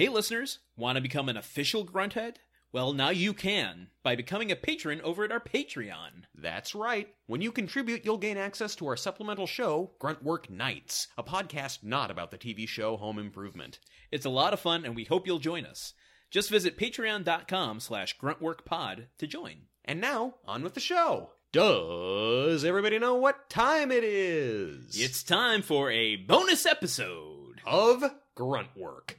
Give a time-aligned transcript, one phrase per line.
[0.00, 2.36] Hey, listeners, want to become an official Grunthead?
[2.72, 6.24] Well, now you can by becoming a patron over at our Patreon.
[6.34, 7.08] That's right.
[7.26, 12.10] When you contribute, you'll gain access to our supplemental show, Gruntwork Nights, a podcast not
[12.10, 13.78] about the TV show Home Improvement.
[14.10, 15.92] It's a lot of fun, and we hope you'll join us.
[16.30, 19.66] Just visit patreon.com slash gruntworkpod to join.
[19.84, 21.32] And now, on with the show.
[21.52, 24.98] Does everybody know what time it is?
[24.98, 27.60] It's time for a bonus episode.
[27.66, 28.02] of
[28.34, 29.16] Gruntwork.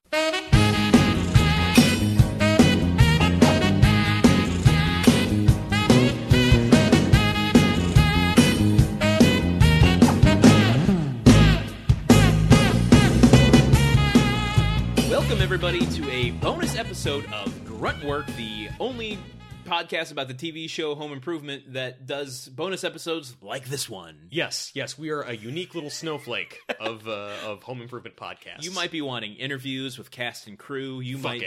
[15.54, 19.20] Everybody, to a bonus episode of Gruntwork, the only
[19.66, 24.30] podcast about the TV show Home Improvement that does bonus episodes like this one.
[24.30, 28.64] Yes, yes, we are a unique little snowflake of uh, of home improvement podcasts.
[28.64, 31.02] You might be wanting interviews with cast and crew.
[31.02, 31.40] You Fuck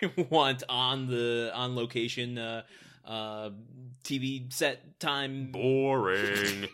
[0.00, 2.62] might want on the on location uh,
[3.04, 3.50] uh,
[4.04, 5.50] TV set time.
[5.50, 6.68] boring.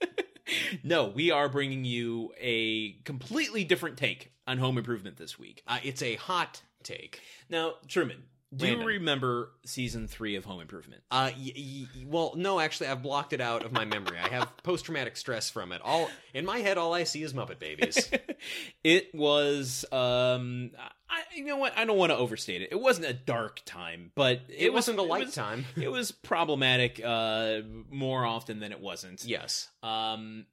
[0.82, 5.62] No, we are bringing you a completely different take on Home Improvement this week.
[5.66, 7.20] uh, it's a hot take.
[7.48, 8.22] Now, Truman,
[8.54, 8.80] do Landon.
[8.82, 11.02] you remember season three of Home Improvement?
[11.10, 14.18] Uh, y- y- well, no, actually, I've blocked it out of my memory.
[14.22, 15.80] I have post traumatic stress from it.
[15.82, 18.08] All in my head, all I see is Muppet Babies.
[18.84, 20.70] it was um
[21.08, 24.10] I, you know what i don't want to overstate it it wasn't a dark time
[24.14, 25.64] but it, It, was, wasn't a it light was- time.
[25.76, 29.68] it was problematic uh more often than it wasn't Yes.
[29.82, 30.46] um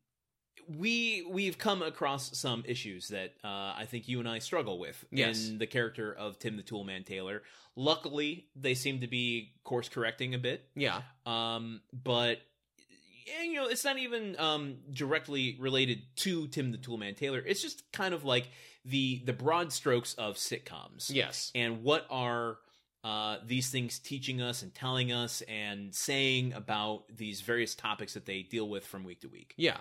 [0.69, 5.03] we we've come across some issues that uh, I think you and I struggle with
[5.11, 5.49] Yes.
[5.49, 7.41] in the character of Tim the Toolman Taylor.
[7.75, 10.63] Luckily, they seem to be course correcting a bit.
[10.73, 11.01] Yeah.
[11.25, 12.37] Um, but
[13.27, 17.39] yeah, you know, it's not even um, directly related to Tim the Toolman Taylor.
[17.45, 18.47] It's just kind of like
[18.85, 21.51] the the broad strokes of sitcoms Yes.
[21.55, 22.57] and what are
[23.03, 28.25] uh, these things teaching us and telling us and saying about these various topics that
[28.25, 29.53] they deal with from week to week.
[29.57, 29.77] Yeah.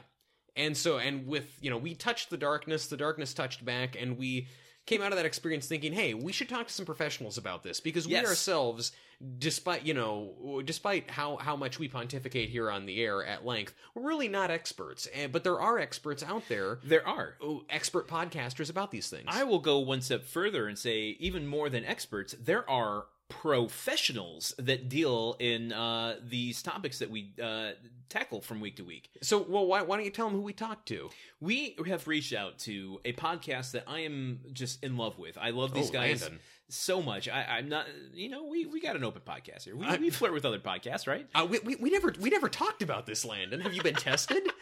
[0.57, 4.19] And so, and with, you know, we touched the darkness, the darkness touched back, and
[4.19, 4.49] we
[4.87, 7.81] came out of that experience thinking, hey, we should talk to some professionals about this
[7.81, 8.93] because we ourselves,
[9.39, 13.75] despite, you know, despite how, how much we pontificate here on the air at length,
[13.95, 15.07] we're really not experts.
[15.15, 17.37] And, but there are experts out there, There are.
[17.71, 19.27] expert podcasters about these things.
[19.29, 24.55] I will go one step further and say, even more than experts, there are professionals
[24.59, 27.71] that deal in uh, these topics that we uh,
[28.09, 29.11] tackle from week to week.
[29.23, 31.09] so, well, why, why don't you tell them who we talked to?
[31.41, 35.37] We have reached out to a podcast that I am just in love with.
[35.39, 36.41] I love these Oh, guys Landon.
[36.69, 37.29] so much.
[37.29, 39.75] I, I'm not, you know, we, we got an open podcast here.
[39.77, 41.27] We, I- we flirt with other podcasts, right?
[41.35, 43.61] Uh, we, we, we never we never talked about this, Landon.
[43.61, 44.43] Have you been tested?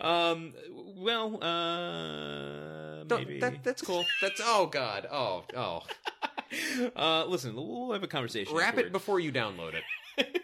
[0.00, 0.52] Um,
[0.96, 3.40] well, uh, maybe.
[3.40, 4.04] that, that's cool.
[4.20, 5.08] That's oh god.
[5.10, 5.82] Oh oh.
[6.96, 8.54] Uh, listen, we'll have a conversation.
[8.56, 10.42] Wrap it before you download it.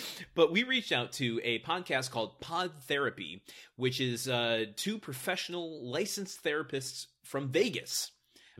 [0.34, 3.42] but we reached out to a podcast called Pod Therapy,
[3.76, 8.10] which is uh, two professional licensed therapists from Vegas.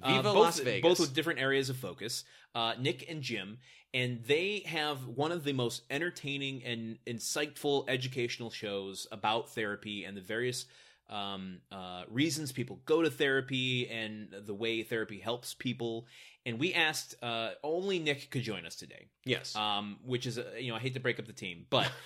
[0.02, 0.82] Uh, Viva both, Las Vegas.
[0.82, 2.24] Both with different areas of focus.
[2.54, 3.58] Uh, Nick and Jim,
[3.92, 10.16] and they have one of the most entertaining and insightful educational shows about therapy and
[10.16, 10.64] the various
[11.08, 16.06] um, uh, reasons people go to therapy and the way therapy helps people.
[16.44, 19.54] And we asked uh, only Nick could join us today, Yes.
[19.56, 21.90] um, which is uh, you know I hate to break up the team, but.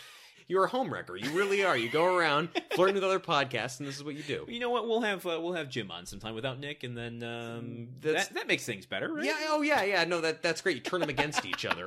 [0.49, 1.16] You're a homewrecker.
[1.22, 1.77] You really are.
[1.77, 4.47] You go around flirting with other podcasts, and this is what you do.
[4.49, 4.89] You know what?
[4.89, 8.49] We'll have uh, we'll have Jim on sometime without Nick, and then um, that that
[8.49, 9.25] makes things better, right?
[9.27, 9.37] Yeah.
[9.50, 9.84] Oh, yeah.
[9.84, 10.03] Yeah.
[10.03, 10.75] No, that that's great.
[10.75, 11.87] You turn them against each other.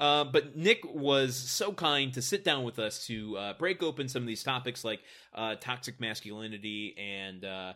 [0.00, 4.08] Uh, but Nick was so kind to sit down with us to uh, break open
[4.08, 5.00] some of these topics like
[5.34, 7.72] uh, toxic masculinity and uh,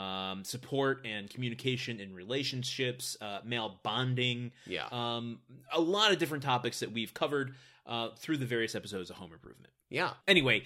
[0.00, 4.86] um, support and communication in relationships, uh, male bonding, Yeah.
[4.92, 5.40] um,
[5.72, 7.54] a lot of different topics that we've covered
[7.86, 9.72] uh, through the various episodes of Home Improvement.
[9.88, 10.10] Yeah.
[10.26, 10.64] Anyway,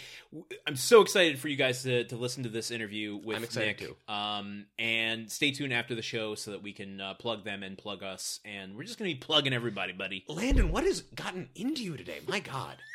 [0.67, 3.79] I'm so excited for you guys to, to listen to this interview with I'm excited
[3.81, 3.97] Nick.
[4.09, 7.77] Um, and stay tuned after the show so that we can uh, plug them and
[7.77, 8.41] plug us.
[8.45, 10.25] And we're just going to be plugging everybody, buddy.
[10.27, 12.21] Landon, what has gotten into you today?
[12.29, 12.77] My God.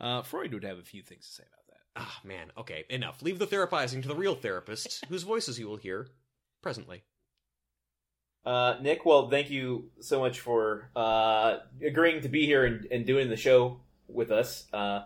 [0.00, 1.80] Uh, Freud would have a few things to say about that.
[1.96, 2.52] Ah, man.
[2.56, 2.84] Okay.
[2.90, 3.22] Enough.
[3.22, 6.06] Leave the therapizing to the real therapists, whose voices you will hear
[6.62, 7.02] presently.
[8.46, 13.04] Uh, Nick, well, thank you so much for uh, agreeing to be here and, and
[13.04, 14.66] doing the show with us.
[14.72, 15.02] Uh,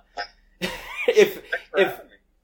[1.08, 1.42] if
[1.76, 2.00] if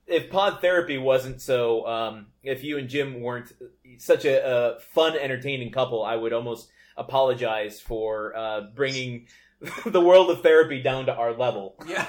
[0.06, 3.52] if Pod Therapy wasn't so, um, if you and Jim weren't
[3.98, 9.26] such a, a fun, entertaining couple, I would almost apologize for uh, bringing
[9.86, 11.76] the world of therapy down to our level.
[11.86, 12.06] Yeah.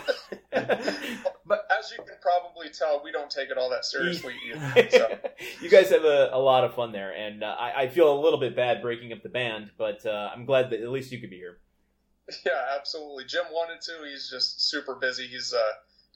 [1.45, 4.87] But as you can probably tell, we don't take it all that seriously either.
[4.91, 5.17] So.
[5.63, 8.19] you guys have a, a lot of fun there, and uh, I, I feel a
[8.21, 11.17] little bit bad breaking up the band, but uh, I'm glad that at least you
[11.17, 11.57] could be here.
[12.45, 13.25] Yeah, absolutely.
[13.25, 14.07] Jim wanted to.
[14.09, 15.27] He's just super busy.
[15.27, 15.59] He's uh,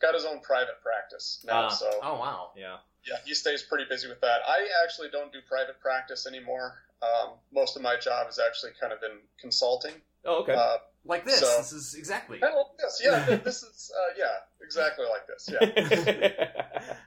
[0.02, 1.70] got his own private practice now, Ah.
[1.70, 2.52] so Oh wow.
[2.56, 2.78] Yeah.
[3.08, 4.42] yeah, he stays pretty busy with that.
[4.48, 6.76] I actually don't do private practice anymore.
[7.02, 9.94] Um, most of my job is actually kind of in consulting.
[10.26, 10.54] Oh, okay.
[10.54, 11.40] Uh, Like this.
[11.40, 12.40] So- this is exactly.
[12.40, 13.36] kind of like this, yeah.
[13.44, 15.50] this is uh, yeah, exactly like this.
[15.52, 16.48] Yeah.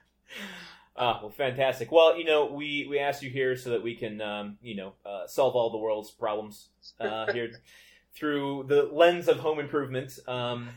[0.99, 1.91] Ah, well, fantastic.
[1.91, 4.93] Well, you know, we, we asked you here so that we can, um, you know,
[5.05, 6.69] uh, solve all the world's problems
[6.99, 7.51] uh, here
[8.17, 10.17] through the lens of home improvement.
[10.27, 10.69] Um,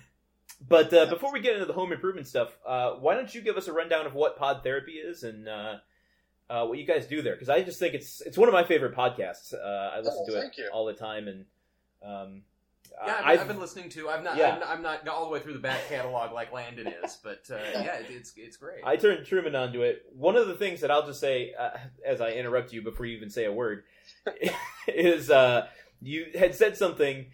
[0.69, 3.57] but uh, before we get into the home improvement stuff, uh, why don't you give
[3.57, 5.77] us a rundown of what Pod Therapy is and uh,
[6.51, 7.35] uh, what you guys do there?
[7.35, 9.55] Because I just think it's it's one of my favorite podcasts.
[9.55, 9.59] Uh,
[9.95, 10.69] I listen Oh, to it you.
[10.73, 11.45] all the time, and
[12.05, 12.43] um,
[13.07, 14.11] Yeah, I've, I've- I've been listening to.
[14.11, 14.37] I'm not.
[14.37, 14.55] Yeah.
[14.55, 17.43] I'm, not I'm not all the way through the back catalog like Landon is, but
[17.51, 18.81] uh, yeah, it, it's it's great.
[18.85, 20.03] I turned Truman onto it.
[20.13, 21.71] One of the things that I'll just say uh,
[22.05, 23.85] as I interrupt you before you even say a word
[24.89, 25.69] is uh,
[26.03, 27.27] you had said something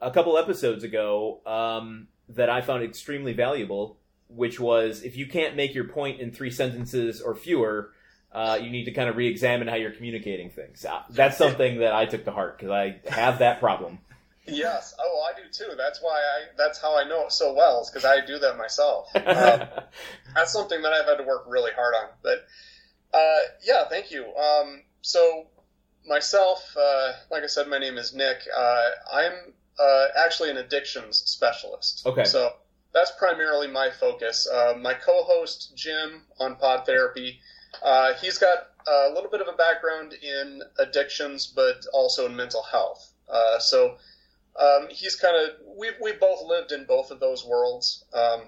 [0.00, 3.98] a couple episodes ago um, that I found extremely valuable,
[4.28, 7.92] which was if you can't make your point in three sentences or fewer,
[8.32, 10.84] uh, you need to kind of re-examine how you're communicating things.
[10.84, 13.98] Uh, that's something that I took to heart because I have that problem.
[14.46, 14.94] Yes.
[14.98, 15.74] Oh, I do too.
[15.76, 16.46] That's why I.
[16.58, 17.82] That's how I know it so well.
[17.82, 19.08] Is because I do that myself.
[19.14, 19.68] Um,
[20.34, 22.08] that's something that I've had to work really hard on.
[22.22, 22.44] But
[23.14, 24.24] uh, yeah, thank you.
[24.34, 25.46] Um, so
[26.06, 28.38] myself, uh, like I said, my name is Nick.
[28.56, 29.32] Uh, I'm
[29.78, 32.02] uh, actually an addictions specialist.
[32.06, 32.24] Okay.
[32.24, 32.52] So
[32.92, 34.48] that's primarily my focus.
[34.52, 37.40] Uh, my co-host Jim on Pod Therapy,
[37.82, 42.62] uh, he's got a little bit of a background in addictions, but also in mental
[42.62, 43.12] health.
[43.28, 43.96] Uh, so
[44.60, 48.04] um, he's kind of we've we both lived in both of those worlds.
[48.12, 48.42] Um,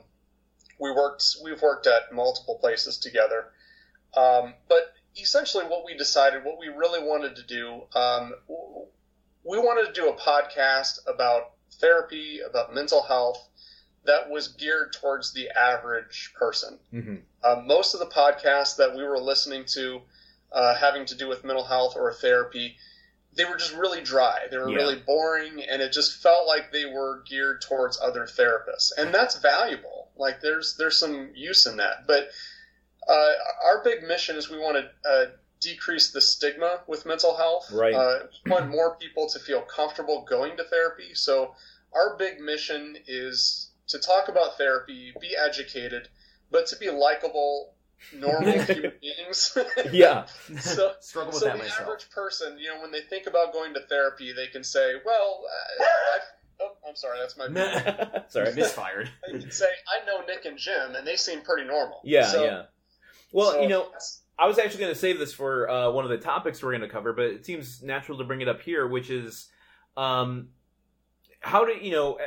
[0.80, 3.52] we worked we've worked at multiple places together,
[4.16, 8.34] um, but essentially what we decided, what we really wanted to do, um,
[9.44, 13.48] we wanted to do a podcast about therapy, about mental health
[14.04, 16.78] that was geared towards the average person.
[16.90, 20.00] hmm Uh, most of the podcasts that we were listening to,
[20.50, 22.74] uh, having to do with mental health or therapy,
[23.34, 24.46] they were just really dry.
[24.50, 24.78] They were Yeah.
[24.78, 29.36] really boring, and it just felt like they were geared towards other therapists, and that's
[29.36, 30.08] valuable.
[30.16, 32.30] Like there's there's some use in that, but
[33.08, 33.32] uh,
[33.64, 35.26] our big mission is we want to uh,
[35.60, 37.70] decrease the stigma with mental health.
[37.72, 37.94] Right.
[37.94, 41.14] Uh, we want more people to feel comfortable going to therapy.
[41.14, 41.54] So
[41.92, 46.08] our big mission is to talk about therapy, be educated,
[46.50, 47.74] but to be likable,
[48.14, 49.56] normal human beings.
[49.92, 50.24] Yeah.
[50.60, 51.80] so, Struggle with so that the myself.
[51.82, 55.44] average person, you know, when they think about going to therapy, they can say, "Well,
[55.44, 55.84] uh,
[56.16, 56.22] I've,
[56.60, 58.52] oh, I'm sorry, that's my." Sorry.
[58.54, 59.10] Misfired.
[59.26, 62.44] They can say, "I know Nick and Jim, and they seem pretty normal." Yeah, So-
[62.44, 62.62] yeah.
[63.34, 63.88] Well, so you know,
[64.38, 66.82] I was actually going to save this for uh, one of the topics we're going
[66.82, 69.48] to cover, but it seems natural to bring it up here, which is
[69.96, 70.48] um,
[71.40, 72.14] how do you know?
[72.14, 72.22] Uh,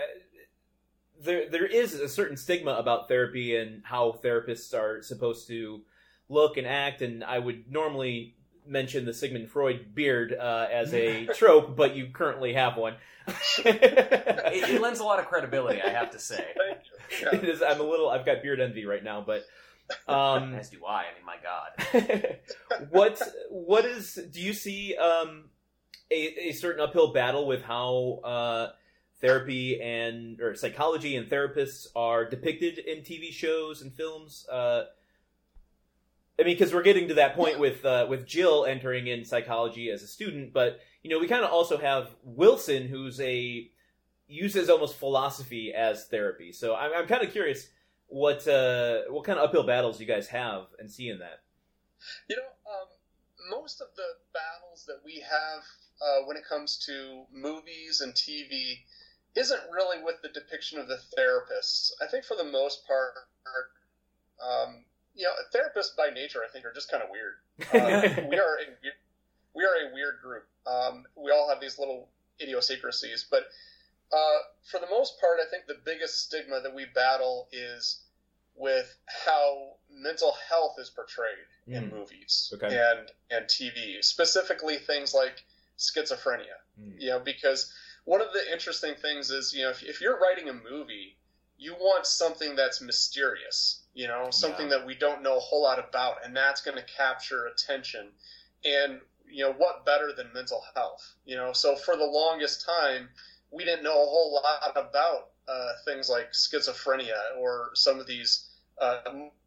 [1.20, 5.82] there, there is a certain stigma about therapy and how therapists are supposed to
[6.30, 8.36] look and act, and I would normally
[8.68, 12.96] mention the Sigmund Freud beard uh, as a trope, but you currently have one.
[13.60, 13.80] It,
[14.70, 16.46] it lends a lot of credibility, I have to say.
[16.56, 17.30] Yeah.
[17.34, 17.62] It is.
[17.62, 18.10] I'm a little.
[18.10, 19.46] I've got beard envy right now, but
[20.08, 21.04] um, As do I.
[21.04, 22.38] I mean, my God.
[22.90, 25.46] what what is do you see um
[26.12, 28.70] a, a certain uphill battle with how uh
[29.20, 34.84] therapy and or psychology and therapists are depicted in TV shows and films uh
[36.40, 39.90] I mean because we're getting to that point with uh with Jill entering in psychology
[39.90, 43.70] as a student but you know we kind of also have Wilson who's a
[44.28, 47.70] uses almost philosophy as therapy so I'm I'm kind of curious
[48.08, 51.42] what uh what kind of uphill battles you guys have and see in that
[52.30, 52.88] You know, um,
[53.50, 55.64] most of the battles that we have
[56.02, 58.80] uh, when it comes to movies and TV
[59.36, 61.92] isn't really with the depiction of the therapists.
[62.02, 63.14] I think for the most part,
[64.42, 64.84] um,
[65.16, 67.36] you know, therapists by nature, I think, are just kind of weird.
[67.74, 68.98] Uh, we are a weird,
[69.56, 70.46] we are a weird group.
[70.66, 72.10] Um, we all have these little
[72.42, 73.48] idiosyncrasies, but
[74.12, 78.02] uh, for the most part, I think the biggest stigma that we battle is
[78.56, 81.92] with how mental health is portrayed in Mm.
[81.92, 82.76] movies Okay.
[82.78, 85.44] and and TV, specifically things like
[85.78, 86.58] schizophrenia.
[86.80, 87.00] Mm.
[87.00, 87.72] You know, because
[88.06, 91.18] one of the interesting things is, you know, if, if you're writing a movie,
[91.58, 93.84] you want something that's mysterious.
[93.94, 96.84] you know, something that we don't know a whole lot about, and that's going to
[96.84, 98.12] capture attention.
[98.64, 101.16] And you know, what better than mental health?
[101.26, 103.10] You know, so for the longest time,
[103.52, 108.48] we didn't know a whole lot about uh, things like schizophrenia or some of these
[108.80, 109.00] uh,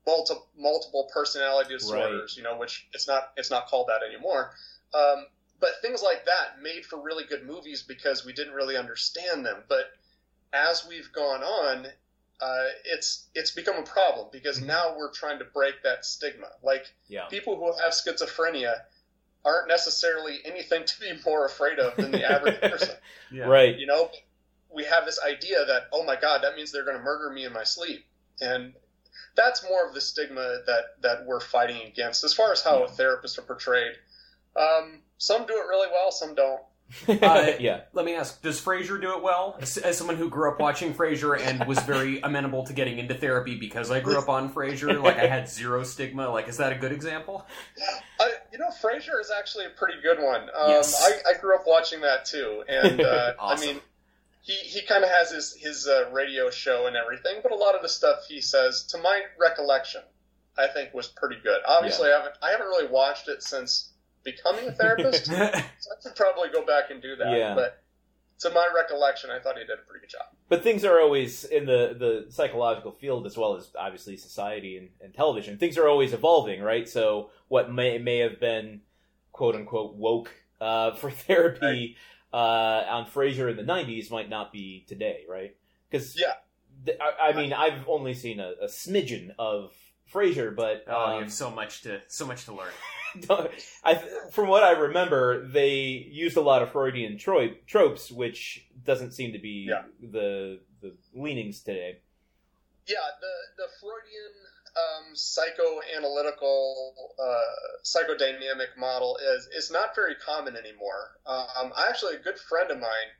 [0.07, 2.33] multi- multiple personality disorders.
[2.33, 2.37] Right.
[2.37, 4.52] You know, which it's not it's not called that anymore.
[4.95, 5.26] Um,
[5.61, 9.59] but things like that made for really good movies because we didn't really understand them.
[9.69, 9.92] But
[10.52, 11.87] as we've gone on,
[12.40, 14.69] uh, it's it's become a problem because Mm-hmm.
[14.69, 16.47] now we're trying to break that stigma.
[16.62, 17.26] Like Yeah.
[17.26, 18.80] people who have schizophrenia
[19.44, 22.94] aren't necessarily anything to be more afraid of than the average person.
[23.30, 23.44] Yeah.
[23.44, 23.78] Right.
[23.78, 24.11] You know,
[24.73, 27.44] we have this idea that oh my god, that means they're going to murder me
[27.44, 28.04] in my sleep,
[28.40, 28.75] and
[29.37, 32.25] that's more of the stigma that that we're fighting against.
[32.25, 33.92] As far as how therapists are portrayed,
[34.56, 36.61] um, some do it really well, some don't.
[37.09, 37.82] Uh, yeah.
[37.92, 39.56] Let me ask: Does Frasier do it well?
[39.61, 43.14] As, as someone who grew up watching Frasier and was very amenable to getting into
[43.14, 46.28] therapy because I grew up on Frasier, like I had zero stigma.
[46.30, 47.47] Like, is that a good example?
[48.20, 50.42] I, you know, Frasier is actually a pretty good one.
[50.42, 51.00] Um, Yes.
[51.02, 53.68] I, I grew up watching that too, and uh, Awesome.
[53.68, 53.80] I mean,
[54.42, 57.75] he, he kind of has his his uh, radio show and everything, but a lot
[57.75, 60.00] of the stuff he says, to my recollection,
[60.59, 61.61] I think was pretty good.
[61.66, 63.89] Obviously, I haven't I haven't really watched it since
[64.25, 65.62] becoming a therapist, so I
[66.03, 67.37] should probably go back and do that.
[67.37, 67.55] Yeah.
[67.55, 67.83] But
[68.41, 70.27] to my recollection, I thought he did a pretty good job.
[70.49, 74.89] But things are always in the, the psychological field as well as obviously society and,
[75.00, 75.59] and television.
[75.59, 76.89] Things are always evolving, right?
[76.89, 78.81] So what may may have been
[79.33, 81.97] quote unquote woke uh, for therapy
[82.33, 82.37] uh,
[82.89, 85.55] on Frasier in the '90s might not be today, right?
[85.91, 86.35] Because Yeah.
[87.00, 89.75] I, I mean, I've only seen a, a smidgen of
[90.11, 92.73] Frasier, but oh, you um, have so much to so much to learn.
[93.21, 93.50] don't-
[93.85, 93.95] I,
[94.31, 95.71] from what I remember, they
[96.11, 99.83] used a lot of Freudian tro- tropes, which doesn't seem to be Yeah.
[100.00, 101.99] the the leanings today.
[102.87, 104.35] Yeah, the the Freudian
[104.76, 107.40] um, psychoanalytical uh,
[107.85, 111.17] psychodynamic model is is not very common anymore.
[111.26, 113.11] Um, I actually a good friend of mine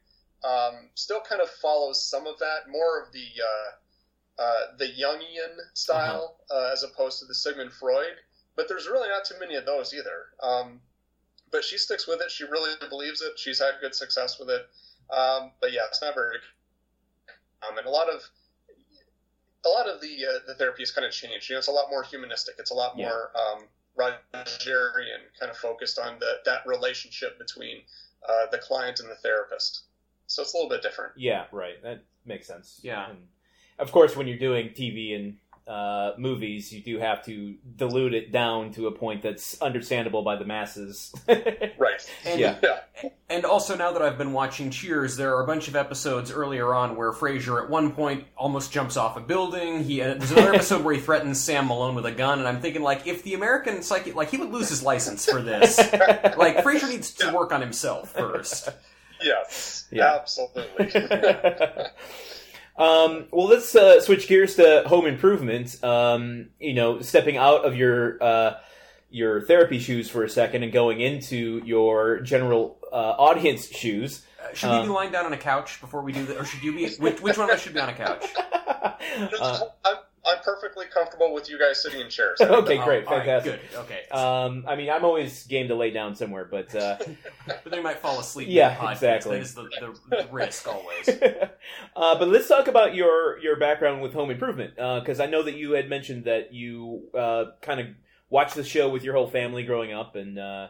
[0.45, 5.57] um, still kind of follows some of that, more of the uh, uh, the Jungian
[5.75, 8.15] style uh, as opposed to the Sigmund Freud.
[8.57, 10.27] But there's really not too many of those either.
[10.43, 10.81] Um,
[11.51, 12.31] but she sticks with it.
[12.31, 13.39] She really believes it.
[13.39, 14.69] She's had good success with it.
[15.13, 16.37] Um, but yeah, it's not very
[17.61, 17.85] common.
[17.87, 18.23] A lot of
[19.67, 21.49] a lot of the uh, the therapy has kind of changed.
[21.51, 22.55] You know, it's a lot more humanistic.
[22.59, 23.09] It's a lot Yeah.
[23.09, 23.65] more um,
[23.99, 27.83] Rogerian, kind of focused on the that relationship between
[28.29, 29.83] uh, the client and the therapist.
[30.27, 31.13] So it's a little bit different.
[31.17, 31.83] Yeah, right.
[31.83, 32.79] That makes sense.
[32.83, 33.11] Yeah.
[33.11, 33.19] And
[33.79, 35.37] of course, when you're doing TV and
[35.67, 40.37] uh, movies, you do have to dilute it down to a point that's understandable by
[40.37, 41.15] the masses.
[41.79, 42.11] Right.
[42.27, 42.59] And, Yeah.
[42.63, 42.81] Yeah.
[43.31, 46.75] And also, now that I've been watching Cheers, there are a bunch of episodes earlier
[46.75, 49.85] on where Frasier, at one point, almost jumps off a building.
[49.85, 52.61] He uh, there's another episode where he threatens Sam Malone with a gun, and I'm
[52.61, 55.79] thinking, like, if the American psychic, like, he would lose his license for this.
[55.79, 58.69] like, Frasier needs to work on himself first.
[59.23, 59.87] Yes.
[59.93, 60.17] Yeah.
[60.17, 60.91] Absolutely.
[62.77, 65.83] Um, well, let's uh, switch gears to home improvement.
[65.85, 68.55] Um, you know, stepping out of your uh,
[69.11, 74.25] your therapy shoes for a second and going into your general uh, audience shoes.
[74.41, 76.45] Uh, should we Um, be lying down on a couch before we do that, or
[76.45, 76.89] should you be?
[76.95, 78.25] Which, which one of us should be on a couch?
[78.37, 82.39] Uh, I'm, I'm perfectly comfortable with you guys sitting in chairs.
[82.43, 83.71] okay, great, Oh, all right, fantastic.
[83.71, 83.79] good.
[83.81, 86.97] Okay, Um, I mean, I'm always game to lay down somewhere, but uh,
[87.47, 88.49] but then you might fall asleep.
[88.51, 88.93] Yeah, in podcast.
[88.93, 89.37] exactly.
[89.39, 89.63] That is the,
[90.11, 91.09] the, the risk always.
[91.09, 95.55] uh, but let's talk about your your background with home improvement because I know that
[95.57, 97.87] you had mentioned that you uh, kind of
[98.29, 100.69] watched the show with your whole family growing up, and uh,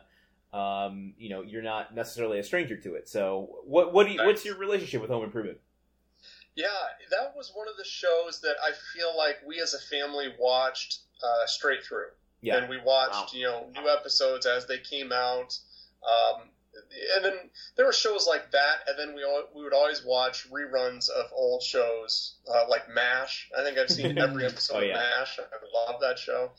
[0.52, 3.08] um, you know you're not necessarily a stranger to it.
[3.08, 5.58] So, what what do you, what's your relationship with home improvement?
[6.60, 6.68] Yeah,
[7.10, 10.98] that was one of the shows that I feel like we as a family watched
[11.22, 12.08] uh, straight through.
[12.42, 12.56] Yeah.
[12.56, 13.26] And we watched, Wow.
[13.32, 15.58] you know, new episodes as they came out.
[16.02, 16.48] Um,
[17.16, 20.48] and then there were shows like that, and then we al- we would always watch
[20.50, 23.50] reruns of old shows uh, like MASH.
[23.58, 24.94] I think I've seen every episode Oh, yeah.
[24.94, 25.38] of MASH.
[25.40, 26.52] I love that show.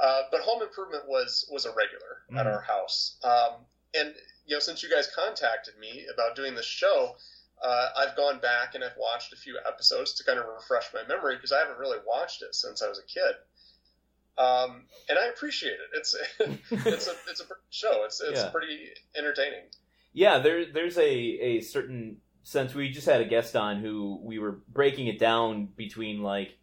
[0.00, 2.52] Uh, but Home Improvement was was a regular at Mhm.
[2.54, 3.16] our house.
[3.24, 3.64] Um,
[3.98, 7.16] and you know, since you guys contacted me about doing this show,
[7.62, 11.02] uh, I've gone back and I've watched a few episodes to kind of refresh my
[11.08, 13.34] memory because I haven't really watched it since I was a kid.
[14.38, 15.90] Um, and I appreciate it.
[15.94, 16.14] It's
[16.70, 18.04] it's a it's a show.
[18.04, 18.50] It's it's Yeah.
[18.50, 19.62] pretty entertaining.
[20.12, 22.74] Yeah, there there's a a certain sense.
[22.74, 26.58] We just had a guest on who we were breaking it down between like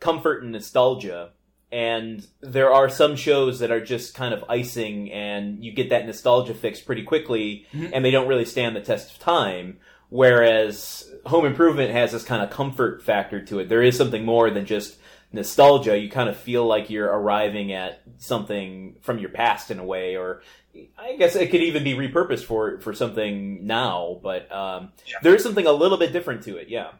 [0.00, 1.30] comfort and nostalgia.
[1.70, 6.04] And there are some shows that are just kind of icing, and you get that
[6.04, 7.92] nostalgia fix pretty quickly, Mhm.
[7.94, 9.80] and they don't really stand the test of time.
[10.12, 13.70] Whereas Home Improvement has this kind of comfort factor to it.
[13.70, 14.98] There is something more than just
[15.32, 19.84] nostalgia, you kind of feel like you're arriving at something from your past in a
[19.84, 20.42] way, or
[20.98, 24.20] I guess it could even be repurposed for for something now.
[24.22, 25.16] But um, Yeah.
[25.22, 26.68] there is something a little bit different to it.
[26.68, 26.90] Yeah.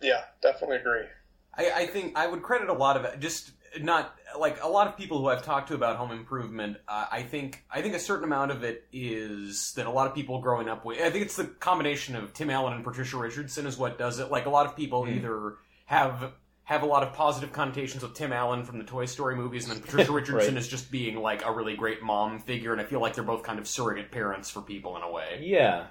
[0.00, 1.06] Yeah, definitely agree.
[1.52, 3.18] I, I think I would credit a lot of it.
[3.18, 6.78] Just not like a lot of people who I've talked to about Home Improvement.
[6.88, 10.14] Uh, I think I think a certain amount of it is that a lot of
[10.14, 11.00] people growing up with.
[11.00, 14.30] I think it's the combination of Tim Allen and Patricia Richardson is what does it.
[14.30, 15.12] Like a lot of people Hmm.
[15.14, 15.54] either
[15.86, 16.32] have
[16.64, 19.74] have a lot of positive connotations with Tim Allen from the Toy Story movies, and
[19.74, 20.60] then Patricia Richardson Right.
[20.62, 22.70] is just being like a really great mom figure.
[22.72, 25.40] And I feel like they're both kind of surrogate parents for people in a way.
[25.42, 25.86] Yeah.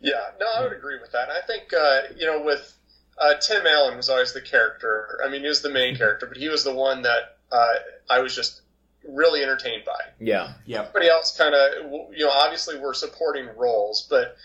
[0.00, 1.28] Yeah, no, I would agree with that.
[1.28, 2.72] And I think uh, you know, with
[3.18, 5.20] uh, Tim Allen was always the character.
[5.24, 7.74] I mean, he was the main character, but he was the one that uh,
[8.10, 8.62] I was just
[9.08, 9.98] really entertained by.
[10.20, 10.54] Yeah.
[10.66, 10.80] Yep.
[10.88, 14.36] Everybody else kind of, you know, obviously we're supporting roles, but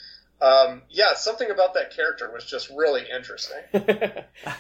[0.42, 3.58] um, yeah, something about that character was just really interesting.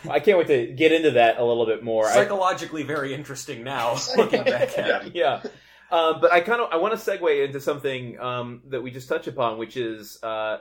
[0.10, 2.06] I can't wait to get into that a little bit more.
[2.08, 5.06] I- Psychologically very interesting now looking back at Yeah.
[5.06, 5.16] it.
[5.16, 5.42] yeah.
[5.92, 9.10] Um, but I kind of I want to segue into something um, that we just
[9.10, 10.58] touched upon, which is uh,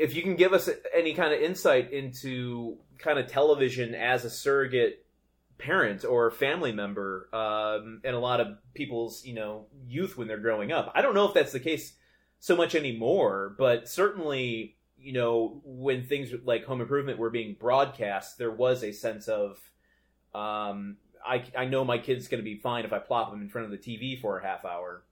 [0.00, 4.30] if you can give us any kind of insight into kind of television as a
[4.30, 5.04] surrogate
[5.58, 10.38] parent or family member um, in a lot of people's you know youth when they're
[10.38, 10.90] growing up.
[10.94, 11.92] I don't know if that's the case
[12.38, 18.38] so much anymore, but certainly you know when things like Home Improvement were being broadcast,
[18.38, 19.58] there was a sense of
[20.34, 23.50] um, I, I know my kid's going to be fine if I plop him in
[23.50, 25.02] front of the TV for a half hour.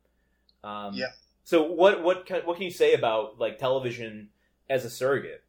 [0.65, 1.09] Um, Yeah.
[1.45, 4.31] So what what can, what can you say about like television
[4.71, 5.43] as a surrogate?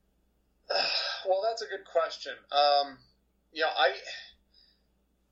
[1.27, 2.33] well, that's a good question.
[2.51, 2.97] Um,
[3.51, 3.91] you know, I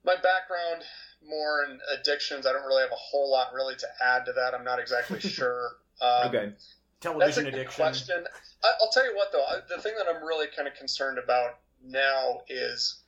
[0.03, 0.83] my background
[1.27, 2.45] more in addictions.
[2.45, 4.53] I don't really have a whole lot really to add to that.
[4.53, 5.71] I'm not exactly sure.
[6.01, 6.45] Um, Okay.
[6.99, 7.75] That's a Television good addiction.
[7.83, 8.23] question.
[8.63, 11.19] I, I'll tell you what, though, I, the thing that I'm really kind of concerned
[11.19, 13.01] about now is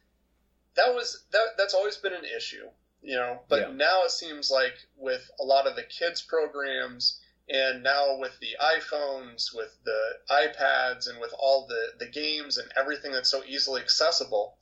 [0.75, 2.67] that was that that's always been an issue,
[3.01, 3.39] you know.
[3.49, 3.71] But Yeah.
[3.75, 7.18] now it seems like with a lot of the kids programs,
[7.49, 12.71] and now with the iPhones, with the iPads, and with all the the games and
[12.77, 14.57] everything that's so easily accessible,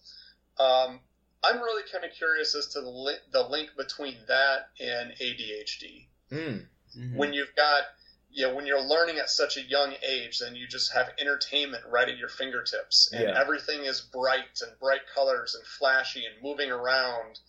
[0.60, 1.00] um,
[1.44, 6.08] I'm really kind of curious as to the li- the link between that and ADHD
[6.32, 6.68] Mm.
[6.98, 7.16] Mhm.
[7.16, 7.84] when you've got
[8.30, 11.86] you know when you're learning at such a young age then you just have entertainment
[11.86, 13.40] right at your fingertips and Yeah.
[13.40, 17.40] everything is bright and bright colors and flashy and moving around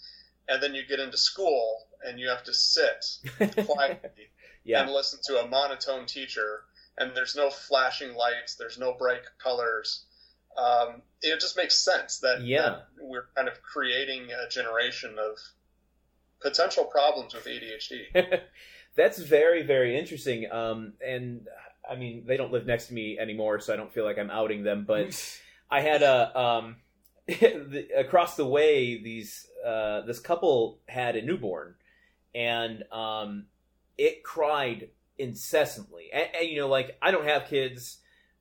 [0.49, 3.05] and then you get into school and you have to sit
[3.67, 4.31] quietly
[4.65, 4.83] yeah.
[4.83, 6.63] and listen to a monotone teacher
[6.99, 10.05] and there's no flashing lights there's no bright colors
[10.57, 12.63] um, it just makes sense that, Yeah.
[12.63, 15.39] that we're kind of creating a generation of
[16.41, 18.41] potential problems with ADHD.
[18.97, 20.51] That's very very interesting.
[20.51, 21.47] Um, and
[21.89, 24.31] I mean they don't live next to me anymore, so I don't feel like I'm
[24.31, 24.85] outing them.
[24.87, 25.15] But
[25.71, 26.77] I had a um,
[27.97, 31.75] across the way these uh, this couple had a newborn,
[32.35, 33.47] and um,
[33.99, 36.11] it cried incessantly.
[36.13, 37.99] And, and you know, like I don't have kids.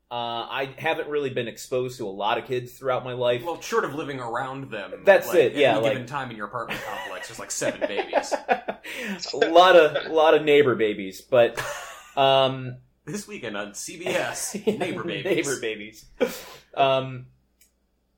[0.10, 0.14] Uh,
[0.50, 3.44] I haven't really been exposed to a lot of kids throughout my life.
[3.44, 4.94] Well, short of living around them.
[5.04, 7.52] That's like, it, At yeah, any like- given time in your apartment complex, there's like
[7.52, 8.34] seven babies.
[9.34, 11.62] a lot of a lot of neighbor babies, but
[12.16, 15.26] um, This weekend on CBS, Neighbor Babies.
[15.26, 16.06] neighbor babies.
[16.74, 17.26] Um,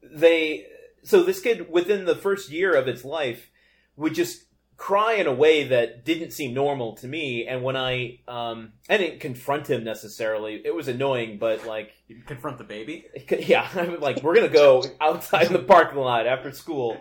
[0.04, 0.66] they
[1.04, 3.50] so this kid within the first year of its life
[3.96, 4.44] would just
[4.80, 7.46] cry in a way that didn't seem normal to me.
[7.46, 12.22] And when I um, I didn't confront him necessarily, it was annoying, but like You
[12.26, 13.06] confront the baby.
[13.30, 16.98] yeah, I was like, we're gonna go outside the parking lot after school,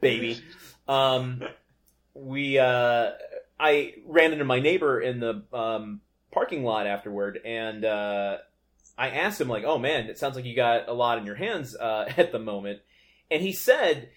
[0.00, 0.42] baby.
[0.88, 1.42] Um,
[2.12, 3.12] we, uh,
[3.58, 6.00] I ran into my neighbor in the um,
[6.32, 8.38] parking lot afterward, and uh,
[8.98, 11.36] I asked him like, "Oh man, it sounds like you got a lot in your
[11.36, 12.80] hands uh, at the moment,"
[13.30, 14.10] and he said.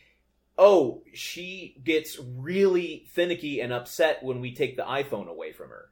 [0.57, 5.89] Oh, she gets really finicky and upset when we take the iPhone away from her.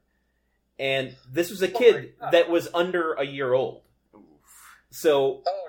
[0.78, 2.32] And this was a Oh kid God.
[2.34, 3.82] that was under a year old.
[4.90, 5.68] So Oh,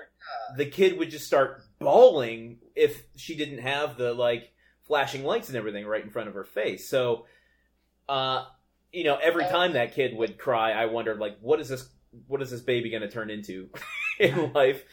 [0.57, 4.51] the kid would just start bawling if she didn't have the like
[4.87, 6.89] flashing lights and everything right in front of her face.
[6.89, 7.25] So,
[8.09, 8.45] uh,
[8.91, 11.89] you know, every time that kid would cry, I wondered like, what is this?
[12.27, 13.69] What is this baby going to turn into
[14.19, 14.83] in life?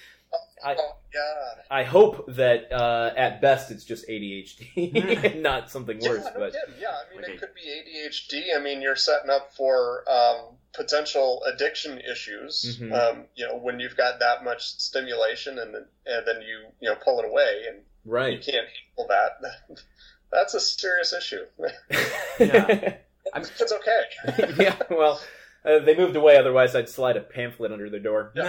[0.64, 1.64] I- oh God.
[1.70, 6.22] I hope that uh, at best it's just ADHD and not something worse.
[6.24, 6.80] yeah, no but kidding.
[6.80, 7.32] yeah, I mean, Okay.
[7.34, 8.56] it could be ADHD.
[8.56, 12.78] I mean, you're setting up for um, potential addiction issues.
[12.80, 12.92] Mhm.
[12.92, 16.88] Um, you know, when you've got that much stimulation, and then and then you you
[16.88, 18.32] know pull it away, and right.
[18.32, 19.78] you can't handle that.
[20.32, 21.44] That's a serious issue.
[22.38, 22.94] Yeah.
[23.34, 24.54] I'm- it's okay.
[24.62, 24.76] yeah.
[24.90, 25.20] Well,
[25.62, 28.32] Uh, they moved away, otherwise I'd slide a pamphlet under their door.
[28.38, 28.48] uh,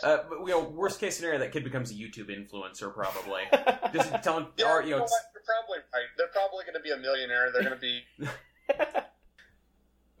[0.00, 3.42] but, you know, worst case scenario, that kid becomes a YouTube influencer, probably.
[3.92, 5.10] Just telling, Yeah, or, you you know know, what?
[5.34, 6.06] You're probably right.
[6.16, 7.50] They're probably going to be a millionaire.
[7.52, 8.04] They're going to be.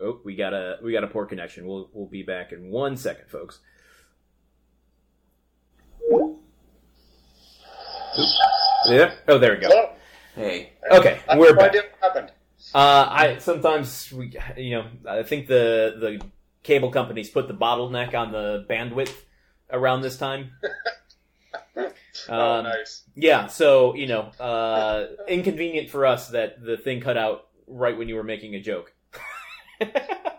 [0.00, 1.64] oh, we got a we got a poor connection.
[1.66, 3.60] We'll we'll be back in one second, folks.
[8.88, 9.12] Yeah.
[9.28, 9.68] Oh, there we go.
[9.68, 9.92] Hello?
[10.34, 11.74] hey, Okay, I we're back.
[11.74, 12.32] what happened.
[12.74, 16.26] Uh, I sometimes we, you know, I think the the
[16.62, 19.14] cable companies put the bottleneck on the bandwidth
[19.70, 20.52] around this time.
[21.76, 21.90] oh,
[22.28, 23.02] Um, nice.
[23.14, 28.08] Yeah, so you know, uh, inconvenient for us that the thing cut out right when
[28.08, 28.92] you were making a joke.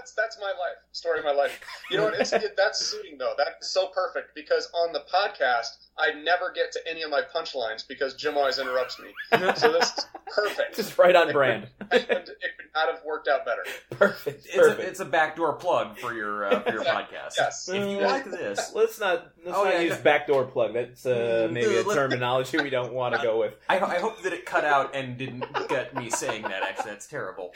[0.00, 1.60] Yeah, that's that's that's my life story of my life.
[1.90, 2.14] You know what?
[2.14, 3.34] It's, it, that's suiting though.
[3.36, 7.22] That is so perfect because on the podcast I never get to any of my
[7.34, 9.08] punchlines because Jim always interrupts me.
[9.56, 10.76] So this is perfect.
[10.76, 11.68] Just right on brand.
[11.90, 13.62] and it could not have worked out better.
[13.90, 14.46] Perfect.
[14.46, 14.80] it's Perfect.
[14.80, 17.34] a, it's a backdoor plug for your uh, for your podcast.
[17.38, 17.68] Yes.
[17.68, 20.02] If you Uh, like this, Let's not let's Oh, not yeah, use no.
[20.02, 20.74] backdoor plug.
[20.74, 23.54] That's uh, Mm, maybe a terminology we don't want to go with.
[23.68, 26.62] I, I hope that it cut out and didn't get me saying that.
[26.62, 27.52] Actually, that's terrible.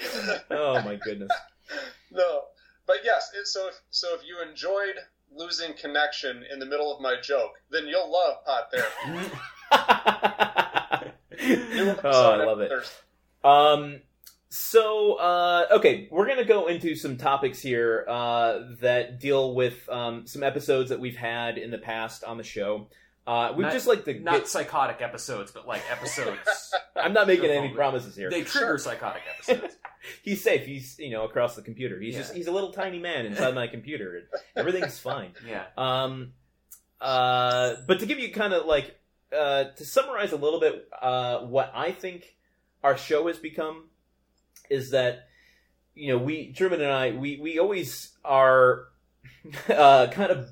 [0.51, 1.31] Oh my goodness.
[2.13, 2.43] No,
[2.87, 3.31] but yes.
[3.35, 4.95] It, so if so, if you enjoyed
[5.35, 9.31] losing connection in the middle of my joke, then you'll love Pod Therapy.
[12.05, 12.69] Oh, I love it.
[12.71, 12.95] Thursday.
[13.43, 14.01] Um,
[14.49, 20.27] so, uh, okay, we're gonna go into some topics here uh, that deal with um,
[20.27, 22.87] some episodes that we've had in the past on the show.
[23.27, 24.49] Uh, we'd Not- just like to Not get.
[24.49, 26.73] psychotic episodes, but like episodes.
[26.97, 28.31] I'm not making any promises here.
[28.31, 29.77] They trigger psychotic episodes.
[30.23, 30.67] He's safe.
[30.67, 31.99] He's you know across the computer.
[32.01, 32.21] He's Yeah.
[32.21, 34.17] just he's a little tiny man inside my computer.
[34.17, 35.33] and Everything's fine.
[35.49, 35.65] Yeah.
[35.77, 36.33] Um,
[37.01, 38.99] uh, but to give you kind of like
[39.37, 42.37] uh, to summarize a little bit, uh, what I think
[42.83, 43.89] our show has become
[44.71, 45.29] is that
[45.95, 48.87] you know we Truman and I we we always are
[49.69, 50.49] uh, kind of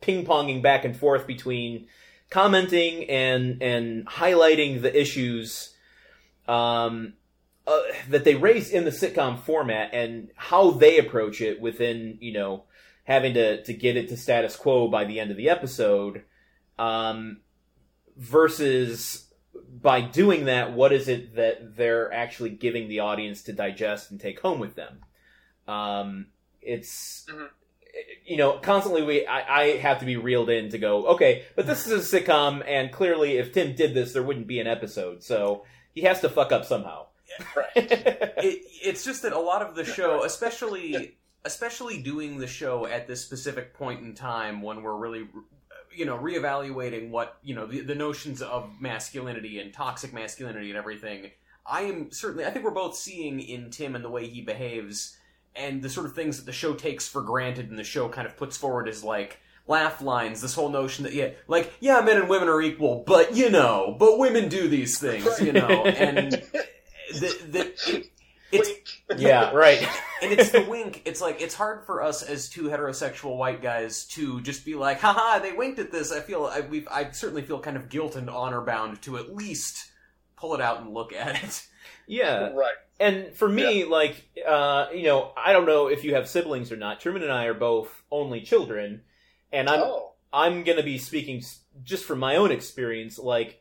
[0.00, 1.86] ping ponging back and forth between
[2.30, 5.74] commenting and and highlighting the issues
[6.48, 7.14] um,
[7.66, 12.32] uh, that they raise in the sitcom format and how they approach it within you
[12.32, 12.64] know
[13.04, 16.22] having to to get it to status quo by the end of the episode
[16.78, 17.40] um,
[18.16, 19.28] versus
[19.80, 24.20] by doing that what is it that they're actually giving the audience to digest and
[24.20, 25.00] take home with them
[25.68, 26.26] um,
[26.60, 27.48] it's Mhm.
[28.24, 31.66] you know constantly we I, I have to be reeled in to go okay but
[31.66, 35.22] this is a sitcom and clearly if tim did this there wouldn't be an episode
[35.22, 37.06] so he has to fuck up somehow
[37.56, 37.66] Right.
[37.76, 43.06] it, it's just that a lot of the show, especially especially doing the show at
[43.06, 45.26] this specific point in time when we're really,
[45.92, 50.78] you know, reevaluating what you know the, the notions of masculinity and toxic masculinity and
[50.78, 51.30] everything.
[51.64, 52.44] I am certainly.
[52.44, 55.16] I think we're both seeing in Tim and the way he behaves
[55.54, 58.26] and the sort of things that the show takes for granted and the show kind
[58.26, 62.16] of puts forward as like laugh lines this whole notion that yeah like yeah men
[62.16, 66.42] and women are equal but you know but women do these things you know and
[67.20, 68.10] the, the, it,
[68.52, 69.20] it's Wink.
[69.20, 69.86] yeah right
[70.22, 71.02] and it's the wink.
[71.04, 75.00] It's like it's hard for us as two heterosexual white guys to just be like,
[75.00, 76.12] haha, they winked at this.
[76.12, 79.34] I feel I we I certainly feel kind of guilt and honor bound to at
[79.34, 79.90] least
[80.36, 81.66] pull it out and look at it.
[82.06, 82.74] yeah Right.
[82.98, 86.76] and for me like uh you know i don't know if you have siblings or
[86.76, 89.02] not truman and i are both only children
[89.52, 90.12] and i'm oh.
[90.32, 91.44] i'm gonna be speaking
[91.84, 93.60] just from my own experience like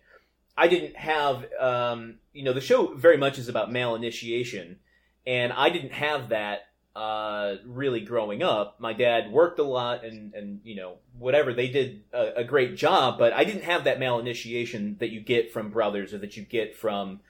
[0.57, 4.77] i didn't have um you know the show very much is about male initiation
[5.25, 6.61] and i didn't have that
[6.95, 11.69] uh really growing up my dad worked a lot and and you know whatever they
[11.69, 15.51] did a, a great job but i didn't have that male initiation that you get
[15.53, 17.21] from brothers or that you get from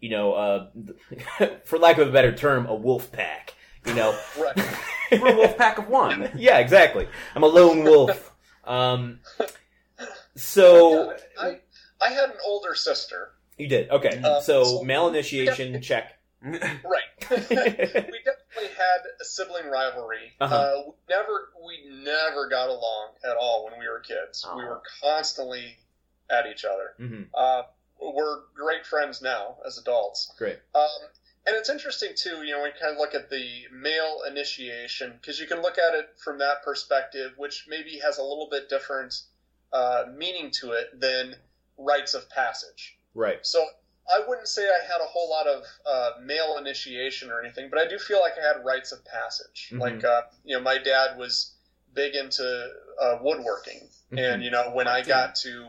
[0.00, 0.68] you know uh
[1.64, 3.54] for lack of a better term a wolf pack
[3.86, 4.56] you know Right.
[5.12, 6.30] We're a wolf pack of one.
[6.36, 8.32] yeah exactly i'm a lone wolf
[8.66, 9.18] um
[10.36, 11.60] so Yeah, I,
[12.00, 13.32] I had an older sister.
[13.56, 17.10] you did okay Uh, so so- male initiation check Right.
[17.30, 20.32] we definitely had a sibling rivalry.
[20.40, 20.54] Uh-huh.
[20.54, 24.46] Uh, we never we never got along at all when we were kids.
[24.56, 25.76] We were constantly
[26.30, 26.94] at each other.
[26.96, 27.62] hmm Uh,
[28.00, 30.32] we're great friends now as adults.
[30.38, 30.88] great Um,
[31.48, 35.40] and it's interesting too, you know, we kind of look at the male initiation because
[35.40, 39.22] you can look at it from that perspective, which maybe has a little bit different
[39.72, 41.34] uh, meaning to it than
[41.78, 42.98] rites of passage.
[43.14, 43.64] right So
[44.10, 47.78] I wouldn't say I had a whole lot of uh, male initiation or anything, but
[47.78, 49.70] I do feel like I had rites of passage.
[49.72, 49.80] Mhm.
[49.80, 51.52] Like, uh, you know, my dad was
[51.92, 54.18] big into uh, woodworking, Mm-hmm.
[54.18, 55.68] and you know, when I got to,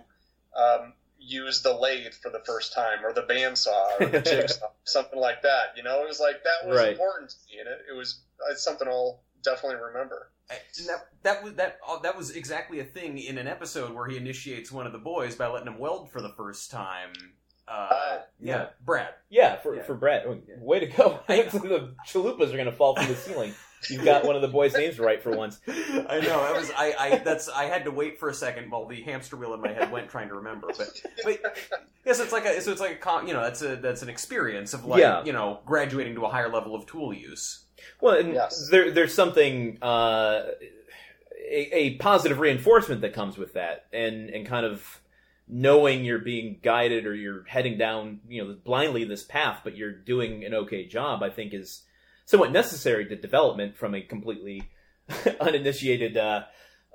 [0.55, 5.19] um, use the lathe for the first time, or the bandsaw, or the jigsaw, something
[5.19, 5.75] like that.
[5.75, 6.91] You know, it was like that was Right.
[6.91, 10.31] important to me, and it, it was it's something I'll definitely remember.
[10.49, 14.07] And that that was that uh, that was exactly a thing in an episode where
[14.07, 17.09] he initiates one of the boys by letting him weld for the first time.
[17.67, 19.09] Uh, Uh, yeah, Brad.
[19.29, 19.83] Yeah, for, Yeah.
[19.83, 20.25] for Brett.
[20.59, 21.19] Way to go.
[21.27, 23.53] the chalupas are going to fall from the ceiling.
[23.89, 25.59] You've got one of the boys' names right for once.
[25.67, 26.39] I know.
[26.41, 26.69] I was.
[26.75, 27.17] I, I.
[27.19, 27.47] That's.
[27.47, 30.09] I had to wait for a second while the hamster wheel in my head went
[30.09, 30.67] trying to remember.
[30.75, 30.89] But,
[31.23, 31.39] but
[32.05, 32.59] yes, it's like a.
[32.59, 32.95] So it's like a.
[32.95, 33.75] con- You know, that's a.
[33.77, 34.99] That's an experience of like.
[34.99, 35.23] Yeah.
[35.23, 37.65] You know, graduating to a higher level of tool use.
[38.01, 38.67] Well, and Yes.
[38.69, 40.43] there, there's something, uh,
[41.51, 45.01] a, a positive reinforcement that comes with that, and and kind of
[45.47, 49.91] knowing you're being guided or you're heading down, you know, blindly this path, but you're
[49.91, 51.23] doing an okay job.
[51.23, 51.83] I think is
[52.25, 54.69] somewhat necessary to development from a completely
[55.41, 56.43] uninitiated, uh,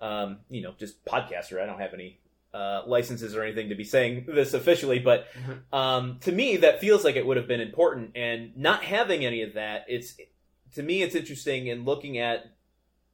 [0.00, 1.60] um, you know, just podcaster.
[1.60, 2.20] I don't have any.
[2.52, 5.26] Uh, licenses or anything to be saying this officially, but
[5.72, 8.12] um, to me that feels like it would have been important.
[8.14, 10.14] And not having any of that, it's
[10.74, 12.46] to me it's interesting in looking at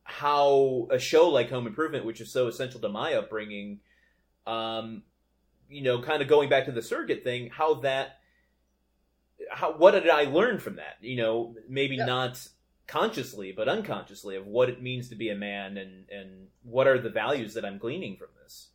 [0.04, 3.80] how a show like Home Improvement, which is so essential to my upbringing,
[4.46, 5.02] um,
[5.68, 8.18] you know, kind of going back to the surrogate thing, how that,
[9.50, 10.96] how what did I learn from that?
[11.00, 12.06] You know, maybe Yeah.
[12.06, 12.48] not
[12.86, 16.98] consciously, but unconsciously of what it means to be a man and and what are
[16.98, 18.68] the values that I'm gleaning from this.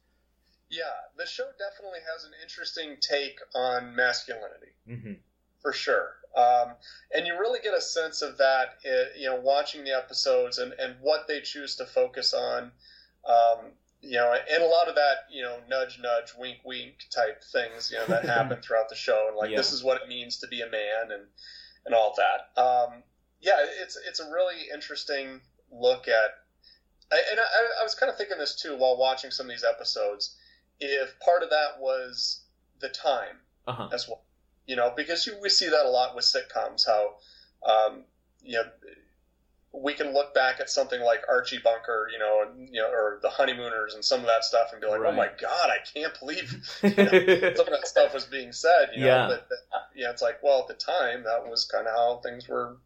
[0.70, 0.84] Yeah,
[1.18, 4.72] the show definitely has an interesting take on masculinity.
[4.90, 5.14] Mm-hmm.
[5.62, 6.16] for sure.
[6.36, 6.76] Um,
[7.16, 10.74] and you really get a sense of that, uh, you know, watching the episodes and,
[10.74, 12.72] and what they choose to focus on.
[13.26, 13.72] Um,
[14.02, 17.90] you know, and a lot of that, you know, nudge, nudge, wink, wink type things,
[17.92, 19.58] you know, that happen throughout the show, and like Yeah.
[19.58, 21.24] this is what it means to be a man, and
[21.86, 22.62] and all that.
[22.62, 23.04] Um,
[23.42, 26.32] yeah, it's it's a really interesting look at,
[27.12, 30.36] and I, I was kind of thinking this too while watching some of these episodes.
[30.80, 32.44] If part of that was
[32.80, 33.90] the time Uh huh.
[33.92, 34.25] as well.
[34.68, 37.16] You know, because you, we see that a lot with sitcoms, how,
[37.66, 38.04] um,
[38.44, 38.64] you know,
[39.72, 43.20] we can look back at something like Archie Bunker, you know, and, you know, or
[43.22, 45.14] The Honeymooners and some of that stuff, and be like, Right.
[45.14, 46.50] "Oh my God, I can't believe
[46.80, 49.28] some of that stuff was being said." You know, Yeah.
[49.28, 49.58] but, but
[49.96, 52.78] yeah, it's like, well, at the time, that was kind of how things were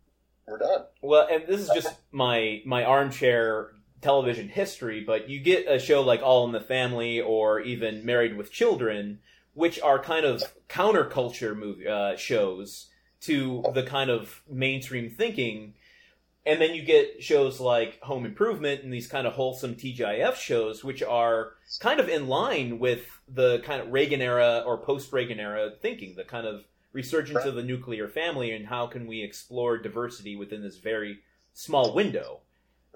[0.48, 0.86] were done.
[1.02, 3.70] Well, and this is just my my armchair
[4.02, 8.36] television history, but you get a show like All in the Family or even Married
[8.36, 9.20] with Children,
[9.60, 12.88] which are kind of counterculture movie uh, shows
[13.20, 15.74] to the kind of mainstream thinking.
[16.46, 20.82] And then you get shows like Home Improvement and these kind of wholesome TGIF shows,
[20.82, 25.42] which are kind of in line with the kind of Reagan era or post Reagan
[25.42, 29.78] era thinking, the kind of resurgence of the nuclear family and how can we explore
[29.78, 31.20] diversity within this very
[31.54, 32.40] small window.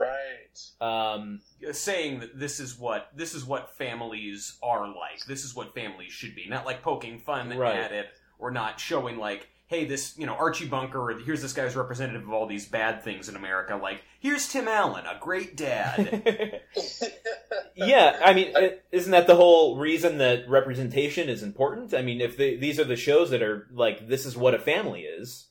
[0.03, 1.11] Right.
[1.15, 5.25] Um, saying that this is what this is what families are like.
[5.27, 6.47] This is what families should be.
[6.47, 7.75] Not like poking fun Right.
[7.75, 8.07] at it
[8.39, 10.99] or not showing like, hey, this you know Archie Bunker.
[11.11, 13.75] Or here's this guy's representative of all these bad things in America.
[13.75, 16.61] Like here's Tim Allen, a great dad.
[17.75, 18.53] yeah, I mean,
[18.91, 21.93] isn't that the whole reason that representation is important?
[21.93, 24.59] I mean, if the, these are the shows that are like, this is what a
[24.59, 25.47] family is,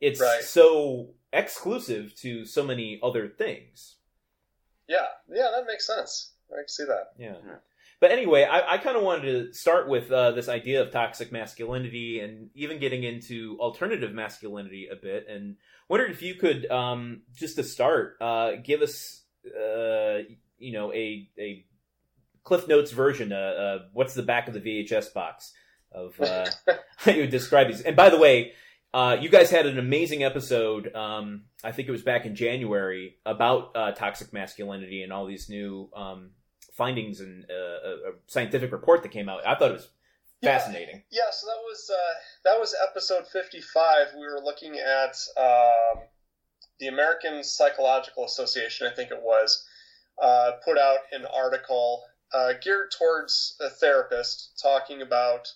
[0.00, 0.42] it's Right.
[0.42, 3.96] so exclusive to so many other things.
[4.88, 6.32] yeah, yeah, that makes sense.
[6.52, 7.12] I can see that.
[7.18, 7.36] Yeah.
[7.46, 7.56] Yeah.
[8.00, 11.30] But anyway, I, I kind of wanted to start with uh, this idea of toxic
[11.30, 15.26] masculinity and even getting into alternative masculinity a bit.
[15.28, 15.56] And
[15.88, 20.20] wondered if you could, um, just to start, uh, give us, uh,
[20.58, 21.66] you know, a, a
[22.42, 23.32] Cliff Notes version.
[23.32, 25.52] Uh, uh, what's the back of the VHS box
[25.92, 26.46] of uh,
[26.96, 27.82] how you would describe these?
[27.82, 28.52] And by the way,
[28.92, 30.94] uh, you guys had an amazing episode.
[30.94, 35.48] Um, I think it was back in January about uh, toxic masculinity and all these
[35.48, 36.30] new um,
[36.74, 37.54] findings and uh,
[37.88, 39.46] a, a scientific report that came out.
[39.46, 39.88] I thought it was
[40.42, 40.58] Yeah.
[40.58, 41.02] fascinating.
[41.10, 44.08] Yeah, so that was uh, that was episode fifty-five.
[44.14, 46.02] We were looking at um,
[46.78, 49.66] the American Psychological Association, I think it was,
[50.20, 55.46] uh, put out an article uh, geared towards a therapist talking about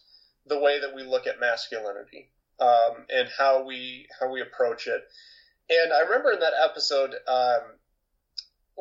[0.46, 2.30] the way that we look at masculinity
[2.64, 5.02] um, and how we how we approach it.
[5.70, 7.60] And I remember in that episode, um,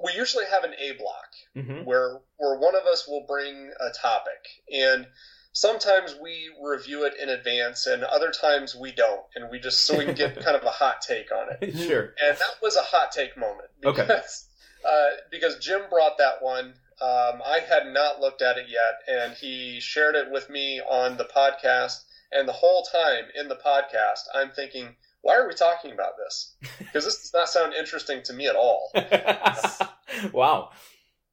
[0.03, 3.89] we usually have an A block hmm where where one of us will bring a
[4.01, 5.05] topic and
[5.51, 9.97] sometimes we review it in advance and other times we don't and we just so
[9.97, 12.13] we can get kind of a hot take on it sure.
[12.23, 14.01] and that was a hot take moment Okay.
[14.01, 14.47] because
[14.87, 19.33] uh, because Jim brought that one um, I had not looked at it yet and
[19.33, 22.03] he shared it with me on the podcast
[22.35, 26.55] and the whole time in the podcast I'm thinking why are we talking about this
[26.79, 28.91] because this does not sound interesting to me at all
[30.33, 30.69] wow.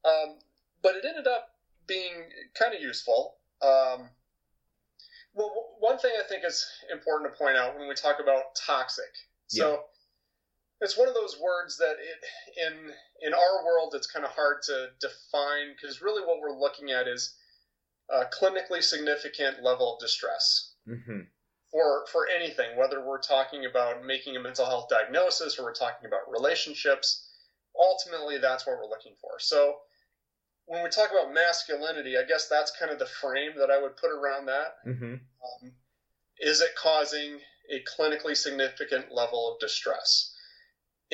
[0.03, 0.37] Um,
[0.81, 1.49] but it ended up
[1.87, 2.13] being
[2.57, 3.35] kind of useful.
[3.61, 4.09] Um,
[5.33, 9.13] Well, one thing I think is important to point out when we talk about toxic.
[9.47, 9.83] So
[10.81, 14.61] it's one of those words that it, in in our world it's kind of hard
[14.63, 17.35] to define because really what we're looking at is
[18.09, 21.21] a clinically significant level of distress Mm-hmm.
[21.71, 26.07] for for anything, whether we're talking about making a mental health diagnosis or we're talking
[26.07, 27.27] about relationships.
[27.79, 29.39] Ultimately, that's what we're looking for.
[29.39, 29.77] So
[30.65, 33.97] when we talk about masculinity, I guess that's kind of the frame that I would
[33.97, 34.75] put around that.
[34.85, 35.13] Mm-hmm.
[35.13, 35.71] Um,
[36.39, 37.39] is it causing
[37.69, 40.33] a clinically significant level of distress?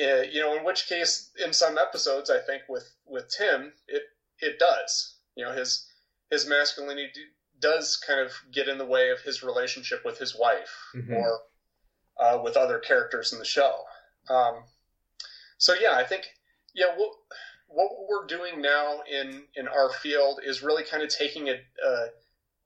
[0.00, 4.02] Uh, you know, in which case, in some episodes, I think with with Tim, it
[4.40, 5.16] it does.
[5.34, 5.86] You know, his
[6.30, 7.10] his masculinity
[7.60, 11.16] does kind of get in the way of his relationship with his wife Mhm.
[11.16, 11.40] or
[12.18, 13.84] uh, with other characters in the show.
[14.28, 14.64] Um,
[15.58, 16.26] so yeah, I think
[16.74, 17.12] yeah, what
[17.66, 22.08] what we're doing now in in our field is really kind of taking a, a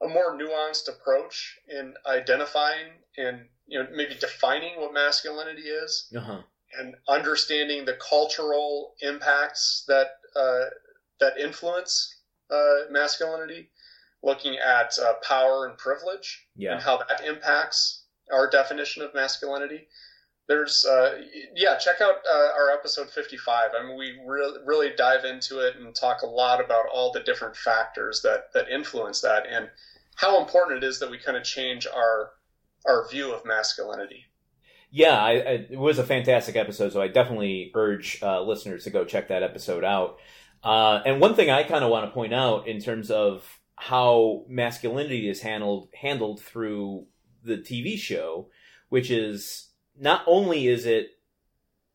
[0.02, 6.42] a more nuanced approach in identifying and you know maybe defining what masculinity is Uh-huh.
[6.78, 10.64] and understanding the cultural impacts that uh,
[11.20, 13.70] that influence uh, masculinity,
[14.22, 16.74] looking at uh, power and privilege Yeah.
[16.74, 19.88] and how that impacts our definition of masculinity.
[20.48, 21.20] There's, uh,
[21.54, 23.70] yeah, check out uh, our episode 55.
[23.78, 27.20] I mean, we re- really dive into it and talk a lot about all the
[27.20, 29.68] different factors that that influence that and
[30.16, 32.30] how important it is that we kind of change our
[32.86, 34.24] our view of masculinity.
[34.90, 38.90] Yeah, I, I, it was a fantastic episode, so I definitely urge uh, listeners to
[38.90, 40.18] go check that episode out.
[40.62, 44.44] Uh, and one thing I kind of want to point out in terms of how
[44.48, 47.04] masculinity is handled handled through
[47.42, 48.48] the TV show,
[48.90, 51.08] which is not only is it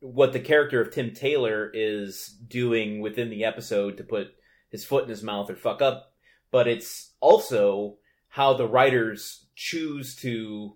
[0.02, 4.36] what the character of Tim Taylor is doing within the episode to put
[4.69, 6.12] his foot in his mouth or fuck up,
[6.52, 7.95] but it's also
[8.28, 10.76] how the writers choose to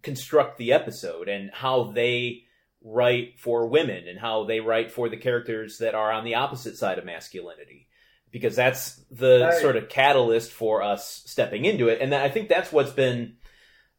[0.00, 2.44] construct the episode and how they
[2.82, 6.78] write for women and how they write for the characters that are on the opposite
[6.78, 7.87] side of masculinity
[8.30, 9.60] because that's the Right.
[9.60, 13.36] sort of catalyst for us stepping into it and I think that's what's been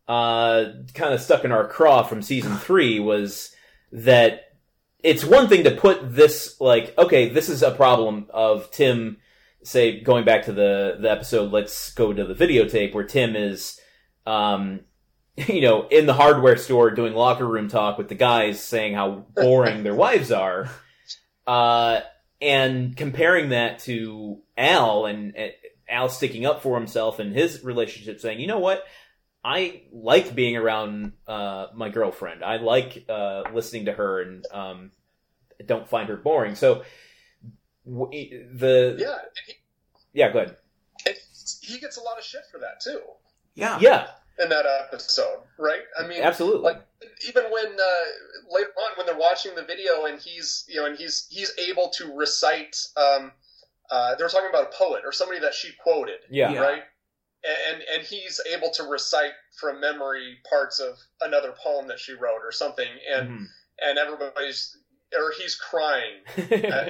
[0.08, 0.66] uh,
[0.96, 3.54] kind of stuck in our craw from season three was
[3.92, 4.46] that
[5.04, 9.18] it's one thing to put this like okay this is a problem of Tim
[9.64, 13.80] say going back to the the episode let's go to the videotape where Tim is
[14.26, 14.82] um
[15.48, 19.26] you know in the hardware store doing locker room talk with the guys saying how
[19.36, 20.70] boring their wives are
[21.48, 22.00] uh
[22.42, 25.48] and comparing that to Al and uh,
[25.90, 28.84] Al sticking up for himself and his relationship saying you know what?
[29.44, 32.44] I like being around uh my girlfriend.
[32.44, 34.92] I like uh listening to her and um
[35.66, 36.56] don't find her boring.
[36.56, 36.84] So
[37.86, 39.54] w- the Yeah, and he,
[40.14, 40.58] yeah go ahead.
[41.62, 43.02] He gets a lot of shit for that too.
[43.56, 43.78] Yeah.
[43.80, 44.08] yeah.
[44.42, 45.82] In that episode, right?
[46.00, 46.62] I mean, absolutely.
[46.62, 46.86] like
[47.28, 48.06] even when uh,
[48.50, 51.90] later on when they're watching the video and he's you know and he's he's able
[51.90, 53.32] to recite um,
[53.92, 56.62] uh, they were talking about a poet or somebody that she quoted yeah Yeah.
[56.62, 56.84] right
[57.72, 62.42] and and he's able to recite from memory parts of another poem that she wrote
[62.44, 63.46] or something and Mhm.
[63.82, 64.76] and everybody's
[65.18, 66.22] or he's crying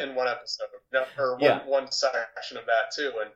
[0.01, 0.67] in one episode
[1.17, 1.63] or one, Yeah.
[1.65, 3.31] one section of that too and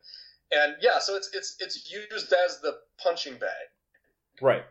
[0.52, 3.68] and yeah so it's it's it's used as the punching bag
[4.42, 4.66] right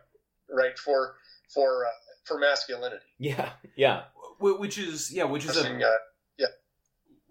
[0.49, 1.15] right for
[1.53, 1.89] for uh,
[2.25, 4.03] for masculinity yeah yeah
[4.39, 5.87] Which is yeah, which is a Pushing, uh,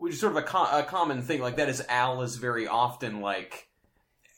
[0.03, 1.41] which is sort of a, co- a common thing.
[1.41, 3.69] Like that is Al is very often like,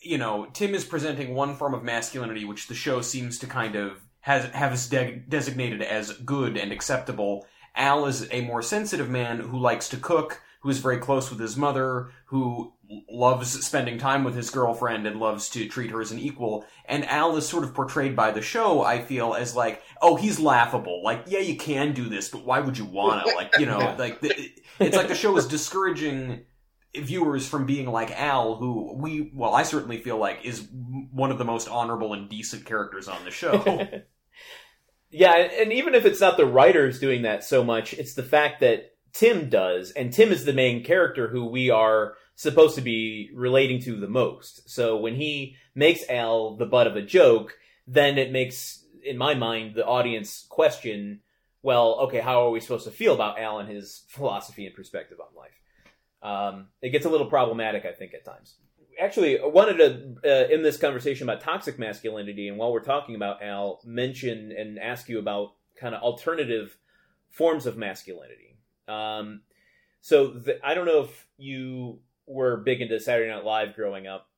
[0.02, 3.74] you know, Tim is presenting one form of masculinity, which the show seems to kind
[3.74, 7.46] of has has de- designated as good and acceptable.
[7.74, 11.38] Al is a more sensitive man who likes to cook, who is very close with
[11.38, 12.72] his mother, who
[13.11, 16.64] loves spending time with his girlfriend and loves to treat her as an equal.
[16.87, 20.40] And Al is sort of portrayed by the show, I feel, as like, oh, he's
[20.40, 21.03] laughable.
[21.05, 23.24] Like, yeah, you can do this, but why would you wanna?
[23.35, 24.35] Like, you know, like the,
[24.79, 26.46] it's like the show is discouraging
[26.96, 30.66] viewers from being like Al, who we, well, I certainly feel like is
[31.12, 33.87] one of the most honorable and decent characters on the show.
[35.11, 38.22] yeah, and, and even if it's not the writers doing that so much, it's the
[38.22, 42.83] fact that Tim does, and Tim is the main character who we are supposed to
[42.83, 44.68] be relating to the most.
[44.68, 49.35] So when he makes Al the butt of a joke, then it makes, in my
[49.35, 51.20] mind, the audience question,
[51.62, 55.18] well, okay, how are we supposed to feel about Al and his philosophy and perspective
[55.20, 55.53] on life?
[56.20, 58.57] Um, it gets a little problematic, I think, at times.
[59.00, 63.15] Actually, I wanted to, uh, in this conversation about toxic masculinity, and while we're talking
[63.15, 66.77] about Al, mention and ask you about kind of alternative
[67.31, 68.54] forms of masculinity.
[68.88, 69.42] Um,
[70.00, 74.28] so the, I don't know if you were big into Saturday Night Live growing up,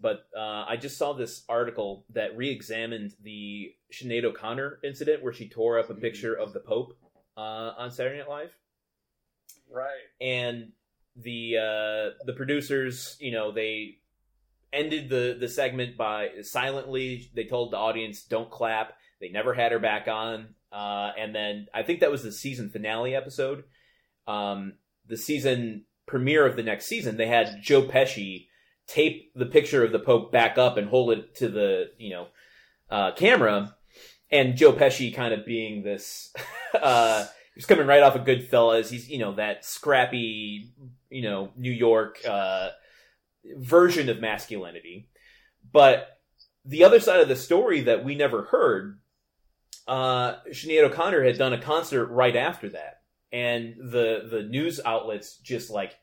[0.00, 5.48] but uh, I just saw this article that re-examined the Sinead O'Connor incident where she
[5.48, 6.96] tore up a picture of the Pope
[7.36, 7.40] uh,
[7.78, 8.56] on Saturday Night Live,
[9.70, 9.90] Right.
[10.20, 10.72] and
[11.16, 13.98] the uh, the producers, you know, they
[14.72, 17.30] ended the the segment by silently.
[17.34, 21.68] They told the audience, "Don't clap." They never had her back on, uh, and then
[21.72, 23.64] I think that was the season finale episode.
[24.26, 24.74] Um,
[25.06, 28.46] the season premiere of the next season, they had Joe Pesci
[28.86, 32.26] tape the picture of the Pope back up and hold it to the you know
[32.90, 33.76] uh, camera,
[34.30, 36.32] and Joe Pesci kind of being this.
[36.80, 38.88] uh, he's coming right off of Goodfellas.
[38.88, 40.72] He's you know that scrappy
[41.10, 42.70] you know New York uh,
[43.56, 45.08] version of masculinity,
[45.72, 46.20] but
[46.64, 48.98] the other side of the story that we never heard.
[49.88, 53.02] Uh, Sinead O'Connor had done a concert right after that,
[53.36, 55.94] and the the news outlets just like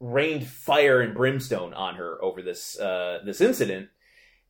[0.00, 3.90] rained fire and brimstone on her over this uh, this incident,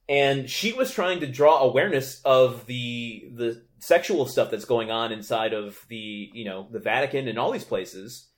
[0.09, 5.11] and she was trying to draw awareness of the the sexual stuff that's going on
[5.11, 8.29] inside of the you know the Vatican and all these places,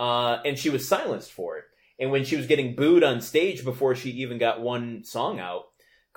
[0.00, 1.64] uh, and she was silenced for it.
[2.00, 5.66] And when she was getting booed on stage before she even got one song out,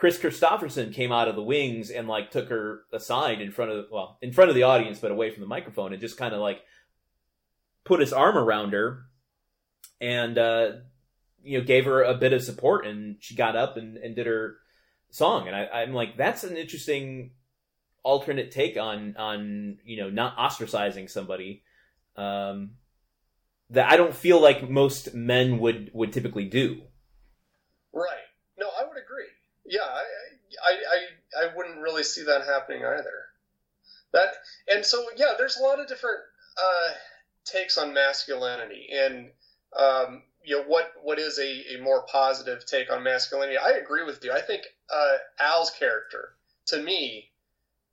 [0.01, 3.85] Kris Kristofferson came out of the wings and like took her aside in front of
[3.91, 6.41] well in front of the audience but away from the microphone and just kind of
[6.41, 6.63] like
[7.83, 9.03] put his arm around her
[10.01, 10.71] and uh,
[11.43, 14.25] you know gave her a bit of support and she got up and, and did
[14.25, 14.57] her
[15.11, 17.33] song and I, I'm like that's an interesting
[18.01, 21.61] alternate take on on you know not ostracizing somebody
[22.15, 22.71] um,
[23.69, 26.81] that I don't feel like most men would would typically do.
[27.93, 28.25] Right.
[28.57, 29.27] No, I would agree.
[29.71, 30.03] Yeah, I,
[30.67, 33.29] I, I, I wouldn't really see that happening either.
[34.11, 34.33] That
[34.67, 36.19] and so yeah, there's a lot of different
[36.61, 36.89] uh,
[37.45, 39.29] takes on masculinity, and
[39.79, 43.57] um, you know what what is a, a more positive take on masculinity.
[43.57, 44.33] I agree with you.
[44.33, 44.63] I think
[44.93, 46.33] uh, Al's character,
[46.65, 47.31] to me,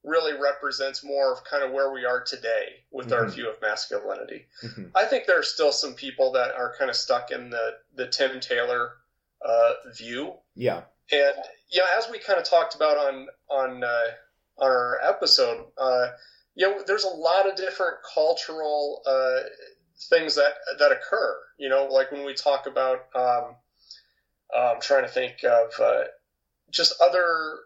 [0.02, 3.30] really represents more of kind of where we are today with our Mhm.
[3.34, 4.48] view of masculinity.
[4.64, 4.90] Mhm.
[4.96, 8.08] I think there are still some people that are kind of stuck in the the
[8.08, 8.96] Tim Taylor
[9.42, 10.82] uh, view, Yeah.
[11.12, 11.36] and
[11.70, 14.06] you know, as we kind of talked about on on uh,
[14.58, 16.08] on our episode, uh,
[16.54, 19.40] you know, there's a lot of different cultural uh,
[20.08, 21.36] things that that occur.
[21.58, 23.56] You know, like when we talk about, um,
[24.56, 26.04] I'm trying to think of uh,
[26.70, 27.58] just other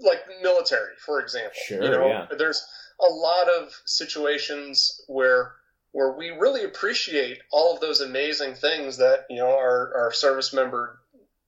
[0.00, 1.58] like military, for example.
[1.66, 2.26] Sure, you know, yeah.
[2.36, 2.64] there's
[3.00, 5.52] a lot of situations where
[5.92, 10.52] where we really appreciate all of those amazing things that you know our, our service
[10.52, 11.00] member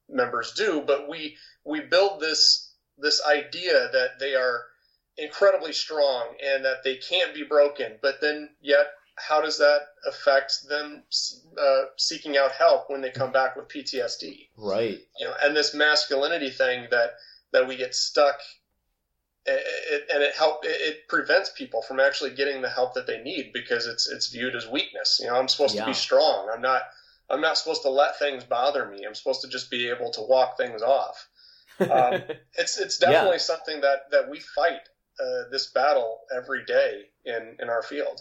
[0.09, 4.65] members do, but we we build this this idea that they are
[5.19, 7.93] incredibly strong and that they can't be broken.
[8.03, 8.87] But then yet,
[9.17, 11.03] how does that affect them
[11.59, 14.49] uh, seeking out help when they come back with PTSD?
[14.57, 14.99] Right.
[15.19, 17.15] you know, and this masculinity thing that
[17.53, 18.41] that we get stuck,
[19.47, 23.23] it, and it help it, it prevents people from actually getting the help that they
[23.23, 25.19] need because it's it's viewed as weakness.
[25.21, 26.51] You know, I'm supposed to be strong.
[26.53, 26.83] I'm not.
[27.29, 29.05] I'm not supposed to let things bother me.
[29.05, 31.29] I'm supposed to just be able to walk things off.
[31.79, 32.23] Um,
[32.55, 34.81] It's it's definitely something that that we fight
[35.21, 38.19] uh, this battle every day in in our field.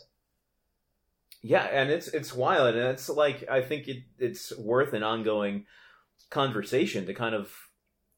[1.41, 5.67] Yeah, and it's it's wild, and it's like I think it, it's worth an ongoing
[6.29, 7.53] conversation to kind of,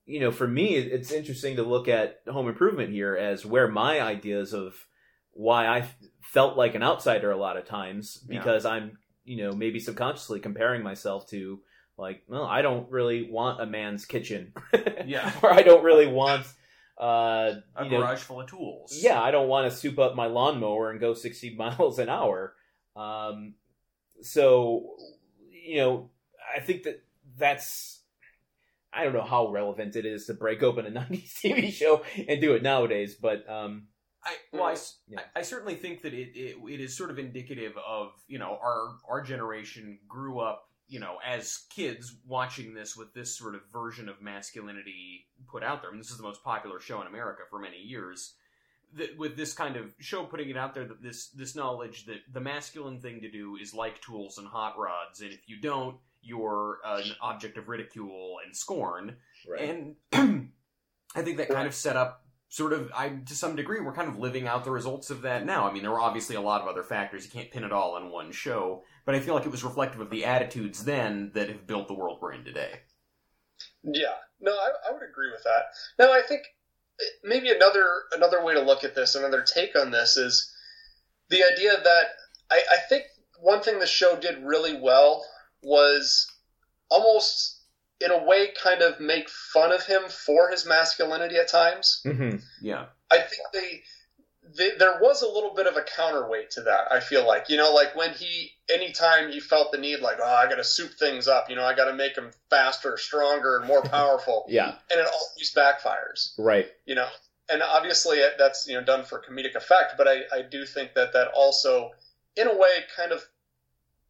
[0.05, 4.01] you know, for me, it's interesting to look at Home Improvement here as where my
[4.01, 4.87] ideas of
[5.33, 5.87] why I
[6.21, 8.39] felt like an outsider a lot of times Yeah.
[8.39, 8.97] because I'm,
[9.27, 11.59] you know, maybe subconsciously comparing myself to
[11.97, 14.53] like, well, I don't really want a man's kitchen,
[15.05, 15.31] Yeah.
[15.43, 16.45] or I don't really want,
[16.99, 18.97] uh, A you know, garage full of tools.
[19.01, 22.53] yeah, I don't want to soup up my lawnmower and go 60 miles an hour.
[22.95, 23.55] Um,
[24.21, 24.95] so,
[25.51, 26.09] you know,
[26.55, 27.03] I think that
[27.37, 27.99] that's,
[28.93, 32.39] I don't know how relevant it is to break open a 90s TV show and
[32.41, 33.87] do it nowadays, but, um,
[34.27, 34.75] I, well, I,
[35.07, 35.19] Yeah.
[35.35, 38.59] I- I certainly think that it, it it is sort of indicative of you know
[38.61, 43.61] our our generation grew up you know as kids watching this with this sort of
[43.71, 45.89] version of masculinity put out there.
[45.89, 48.33] I mean, this is the most popular show in America for many years.
[48.93, 52.19] That with this kind of show putting it out there, that this this knowledge that
[52.31, 55.97] the masculine thing to do is like tools and hot rods, and if you don't,
[56.21, 59.15] you're an object of ridicule and scorn.
[59.59, 59.95] And
[61.15, 64.07] I think that kind of set up sort of I to some degree we're kind
[64.07, 65.67] of living out the results of that now.
[65.67, 67.25] I mean, there were obviously a lot of other factors.
[67.25, 70.01] You can't pin it all on one show, but I feel like it was reflective
[70.01, 72.81] of the attitudes then that have built the world we're in today.
[73.83, 75.65] Yeah, no, I, I would agree with that.
[75.99, 76.43] Now, I think
[76.99, 77.85] eh, maybe another
[78.15, 80.53] another way to look at this, another take on this, is
[81.29, 82.05] the idea that
[82.49, 83.03] I, I think
[83.39, 85.25] one thing the show did really well
[85.61, 86.27] was
[86.89, 87.56] almost
[87.99, 92.01] in a way, kind of make fun of him for his masculinity at times.
[92.05, 92.37] Mm-hmm.
[92.61, 92.85] Yeah.
[93.11, 93.81] I think they,
[94.55, 96.91] they, there was a little bit of a counterweight to that.
[96.91, 100.25] I feel like you know, like when he, anytime he felt the need, like, oh,
[100.25, 101.49] I got to soup things up.
[101.49, 104.45] You know, I got to make him faster, stronger, and more powerful.
[104.49, 104.75] Yeah.
[104.91, 106.33] and it always backfires.
[106.37, 106.67] Right.
[106.85, 107.07] You know,
[107.49, 111.13] and obviously that's you know done for comedic effect, but I, I do think that
[111.13, 111.91] that also,
[112.35, 113.23] in a way, kind of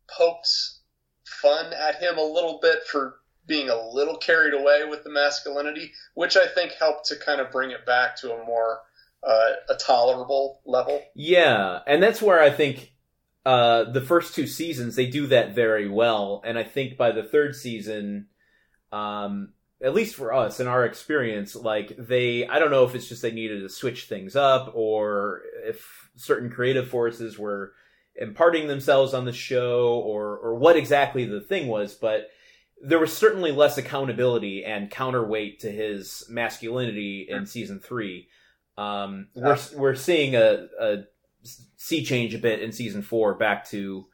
[0.10, 0.80] pokes
[1.26, 3.16] fun at him a little bit for
[3.48, 7.52] being a little carried away with the masculinity, which I think helped to kind of
[7.52, 8.82] bring it back to a more
[9.24, 11.02] uh, a tolerable level.
[11.16, 12.94] Yeah, and that's where I think
[13.46, 17.24] uh, the first two seasons they do that very well, and I think by the
[17.24, 18.28] third season,
[18.92, 23.08] um, at least for us in our experience, like they, I don't know if it's
[23.08, 27.74] just they needed to switch things up, or if certain creative forces were
[28.16, 32.30] imparting themselves on the show, or or what exactly the thing was, but
[32.82, 38.28] there was certainly less accountability and counterweight to his masculinity in season three.
[38.78, 40.98] Um, we're we're seeing a, a
[41.76, 44.06] sea change a bit in season four, back to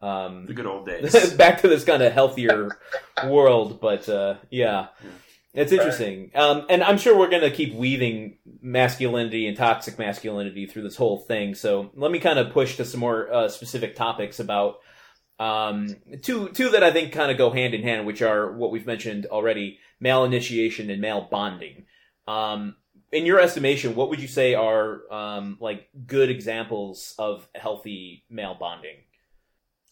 [0.00, 1.34] um, The good old days.
[1.36, 2.76] back to this kind of healthier
[3.26, 3.80] world.
[3.80, 4.88] But uh, yeah,
[5.54, 10.82] it's interesting, um, and I'm sure we're gonna keep weaving masculinity and toxic masculinity through
[10.82, 11.54] this whole thing.
[11.56, 14.76] So let me kind of push to some more uh, specific topics about
[15.42, 15.88] um,
[16.22, 18.86] two two that I think kind of go hand in hand, which are what we've
[18.86, 21.86] mentioned already: male initiation and male bonding.
[22.28, 22.76] Um,
[23.10, 28.56] in your estimation, what would you say are um, like good examples of healthy male
[28.58, 28.96] bonding?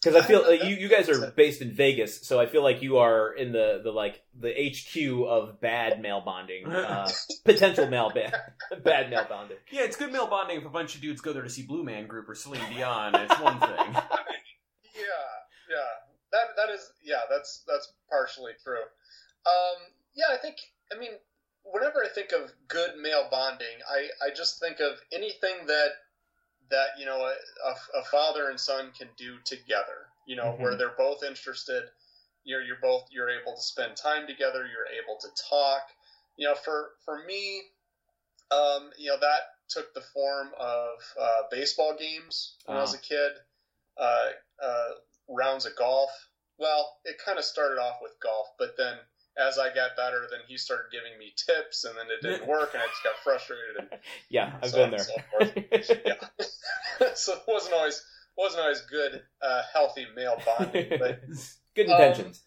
[0.01, 2.81] Because I feel uh, you you guys are based in Vegas, so I feel like
[2.81, 7.07] you are in the the like the HQ of bad male bonding, uh,
[7.45, 8.33] potential male bad
[8.83, 9.57] bad male bonding.
[9.69, 11.83] yeah, it's good male bonding if a bunch of dudes go there to see Blue
[11.83, 13.13] Man Group or Celine Dion.
[13.15, 14.01] It's one thing.
[14.93, 15.03] Yeah,
[15.71, 15.93] yeah.
[16.31, 18.83] That that is yeah, that's that's partially true.
[19.45, 19.77] Um,
[20.15, 20.57] yeah, I think
[20.93, 21.11] I mean
[21.63, 25.91] whenever I think of good male bonding, I, I just think of anything that
[26.69, 27.33] that you know a,
[27.69, 30.07] a, a father and son can do together.
[30.27, 30.59] You know, Mhm.
[30.59, 31.83] where they're both interested.
[32.43, 34.65] You're you're both you're able to spend time together.
[34.65, 35.83] You're able to talk.
[36.37, 37.63] You know, for for me,
[38.51, 42.97] um, you know that took the form of uh, baseball games when I was Ah.
[42.97, 43.31] a kid.
[43.97, 44.29] Uh,
[44.61, 44.89] uh,
[45.31, 46.09] rounds of golf.
[46.57, 48.97] Well, it kind of started off with golf, but then
[49.37, 52.73] as I got better, then he started giving me tips, and then it didn't work,
[52.73, 53.77] and I just got frustrated.
[53.79, 53.89] And
[54.29, 55.83] Yeah, I've so been there.
[55.83, 57.07] so yeah.
[57.15, 58.03] so it wasn't always
[58.37, 60.97] wasn't always good, uh, healthy male bonding.
[60.99, 61.21] But
[61.75, 62.41] Good Um, intentions.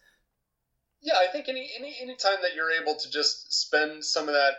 [1.01, 4.33] yeah, I think any any any time that you're able to just spend some of
[4.35, 4.53] that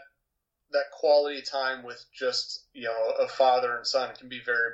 [0.73, 4.71] that quality time with just you know a father and son can be very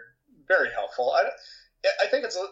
[0.48, 1.12] very helpful.
[1.12, 1.24] I
[2.02, 2.46] I think it's a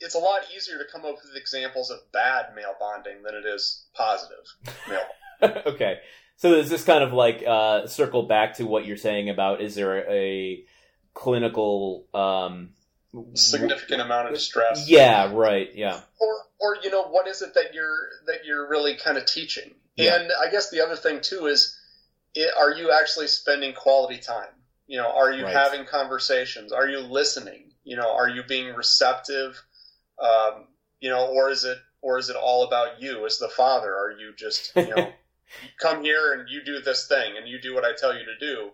[0.00, 3.44] it's a lot easier to come up with examples of bad male bonding than it
[3.46, 4.44] is positive
[4.88, 5.62] male.
[5.66, 5.98] okay.
[6.36, 9.74] So is this kind of like uh, circle back to what you're saying about is
[9.74, 10.64] there a
[11.14, 12.70] clinical um,
[13.34, 14.88] Significant amount of stress.
[14.88, 15.68] Yeah, right.
[15.74, 16.00] Yeah.
[16.20, 19.72] or or you know what is it that you're that you're really kind of teaching
[19.96, 20.14] Yeah.
[20.20, 21.76] and i guess the other thing too is
[22.34, 24.50] it, are you actually spending quality time
[24.86, 25.56] you know are you Right.
[25.56, 29.60] having conversations are you listening you know are you being receptive
[30.20, 30.66] um,
[31.00, 34.12] you know or is it or is it all about you as the father are
[34.12, 35.12] you just you know
[35.80, 38.38] come here and you do this thing and you do what i tell you to
[38.38, 38.70] do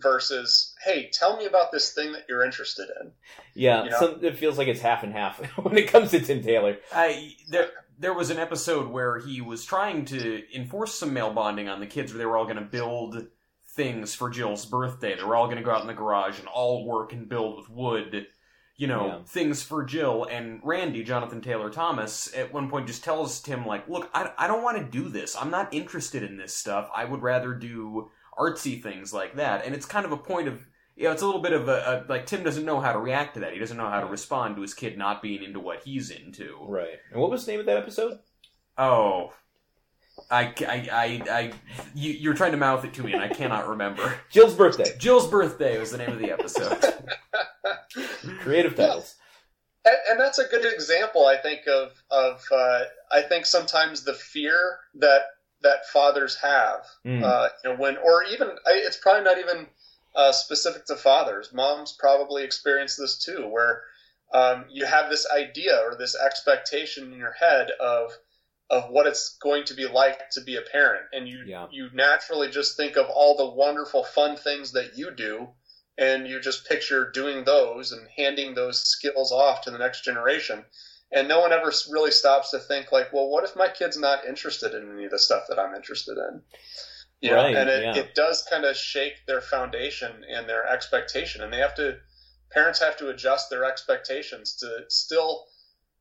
[0.00, 3.10] versus hey tell me about this thing that you're interested in
[3.54, 3.98] Yeah, You know?
[3.98, 6.76] some, it feels like it's half and half when it comes to Tim Taylor.
[6.92, 11.68] I there there was an episode where he was trying to enforce some male bonding
[11.68, 13.26] on the kids, where they were all going to build
[13.70, 15.16] things for Jill's birthday.
[15.16, 17.56] They were all going to go out in the garage and all work and build
[17.56, 18.28] with wood.
[18.78, 19.18] You know, Yeah.
[19.26, 23.88] things for Jill and Randy, Jonathan Taylor Thomas, at one point just tells Tim, like,
[23.88, 25.36] look, I, I don't want to do this.
[25.38, 26.88] I'm not interested in this stuff.
[26.94, 29.66] I would rather do artsy things like that.
[29.66, 30.64] And it's kind of a point of,
[30.94, 33.00] you know, it's a little bit of a, a like, Tim doesn't know how to
[33.00, 33.52] react to that.
[33.52, 36.56] He doesn't know how to respond to his kid not being into what he's into.
[36.68, 36.98] Right.
[37.10, 38.20] And what was the name of that episode?
[38.76, 39.32] Oh,
[40.30, 41.52] I, I, I, I
[41.94, 44.14] you, you're trying to mouth it to me, and I cannot remember.
[44.30, 44.94] Jill's birthday.
[44.98, 46.78] Jill's birthday was the name of the episode.
[48.40, 49.16] Creative titles.
[49.84, 54.14] and, and that's a good example, I think, of of uh, I think sometimes the
[54.14, 55.22] fear that
[55.62, 57.22] that fathers have, Mm.
[57.24, 59.66] uh, you know, when or even I- it's probably not even
[60.14, 61.52] uh, specific to fathers.
[61.52, 63.82] Moms probably experience this too, where
[64.34, 68.12] um, you have this idea or this expectation in your head of
[68.70, 71.66] of what it's going to be like to be a parent, and you Yeah.
[71.70, 75.48] you naturally just think of all the wonderful, fun things that you do,
[75.96, 80.64] and you just picture doing those and handing those skills off to the next generation.
[81.10, 84.26] and no one ever really stops to think like, well, what if my kid's not
[84.26, 86.42] interested in any of the stuff that I'm interested in?
[87.20, 87.96] You Right, know, and it, yeah.
[87.96, 91.98] it does kind of shake their foundation and their expectation, and they have to
[92.50, 95.46] parents have to adjust their expectations to still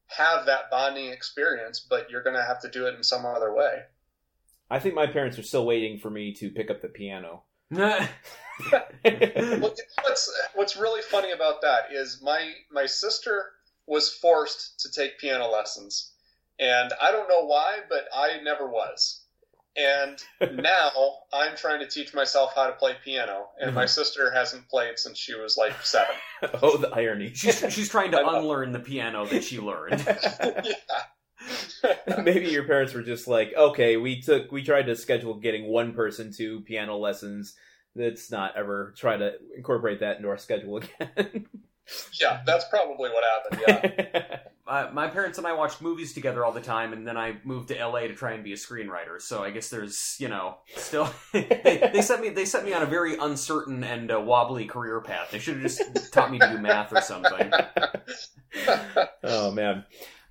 [0.07, 3.53] have that bonding experience, but you're going to have to do it in some other
[3.53, 3.83] way.
[4.69, 7.43] I think my parents are still waiting for me to pick up the piano.
[9.99, 13.51] What's what's really funny about that is my my sister
[13.85, 16.13] was forced to take piano lessons,
[16.59, 19.25] and I don't know why, but I never was.
[19.78, 20.19] And
[20.59, 20.91] now
[21.32, 23.89] I'm trying to teach myself how to play piano, and my mm-hmm.
[23.89, 26.15] sister hasn't played since she was like seven.
[26.63, 27.32] oh, the irony.
[27.34, 30.03] she's she's trying to unlearn the piano that she learned.
[32.23, 35.93] Maybe your parents were just like, okay, we took, we tried to schedule getting one
[35.93, 37.55] person to piano lessons.
[37.95, 41.47] Let's not ever try to incorporate that into our schedule again.
[42.19, 43.61] yeah, that's probably what happened.
[43.67, 44.39] Yeah.
[44.68, 47.70] Uh, my parents and I watched movies together all the time, and then I moved
[47.70, 49.22] to LA to try and be a screenwriter.
[49.22, 52.86] So I guess there's, you know, still they, they me they set me on a
[52.86, 55.32] very uncertain and uh, wobbly career path.
[55.32, 57.51] They should have just taught me to do math or something.
[59.24, 59.86] oh man.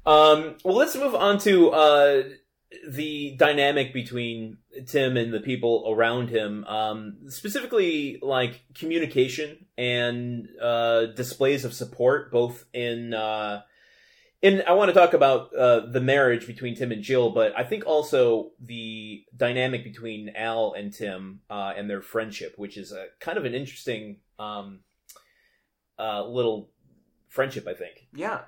[0.04, 2.22] Um, well, let's move on to uh,
[2.88, 11.06] the dynamic between Tim and the people around him, um, specifically like communication and uh,
[11.06, 13.14] displays of support, both in.
[13.14, 13.62] Uh,
[14.42, 17.64] in I want to talk about uh, the marriage between Tim and Jill, but I
[17.64, 23.06] think also the dynamic between Al and Tim uh, and their friendship, which is a
[23.20, 24.80] kind of an interesting um,
[25.98, 26.70] uh, little
[27.28, 27.66] friendship.
[27.66, 28.08] I think.
[28.14, 28.40] Yeah.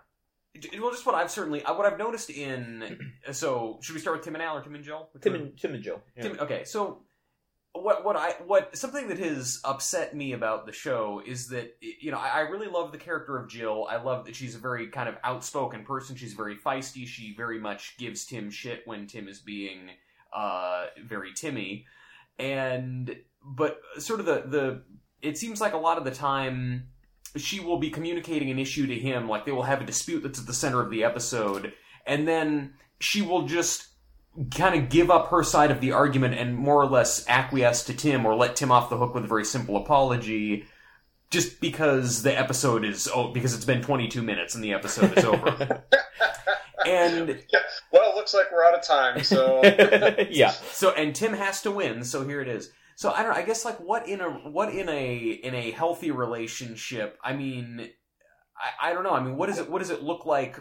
[0.80, 3.12] Well, just what I've certainly uh, what I've noticed in.
[3.32, 5.10] So should we start with Tim and Al or Tim and Jill?
[5.20, 6.00] Tim and Tim and Jill.
[6.16, 6.22] Yeah.
[6.22, 7.02] Tim, okay, so
[7.72, 12.10] what what I what something that has upset me about the show is that you
[12.10, 13.86] know I, I really love the character of Jill.
[13.88, 16.16] I love that she's a very kind of outspoken person.
[16.16, 17.06] She's very feisty.
[17.06, 19.90] She very much gives Tim shit when Tim is being
[20.32, 21.86] uh, very Timmy,
[22.38, 24.82] and but sort of the the
[25.20, 26.88] it seems like a lot of the time
[27.36, 30.40] she will be communicating an issue to him like they will have a dispute that's
[30.40, 31.74] at the center of the episode
[32.06, 33.87] and then she will just
[34.54, 37.94] kind of give up her side of the argument and more or less acquiesce to
[37.94, 40.64] Tim or let Tim off the hook with a very simple apology
[41.30, 45.24] just because the episode is oh because it's been 22 minutes and the episode is
[45.24, 45.48] over.
[46.86, 47.42] and
[47.92, 49.62] well, it looks like we're out of time, so
[50.30, 50.50] yeah.
[50.50, 52.70] so and Tim has to win, so here it is.
[52.96, 56.10] So I don't I guess like what in a what in a in a healthy
[56.10, 57.88] relationship, I mean
[58.56, 59.12] I, I don't know.
[59.12, 60.58] I mean what does it what does it look like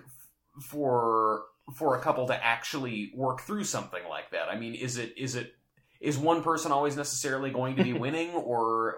[0.62, 1.44] for
[1.76, 4.50] for a couple to actually work through something like that?
[4.50, 5.54] I mean, is it is it
[6.00, 8.98] is one person always necessarily going to be winning or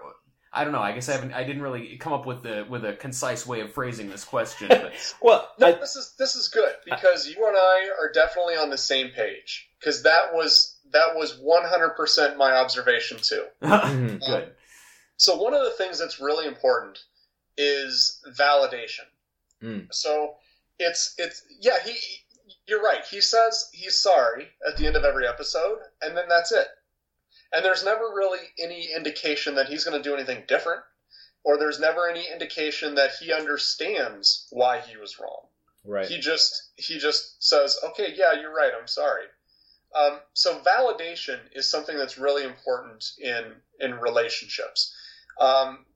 [0.52, 0.80] I don't know.
[0.80, 1.32] I guess I haven't.
[1.32, 4.66] I didn't really come up with the with a concise way of phrasing this question.
[4.68, 4.92] But
[5.22, 8.68] Well, No, I, this is this is good because you and I are definitely on
[8.68, 13.44] the same page because that was that was one hundred percent my observation too.
[13.60, 14.52] Good.
[15.16, 16.98] So one of the things that's really important
[17.56, 19.06] is validation.
[19.62, 19.86] Mm.
[19.92, 20.34] So
[20.80, 21.94] it's it's yeah he
[22.70, 23.04] you're right.
[23.10, 26.68] He says he's sorry at the end of every episode, and then that's it.
[27.52, 30.80] And there's never really any indication that he's going to do anything different,
[31.42, 35.48] or there's never any indication that he understands why he was wrong.
[35.84, 36.06] right.
[36.06, 38.72] He just he just says, "Okay, yeah, you're right.
[38.78, 39.24] I'm sorry."
[39.92, 44.94] Um, so validation is something that's really important in in relationships.
[45.40, 45.86] Um,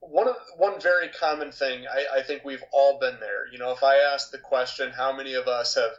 [0.00, 3.46] one of one very common thing I, I think we've all been there.
[3.50, 5.92] You know, if I ask the question, how many of us have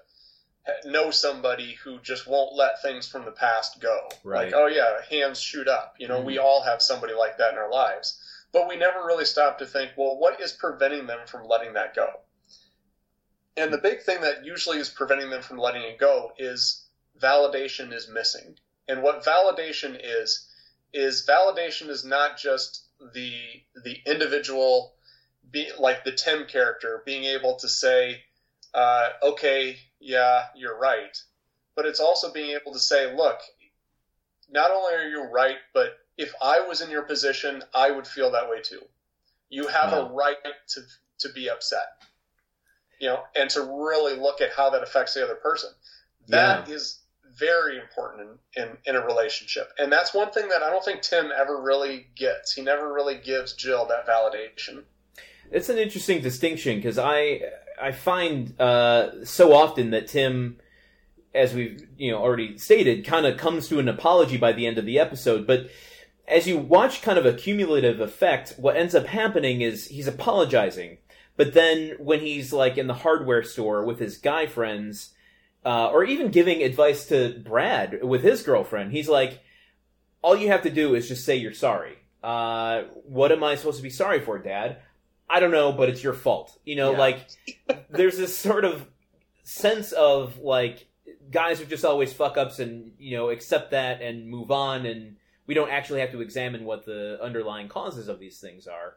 [0.86, 4.10] know somebody who just won't let things from the past go?
[4.24, 4.46] Right.
[4.46, 5.96] Like, oh yeah, hands shoot up.
[6.00, 6.46] You know, we mm-hmm.
[6.46, 8.22] all have somebody like that in our lives,
[8.52, 11.96] but we never really stop to think, well, what is preventing them from letting that
[11.96, 12.08] go?
[13.58, 16.86] And the big thing that usually is preventing them from letting it go is
[17.20, 18.58] validation is missing.
[18.88, 20.48] And what validation is
[20.94, 24.94] is validation is not just the the individual
[25.52, 28.22] be like the Tim character being able to say,
[28.74, 31.18] uh, okay, yeah, you're right.
[31.76, 33.40] But it's also being able to say, look,
[34.50, 38.32] not only are you right, but if I was in your position, I would feel
[38.32, 38.82] that way too.
[39.50, 40.38] You have a right
[40.70, 40.82] to
[41.20, 41.88] to be upset.
[43.00, 45.70] You know, and to really look at how that affects the other person.
[46.28, 46.99] That is
[47.40, 49.72] very important in, in, in a relationship.
[49.78, 52.54] And that's one thing that I don't think Tim ever really gets.
[52.54, 54.84] He never really gives Jill that validation.
[55.52, 57.42] It's an interesting distinction because I
[57.82, 60.58] I find uh, so often that Tim,
[61.34, 64.78] as we've you know already stated, kind of comes to an apology by the end
[64.78, 65.48] of the episode.
[65.48, 65.70] But
[66.28, 71.00] as you watch kind of a cumulative effect, what ends up happening is he's apologizing,
[71.36, 75.14] But then when he's like in the hardware store with his guy friends,
[75.66, 79.40] uh, or even giving advice to Brad with his girlfriend, he's like,
[80.22, 81.98] all you have to do is just say you're sorry.
[82.24, 84.78] Uh, what am I supposed to be sorry for, Dad?
[85.30, 86.58] I don't know, but it's your fault.
[86.66, 86.98] You know, Yeah.
[86.98, 87.28] like
[87.90, 88.86] there's this sort of
[89.44, 90.88] sense of like
[91.32, 95.16] guys are just always fuck ups and you know accept that and move on and
[95.48, 98.96] we don't actually have to examine what the underlying causes of these things are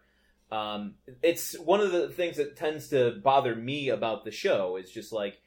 [0.54, 4.90] um, it's one of the things that tends to bother me about the show is
[4.90, 5.40] just like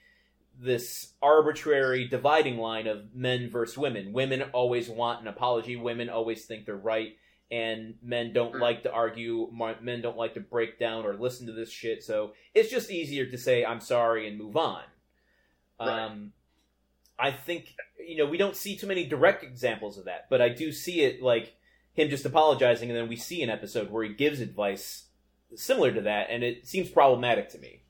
[0.60, 4.14] this arbitrary dividing line of men versus women.
[4.14, 5.76] Women always want an apology.
[5.76, 7.18] Women always think they're right.
[7.52, 8.60] And men don't Mm.
[8.62, 9.52] like to argue.
[9.82, 12.04] Men don't like to break down or listen to this shit.
[12.04, 14.84] So it's just easier to say i'm sorry and move on.
[15.80, 15.90] Right.
[16.06, 16.32] um,
[17.20, 20.48] i think you know we don't see too many direct examples of that but i
[20.48, 21.54] do see it like
[21.94, 25.08] him just apologizing and then we see an episode where he gives advice
[25.56, 27.82] similar to that and it seems problematic to me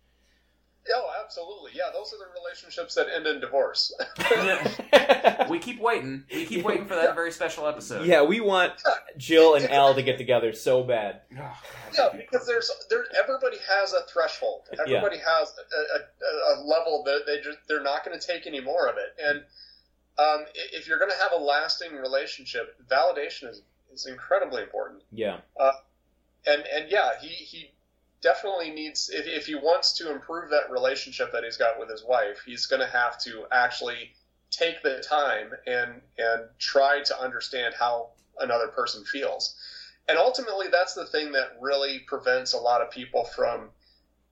[0.94, 1.72] Oh, absolutely.
[1.74, 3.92] Yeah, those are the relationships that end in divorce.
[5.50, 6.24] we keep waiting.
[6.32, 8.06] We keep waiting for that very special episode.
[8.06, 8.74] yeah we want
[9.18, 14.02] jill and al to get together so bad yeah, because there's there everybody has a
[14.12, 14.64] threshold.
[14.80, 18.62] Everybody has a, a, a level that they just they're not going to take any
[18.62, 19.16] more of it.
[19.24, 19.44] And
[20.18, 23.62] um, if you're going to have a lasting relationship, validation is
[23.94, 25.04] is incredibly important.
[25.12, 25.40] yeah
[26.48, 27.72] And and yeah, he he
[28.26, 32.04] definitely needs if if he wants to improve that relationship that he's got with his
[32.04, 34.14] wife, he's going to have to actually
[34.50, 38.10] take the time and and try to understand how
[38.40, 39.56] another person feels.
[40.10, 43.70] And ultimately, that's the thing that really prevents a lot of people from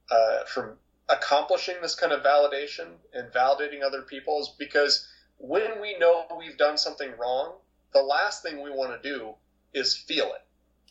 [0.10, 0.78] uh, from
[1.10, 6.58] accomplishing this kind of validation and validating other people is because when we know we've
[6.58, 7.54] done something wrong,
[7.94, 9.34] the last thing we want to do
[9.74, 10.41] is feel it.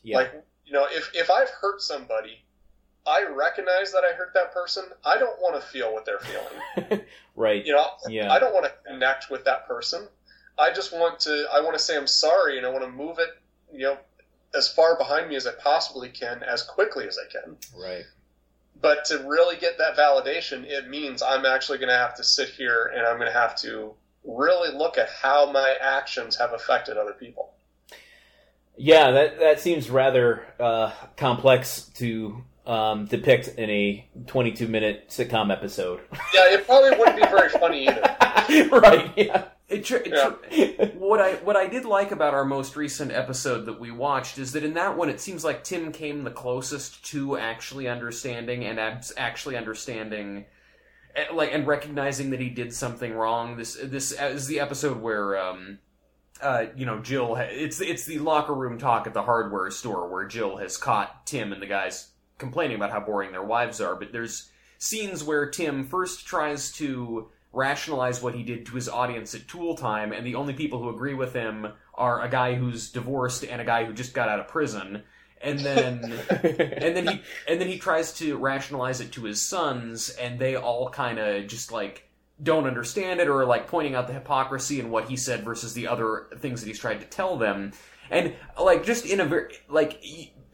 [0.03, 2.45] yeah Like, you know, if, if I've hurt somebody,
[3.07, 4.85] I recognize that I hurt that person.
[5.05, 7.03] I don't want to feel what they're feeling.
[7.37, 10.07] right You know, yeah I don't want to connect with that person.
[10.59, 13.19] I just want to, I want to say I'm sorry and I want to move
[13.19, 13.31] it,
[13.73, 13.99] you know,
[14.55, 17.57] as far behind me as I possibly can, as quickly as I can.
[17.77, 18.05] right
[18.81, 22.51] But to really get that validation, it means I'm actually going to have to sit
[22.51, 23.95] here and I'm going to have to
[24.25, 27.55] really look at how my actions have affected other people.
[28.77, 35.53] Yeah, that that seems rather uh, complex to um, depict in a 22 minute sitcom
[35.53, 36.01] episode.
[36.35, 38.69] Yeah, it probably wouldn't be very funny either.
[38.79, 39.11] right?
[39.17, 39.45] Yeah.
[39.69, 40.31] It, tr- it Yeah.
[40.87, 44.39] tr- what I what I did like about our most recent episode that we watched
[44.39, 48.65] is that in that one it seems like Tim came the closest to actually understanding
[48.65, 50.45] and abs- actually understanding
[51.17, 53.57] eh, like and recognizing that he did something wrong.
[53.57, 55.79] This this is the episode where um
[56.43, 60.09] uh you know Jill ha- it's it's the locker room talk at the hardware store
[60.11, 62.11] where Jill has caught Tim and the guys
[62.43, 67.31] complaining about how boring their wives are, but there's scenes where Tim first tries to
[67.53, 70.89] rationalize what he did to his audience at Tool Time, and the only people who
[70.89, 74.41] agree with him are a guy who's divorced and a guy who just got out
[74.41, 75.03] of prison.
[75.41, 80.11] And then and then he and then he tries to rationalize it to his sons,
[80.11, 82.09] and they all kind of just like
[82.43, 85.87] don't understand it or like pointing out the hypocrisy in what he said versus the
[85.87, 87.73] other things that he's tried to tell them.
[88.11, 90.03] And like just in a very like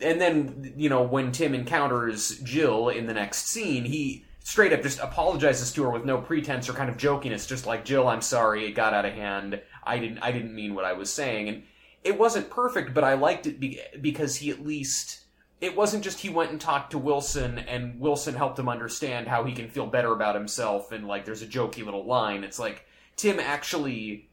[0.01, 4.83] and then you know when Tim encounters Jill in the next scene, he straight up
[4.83, 8.23] just apologizes to her with no pretense or kind of jokiness, just like Jill, I'm
[8.23, 9.61] sorry, it got out of hand.
[9.85, 11.63] I didn't I didn't mean what I was saying, and
[12.05, 15.25] it wasn't perfect, but I liked it be- because he at least
[15.61, 19.45] it wasn't just he went and talked to Wilson and Wilson helped him understand how
[19.45, 22.45] he can feel better about himself and like there's a jokey little line.
[22.45, 22.87] It's like
[23.17, 24.29] Tim actually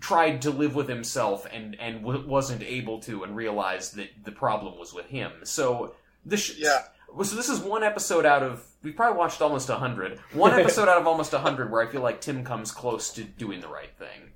[0.00, 4.32] tried to live with himself and and w- wasn't able to and realized that the
[4.32, 5.32] problem was with him.
[5.44, 5.94] So
[6.24, 6.82] this sh- Yeah.
[7.22, 10.18] so this is one episode out of we probably watched almost a hundred.
[10.32, 13.24] One episode out of almost a hundred where I feel like Tim comes close to
[13.24, 14.32] doing the right thing.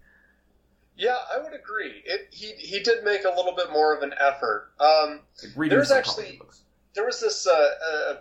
[0.97, 2.03] Yeah, I would agree.
[2.05, 4.73] It, he he did make a little bit more of an effort.
[4.81, 5.21] Um,
[5.57, 6.63] Like There's actually- books.
[6.95, 8.15] there was this uh, uh,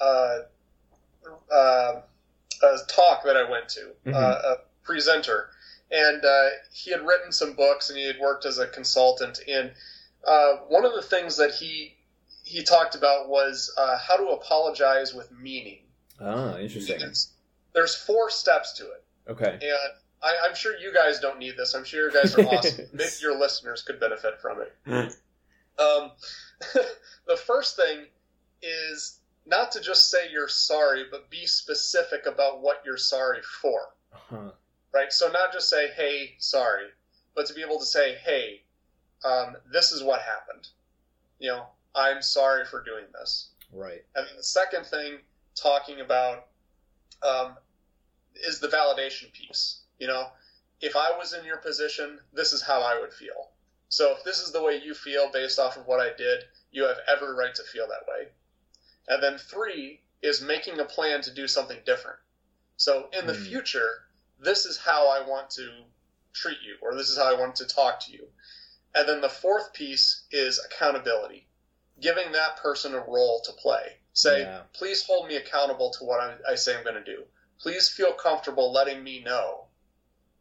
[0.00, 0.38] uh, uh,
[1.52, 2.00] uh,
[2.62, 4.14] uh, talk that I went to, Mhm.
[4.14, 5.50] uh, a presenter,
[5.90, 9.40] and uh, he had written some books and he had worked as a consultant.
[9.48, 9.72] And
[10.26, 11.96] uh, one of the things that he
[12.44, 15.80] he talked about was uh, how to apologize with meaning.
[16.20, 16.98] oh, interesting.
[16.98, 17.32] There's,
[17.74, 19.52] there's four steps to it, Okay.
[19.60, 21.74] and I, I'm sure you guys don't need this.
[21.74, 22.86] I'm sure you guys are awesome.
[22.92, 25.14] Maybe your listeners could benefit from it.
[25.78, 26.10] Um,
[27.28, 28.06] the first thing
[28.62, 33.78] is not to just say you're sorry, but be specific about what you're sorry for,
[34.10, 34.50] Huh.
[34.92, 35.12] Right?
[35.12, 36.88] So not just say, "Hey, sorry,"
[37.34, 38.64] but to be able to say, "Hey,
[39.24, 40.68] um, this is what happened."
[41.38, 43.50] You know, I'm sorry for doing this.
[43.72, 44.04] Right.
[44.14, 45.20] And the second thing,
[45.54, 46.48] talking about,
[47.22, 47.56] um,
[48.34, 49.82] is the validation piece.
[49.98, 50.32] You know,
[50.80, 53.50] if I was in your position, this is how I would feel.
[53.88, 56.84] So if this is the way you feel based off of what I did, you
[56.84, 58.28] have every right to feel that way.
[59.08, 62.18] And then three is making a plan to do something different.
[62.76, 63.42] So in the Hmm.
[63.42, 64.07] future,
[64.40, 65.68] this is how I want to
[66.32, 68.26] treat you, or this is how I want to talk to you.
[68.94, 71.46] And then the fourth piece is accountability,
[72.00, 73.98] giving that person a role to play.
[74.12, 74.62] Say, Yeah.
[74.72, 77.24] please hold me accountable to what I, I say I'm going to do.
[77.60, 79.66] Please feel comfortable letting me know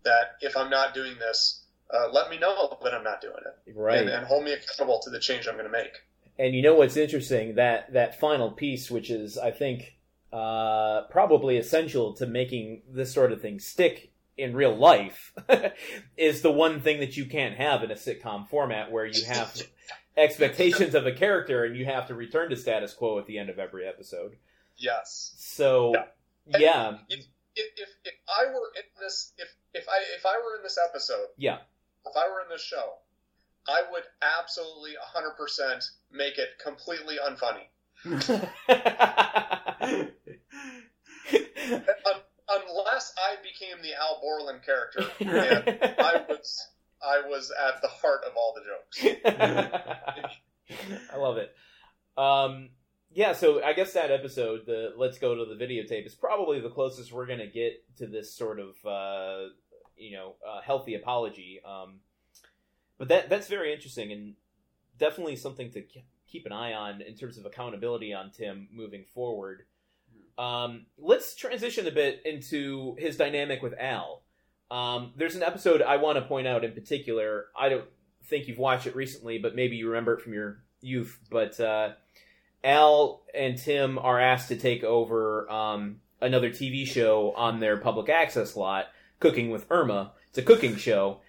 [0.04, 3.74] that if I'm not doing this, uh, let me know that I'm not doing it,
[3.76, 4.00] Right.
[4.00, 5.93] and, and hold me accountable to the change I'm going to make.
[6.39, 9.97] And you know what's interesting that that final piece, which is I think
[10.32, 15.34] uh, probably essential to making this sort of thing stick in real life,
[16.18, 19.56] is the one thing that you can't have in a sitcom format where you have
[20.18, 23.50] expectations of a character and you have to return to status quo at the end
[23.50, 24.36] of every episode.
[24.78, 25.34] Yes.
[25.38, 25.94] So
[26.48, 26.60] Yeah.
[26.60, 27.26] yeah, If,
[27.56, 31.28] if, if I were in this, if, if I if I were in this episode,
[31.38, 31.58] yeah,
[32.06, 32.94] if I were in this show,
[33.68, 37.68] I would absolutely 100% make it completely unfunny.
[38.06, 38.22] Un-
[42.50, 46.68] unless I became the Al Borland character, and I was
[47.02, 50.32] I was at the heart of all the jokes.
[51.14, 51.56] I love it.
[52.18, 52.70] Um,
[53.12, 56.70] yeah, so I guess that episode, the "Let's Go to the Videotape," is probably the
[56.70, 59.50] closest we're gonna get to this sort of, uh,
[59.98, 61.60] you know, uh, healthy apology.
[61.66, 62.02] Um,
[62.98, 64.36] but that that's very interesting and
[64.98, 65.82] definitely something to
[66.28, 69.64] keep an eye on in terms of accountability on Tim moving forward.
[70.38, 74.22] Um, let's transition a bit into his dynamic with Al.
[74.70, 77.46] Um, there's an episode I want to point out in particular.
[77.58, 77.86] I don't
[78.26, 81.18] think you've watched it recently, but maybe you remember it from your youth.
[81.32, 81.94] But uh,
[82.64, 88.10] Al and Tim are asked to take over um, another TV show on their public
[88.10, 88.88] access lot,
[89.20, 90.12] Cooking with Irma.
[90.30, 91.22] It's a cooking show,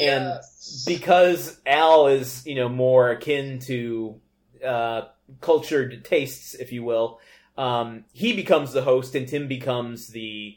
[0.00, 0.40] And
[0.86, 4.20] because Al is, you know, more akin to
[4.64, 5.08] uh,
[5.40, 7.20] cultured tastes, if you will.
[7.56, 10.56] Um, he becomes the host, and Tim becomes the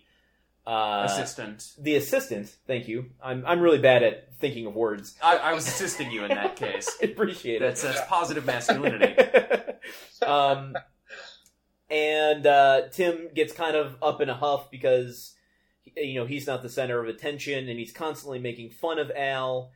[0.65, 1.73] uh, Assistant.
[1.79, 2.55] the assistant.
[2.65, 3.11] Thank you.
[3.23, 5.15] I'm I'm really bad at thinking of words.
[5.21, 6.89] I, I was assisting you in that case.
[7.01, 7.77] I appreciate That it.
[7.77, 9.15] says positive masculinity.
[10.25, 10.75] um,
[11.89, 15.33] and uh, Tim gets kind of up in a huff because
[15.95, 19.71] you know he's not the center of attention, and he's constantly making fun of Al,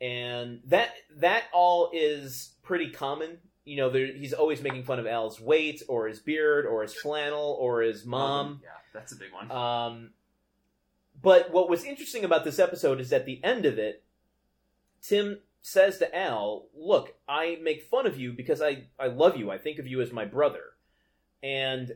[0.00, 3.38] and that that all is pretty common.
[3.68, 6.94] You know, there, he's always making fun of Al's weight, or his beard, or his
[6.94, 8.60] flannel, or his mom.
[8.62, 9.50] Yeah, that's a big one.
[9.50, 10.10] Um,
[11.20, 14.04] but what was interesting about this episode is at the end of it,
[15.02, 19.50] Tim says to Al, "Look, I make fun of you because I I love you.
[19.50, 20.64] I think of you as my brother."
[21.42, 21.92] And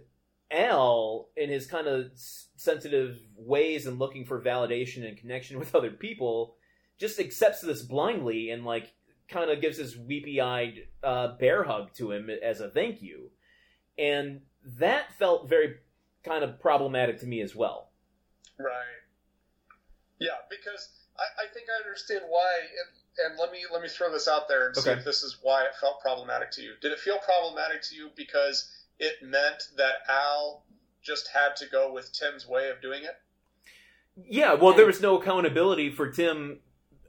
[0.50, 5.90] Al, in his kind of sensitive ways and looking for validation and connection with other
[5.90, 6.56] people,
[6.98, 8.92] just accepts this blindly and like
[9.32, 13.30] kind of gives this weepy-eyed uh, bear hug to him as a thank you.
[13.98, 14.40] And
[14.78, 15.76] that felt very
[16.24, 17.90] kind of problematic to me as well.
[18.58, 19.02] Right.
[20.20, 22.52] Yeah, because I, I think I understand why.
[22.60, 25.38] And, and let me let me throw this out there and see if this is
[25.42, 26.72] why it felt problematic to you.
[26.80, 30.64] Did it feel problematic to you because it meant that Al
[31.02, 33.16] just had to go with Tim's way of doing it?
[34.28, 36.60] Yeah, well, there was no accountability for Tim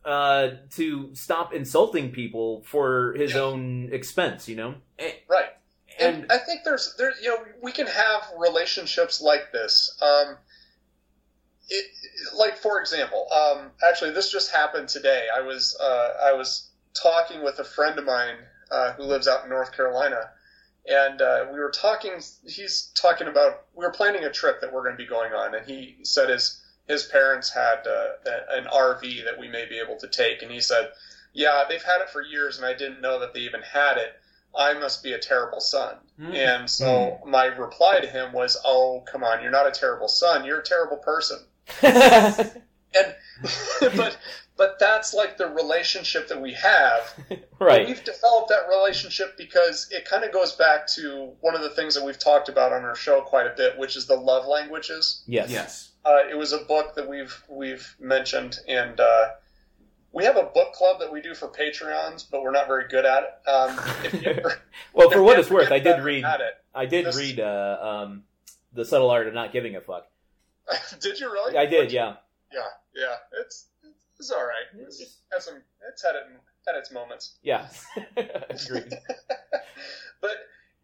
[0.06, 3.42] uh, to stop insulting people for his Yeah.
[3.42, 4.48] own expense.
[4.48, 4.76] You know,
[5.28, 5.50] Right.
[6.00, 9.96] And, And I think there's there you know we can have relationships like this.
[10.02, 10.38] Um,
[11.70, 11.86] it,
[12.36, 15.28] like for example, um, actually this just happened today.
[15.36, 18.36] I was uh, I was talking with a friend of mine
[18.72, 20.32] uh, who lives out in North Carolina,
[20.88, 22.14] and uh, we were talking.
[22.48, 25.56] He's talking about we were planning a trip that we're going to be going on,
[25.56, 29.80] and he said his his parents had uh, a- an RV that we may be
[29.80, 30.92] able to take, and he said,
[31.34, 34.20] "Yeah, they've had it for years, and I didn't know that they even had it."
[34.56, 35.96] I must be a terrible son.
[36.20, 36.36] Mm.
[36.36, 40.46] And so my reply to him was, "Oh, come on, you're not a terrible son.
[40.46, 41.40] You're a terrible person."
[42.96, 43.16] And
[43.98, 44.18] but
[44.56, 47.14] but that's like the relationship that we have.
[47.60, 47.88] right?
[47.88, 51.96] We've developed that relationship because it kind of goes back to one of the things
[51.96, 55.24] that we've talked about on our show quite a bit, which is the love languages.
[55.26, 55.50] Yes.
[55.50, 59.28] yes, Uh, it was a book that we've we've mentioned, and uh,
[60.12, 63.06] we have a book club that we do for Patreons, but we're not very good
[63.06, 63.50] at it.
[63.50, 63.80] Um,
[64.26, 64.62] ever,
[64.94, 66.24] Well, for what it's worth, I did read.
[66.26, 66.54] It.
[66.76, 68.24] I did This- read uh, um,
[68.74, 70.08] the subtle art of not giving a fuck.
[71.00, 71.58] did you really?
[71.58, 72.16] I did, yeah.
[72.54, 72.60] Yeah,
[72.96, 73.16] yeah.
[73.42, 73.68] It's
[74.20, 74.66] it's all right.
[74.86, 75.62] It's, It's- has some.
[75.90, 76.24] It's had it
[76.68, 77.36] had its moments.
[77.44, 77.68] Yeah.
[78.18, 78.94] Agreed.
[80.22, 80.32] but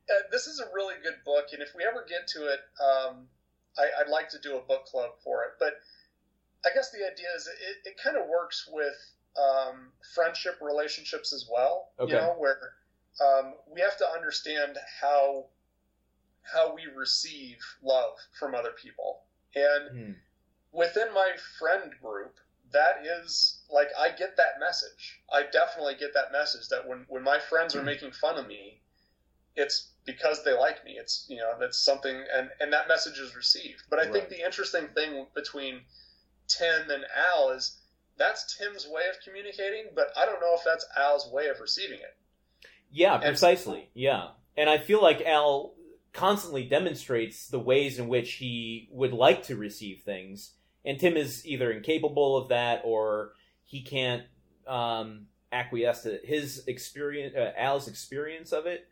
[0.09, 3.27] uh, this is a really good book, and if we ever get to it, um,
[3.77, 5.51] I, would like to do a book club for it.
[5.59, 5.73] But
[6.65, 8.95] I guess the idea is it, it kind of works with
[9.37, 11.89] um, friendship relationships as well.
[11.99, 12.13] Okay.
[12.13, 12.59] You know, where
[13.21, 15.45] um, we have to understand how
[16.41, 19.21] how we receive love from other people,
[19.55, 20.11] and Hmm.
[20.71, 22.39] within my friend group,
[22.71, 25.21] that is like I get that message.
[25.31, 28.81] I definitely get that message that when when my friends are making fun of me,
[29.55, 30.97] it's because they like me.
[30.99, 33.83] It's you know that's something, and and that message is received.
[33.89, 35.81] But I think the interesting thing between
[36.47, 37.79] Tim and Al is
[38.17, 41.99] that's Tim's way of communicating, but I don't know if that's Al's way of receiving
[41.99, 42.17] it.
[42.91, 43.89] Yeah, And- precisely.
[43.93, 44.29] Yeah.
[44.57, 45.73] And I feel like Al
[46.11, 50.51] constantly demonstrates the ways in which he would like to receive things.
[50.83, 53.33] And Tim is either incapable of that or
[53.63, 54.23] he can't
[54.67, 58.87] um, acquiesce to his experience, uh, Al's experience of it.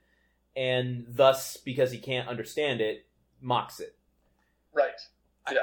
[0.58, 3.06] And thus, because he can't understand it,
[3.40, 3.96] mocks it.
[4.74, 5.00] Right.
[5.52, 5.60] Yeah.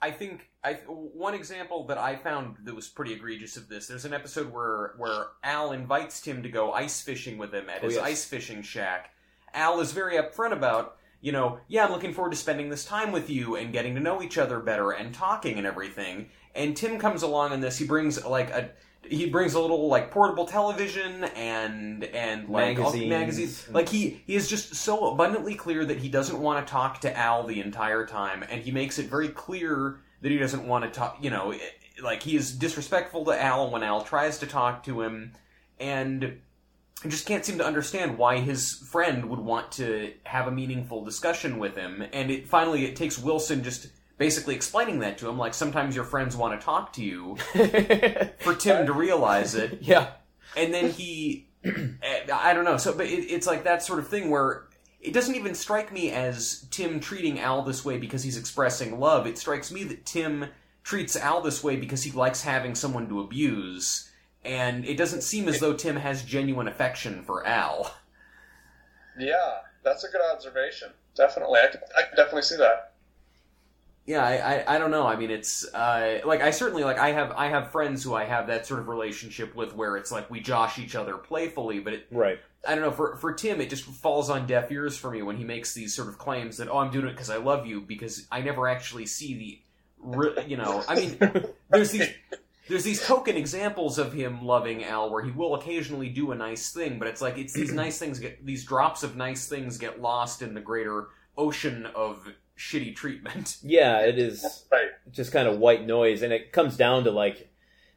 [0.00, 3.88] I think I one example that I found that was pretty egregious of this.
[3.88, 7.82] There's an episode where where Al invites Tim to go ice fishing with him at
[7.82, 8.04] Oh, his yes.
[8.04, 9.10] ice fishing shack.
[9.52, 13.12] Al is very upfront about, you know, yeah, I'm looking forward to spending this time
[13.12, 16.28] with you and getting to know each other better and talking and everything.
[16.54, 17.78] And Tim comes along in this.
[17.78, 18.70] He brings like a
[19.08, 23.08] he brings a little like portable television and and like Magazines.
[23.08, 23.68] magazines.
[23.70, 27.16] Like he he is just so abundantly clear that he doesn't want to talk to
[27.16, 30.90] Al the entire time, and he makes it very clear that he doesn't want to
[30.90, 31.18] talk.
[31.20, 31.54] You know,
[32.02, 35.32] like he is disrespectful to Al when Al tries to talk to him,
[35.78, 36.40] and
[37.04, 41.04] I just can't seem to understand why his friend would want to have a meaningful
[41.04, 42.04] discussion with him.
[42.12, 43.88] And it finally it takes Wilson just
[44.18, 47.36] basically explaining that to him, like sometimes your friends want to talk to you,
[48.40, 50.08] for Tim to realize it yeah.
[50.56, 54.08] and then he eh, i don't know so but it, it's like that sort of
[54.08, 54.64] thing where
[55.00, 59.26] it doesn't even strike me as tim treating al this way because he's expressing love
[59.26, 60.46] it strikes me that tim
[60.82, 64.10] treats al this way because he likes having someone to abuse
[64.46, 67.94] and it doesn't seem as though tim has genuine affection for al
[69.18, 69.34] Yeah.
[69.84, 70.88] That's a good observation.
[71.14, 71.60] Definitely.
[71.60, 72.92] I can, I could definitely see that.
[74.04, 77.12] yeah I, I, I don't know i mean it's uh, like i certainly like i
[77.12, 80.28] have i have friends who i have that sort of relationship with where it's like
[80.30, 82.38] we josh each other playfully but it Right.
[82.68, 82.90] I don't know.
[82.90, 85.94] For for Tim, it just falls on deaf ears for me when he makes these
[85.94, 88.66] sort of claims that oh, I'm doing it because I love you because I never
[88.66, 89.60] actually see the,
[90.00, 90.82] re- you know.
[90.88, 91.16] I mean,
[91.70, 92.08] there's these
[92.68, 96.72] there's these token examples of him loving Al where he will occasionally do a nice
[96.72, 100.00] thing, but it's like it's these nice things get these drops of nice things get
[100.00, 103.58] lost in the greater ocean of shitty treatment.
[103.62, 104.64] Yeah, it is.
[104.72, 104.88] Right.
[105.10, 107.50] just kind of white noise and it comes down to like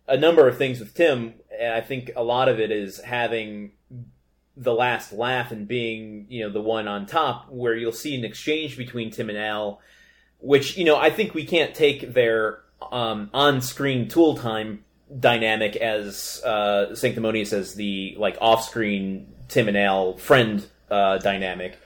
[0.07, 3.71] a number of things with tim and i think a lot of it is having
[4.57, 8.25] the last laugh and being you know the one on top where you'll see an
[8.25, 9.79] exchange between tim and al
[10.39, 12.59] which you know i think we can't take their
[12.91, 14.83] um, on-screen tool time
[15.19, 21.79] dynamic as uh, sanctimonious as the like off-screen tim and al friend uh, dynamic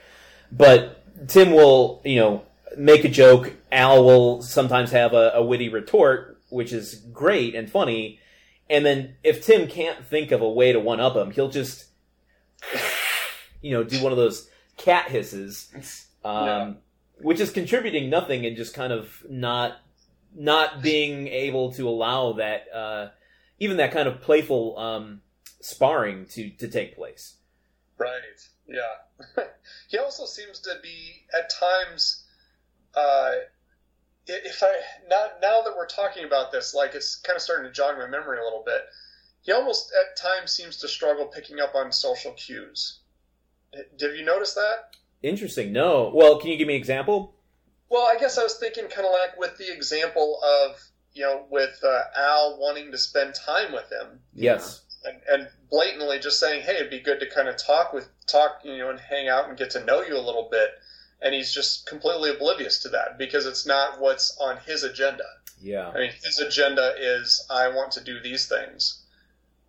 [0.52, 2.42] but Tim will, you know,
[2.76, 3.52] make a joke.
[3.72, 8.20] Al will sometimes have a, a witty retort, which is great and funny.
[8.68, 11.86] And then if Tim can't think of a way to one up him, he'll just,
[13.62, 16.72] you know, do one of those cat hisses, um, Yeah.
[17.20, 19.76] which is contributing nothing and just kind of not
[20.34, 23.08] not being able to allow that uh,
[23.58, 25.20] even that kind of playful um,
[25.60, 27.36] sparring to to take place.
[27.98, 28.20] Right.
[28.66, 29.44] Yeah.
[29.88, 32.24] he also seems to be at times.
[32.94, 33.32] Uh,
[34.26, 34.72] if I
[35.08, 38.06] now now that we're talking about this, like it's kind of starting to jog my
[38.06, 38.82] memory a little bit.
[39.42, 43.00] He almost at times seems to struggle picking up on social cues.
[43.74, 44.96] Have you noticed that?
[45.22, 45.72] Interesting.
[45.72, 46.12] No.
[46.14, 47.34] Well, can you give me an example?
[47.90, 50.80] Well, I guess I was thinking kind of like with the example of
[51.12, 54.20] you know with uh, Al wanting to spend time with him.
[54.34, 54.82] Yes.
[55.04, 58.60] and, and blatantly just saying, "Hey, it'd be good to kind of talk with talk,
[58.64, 60.70] you know, and hang out and get to know you a little bit."
[61.22, 65.24] And he's just completely oblivious to that because it's not what's on his agenda.
[65.60, 65.88] Yeah.
[65.88, 69.02] I mean, his agenda is I want to do these things,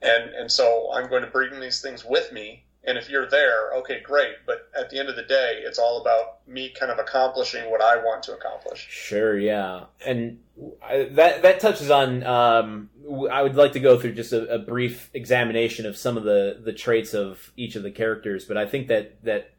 [0.01, 2.65] and and so I'm going to bring these things with me.
[2.87, 4.35] And if you're there, okay, great.
[4.45, 7.81] But at the end of the day, it's all about me kind of accomplishing what
[7.81, 8.87] I want to accomplish.
[8.89, 9.37] Sure.
[9.37, 9.85] Yeah.
[10.05, 10.39] And
[10.83, 12.23] I, that that touches on.
[12.23, 12.89] Um,
[13.31, 16.61] I would like to go through just a, a brief examination of some of the
[16.63, 19.54] the traits of each of the characters, but I think that that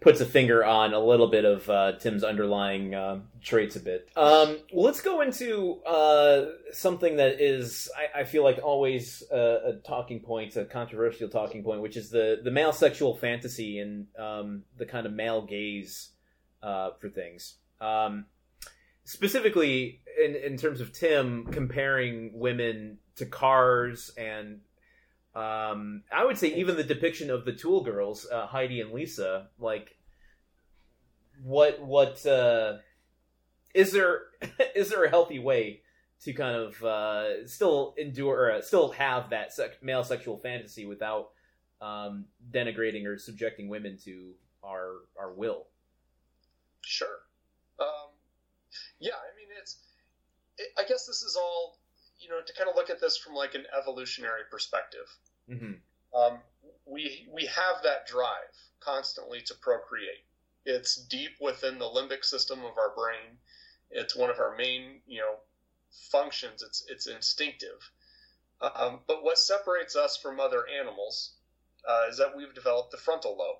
[0.00, 4.08] puts a finger on a little bit of uh, Tim's underlying uh, traits a bit.
[4.16, 9.60] Um, well, let's go into uh, something that is, I, I feel like, always a,
[9.66, 14.06] a, talking point, a controversial talking point, which is the the male sexual fantasy and
[14.16, 16.10] um, the kind of male gaze
[16.62, 17.56] uh, for things.
[17.80, 18.26] Um,
[19.04, 24.60] specifically, in in terms of Tim comparing women to cars and
[25.34, 29.48] um, I would say even the depiction of the Tool girls, uh, Heidi and Lisa,
[29.58, 29.96] like
[31.42, 32.78] what what uh,
[33.74, 34.22] is there
[34.74, 35.82] is there a healthy way
[36.22, 40.84] to kind of uh, still endure or uh, still have that sec- male sexual fantasy
[40.84, 41.30] without
[41.80, 44.32] um, denigrating or subjecting women to
[44.64, 45.66] our our will?
[46.80, 47.18] Sure.
[47.78, 48.10] Um,
[48.98, 49.78] yeah, I mean it's.
[50.56, 51.77] It, I guess this is all
[52.28, 55.06] you know to kind of look at this from like an evolutionary perspective.
[55.50, 55.72] Mm-hmm.
[56.18, 56.38] Um,
[56.86, 60.24] we we have that drive constantly to procreate.
[60.64, 63.38] It's deep within the limbic system of our brain.
[63.90, 65.36] It's one of our main you know
[66.12, 66.62] functions.
[66.62, 67.90] It's it's instinctive.
[68.60, 71.34] Um, but what separates us from other animals
[71.88, 73.58] uh, is that we've developed the frontal lobe,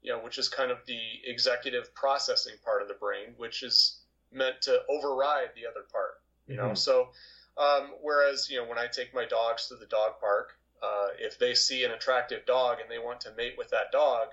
[0.00, 3.98] you know, which is kind of the executive processing part of the brain, which is
[4.32, 6.22] meant to override the other part.
[6.46, 6.74] You know, mm-hmm.
[6.74, 7.10] so
[7.58, 10.52] um, whereas you know when I take my dogs to the dog park,
[10.82, 14.28] uh, if they see an attractive dog and they want to mate with that dog,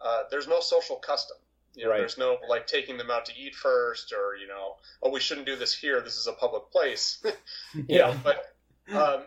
[0.00, 1.36] uh, there's no social custom.
[1.74, 1.98] You know, right.
[1.98, 5.46] There's no like taking them out to eat first, or you know, oh, we shouldn't
[5.46, 6.00] do this here.
[6.00, 7.22] This is a public place.
[7.74, 8.54] you know, but
[8.94, 9.24] um,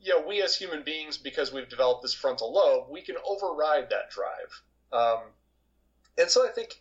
[0.00, 3.90] you know, we as human beings, because we've developed this frontal lobe, we can override
[3.90, 4.62] that drive.
[4.92, 5.20] Um,
[6.18, 6.74] and so I think,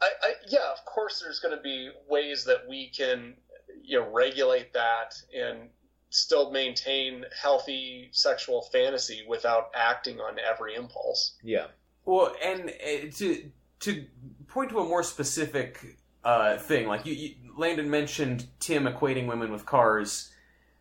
[0.00, 3.34] I, I yeah, of course, there's going to be ways that we can
[3.88, 5.70] you know regulate that and
[6.10, 11.36] still maintain healthy sexual fantasy without acting on every impulse.
[11.42, 11.66] Yeah.
[12.04, 14.04] Well, and uh, to to
[14.46, 19.50] point to a more specific uh, thing, like you, you, Landon mentioned Tim equating women
[19.50, 20.30] with cars.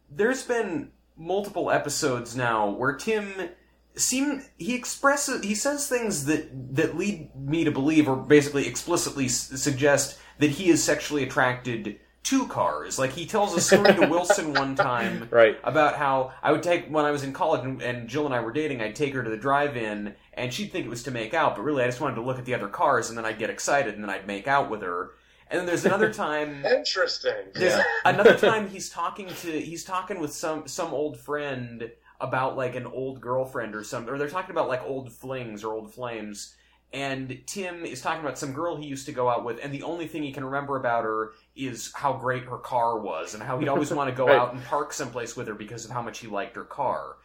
[0.09, 3.49] There's been multiple episodes now where Tim
[3.95, 9.25] seem he expresses he says things that that lead me to believe or basically explicitly
[9.25, 12.99] s- suggest that he is sexually attracted to cars.
[12.99, 15.57] Like he tells a story to Wilson one time right.
[15.63, 18.41] about how I would take when I was in college and, and, Jill and I
[18.41, 21.33] were dating, I'd take her to the drive-in and she'd think it was to make
[21.33, 23.39] out, but really I just wanted to look at the other cars and then I'd
[23.39, 25.11] get excited and then I'd make out with her.
[25.49, 26.65] And then there's another time.
[26.69, 27.45] Interesting.
[27.53, 27.83] There's yeah.
[28.05, 32.85] another time he's talking to he's talking with some some old friend about like an
[32.85, 36.57] old girlfriend or something, or they're talking about like old flings or old flames
[36.93, 39.83] and Tim is talking about some girl he used to go out with, and the
[39.83, 43.59] only thing he can remember about her is how great her car was, and how
[43.59, 44.37] he'd always want to go right.
[44.37, 47.17] out and park someplace with her because of how much he liked her car.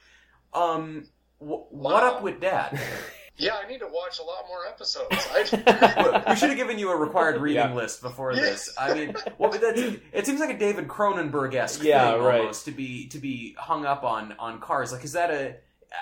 [0.54, 1.06] Um,
[1.40, 1.66] w- wow.
[1.70, 2.78] what up with that?
[3.38, 5.08] Yeah, I need to watch a lot more episodes.
[6.28, 7.74] we should have given you a required reading yeah.
[7.74, 8.72] list before this.
[8.78, 9.80] I mean, well, that's,
[10.12, 12.40] it seems like a David Cronenberg esque yeah, thing right.
[12.40, 14.92] almost to be to be hung up on on cars.
[14.92, 15.56] Like, is that a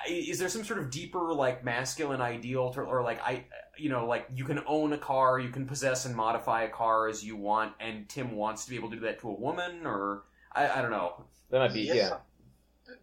[0.08, 3.44] is there some sort of deeper like masculine ideal to, or like I
[3.80, 7.08] you know like you can own a car you can possess and modify a car
[7.08, 9.86] as you want and Tim wants to be able to do that to a woman
[9.86, 11.94] or I, I don't know that might be yeah.
[11.94, 12.16] yeah.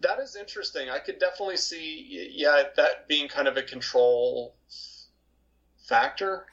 [0.01, 4.55] that is interesting I could definitely see yeah that being kind of a control
[5.87, 6.45] factor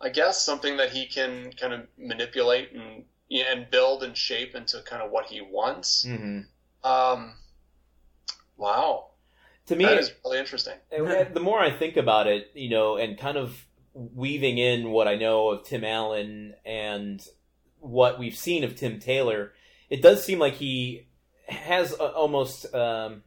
[0.00, 4.80] I guess something that he can kind of manipulate and and build and shape into
[4.82, 6.40] kind of what he wants mm-hmm.
[6.88, 7.34] um
[8.56, 9.09] wow
[9.70, 10.74] to me, that is really interesting.
[10.90, 15.14] the more I think about it, you know, and kind of weaving in what I
[15.14, 17.24] know of Tim Allen and
[17.78, 19.52] what we've seen of Tim Taylor,
[19.88, 21.06] it does seem like he
[21.48, 23.22] has a, almost um,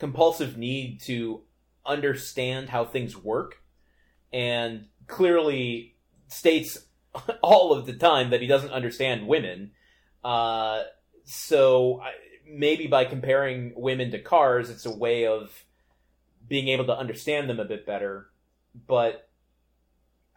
[0.00, 1.42] compulsive need to
[1.86, 3.62] understand how things work,
[4.32, 5.94] and clearly
[6.26, 6.76] states
[7.42, 9.70] all of the time that he doesn't understand women.
[10.24, 10.82] Uh,
[11.24, 12.14] so I,
[12.44, 15.52] maybe by comparing women to cars, it's a way of
[16.48, 18.28] being able to understand them a bit better.
[18.86, 19.28] But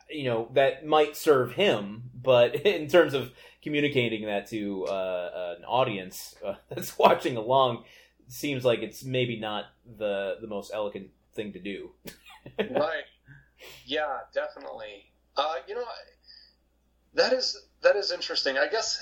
[0.10, 3.32] you know that might serve him, but in terms of
[3.62, 7.84] communicating that to uh, an audience uh, that's watching along,
[8.27, 9.65] seems like it's maybe not
[9.98, 11.91] the the most elegant thing to do.
[12.60, 13.03] right.
[13.86, 15.11] Yeah, definitely.
[15.36, 15.84] Uh, you know,
[17.14, 18.57] that is that is interesting.
[18.57, 19.02] I guess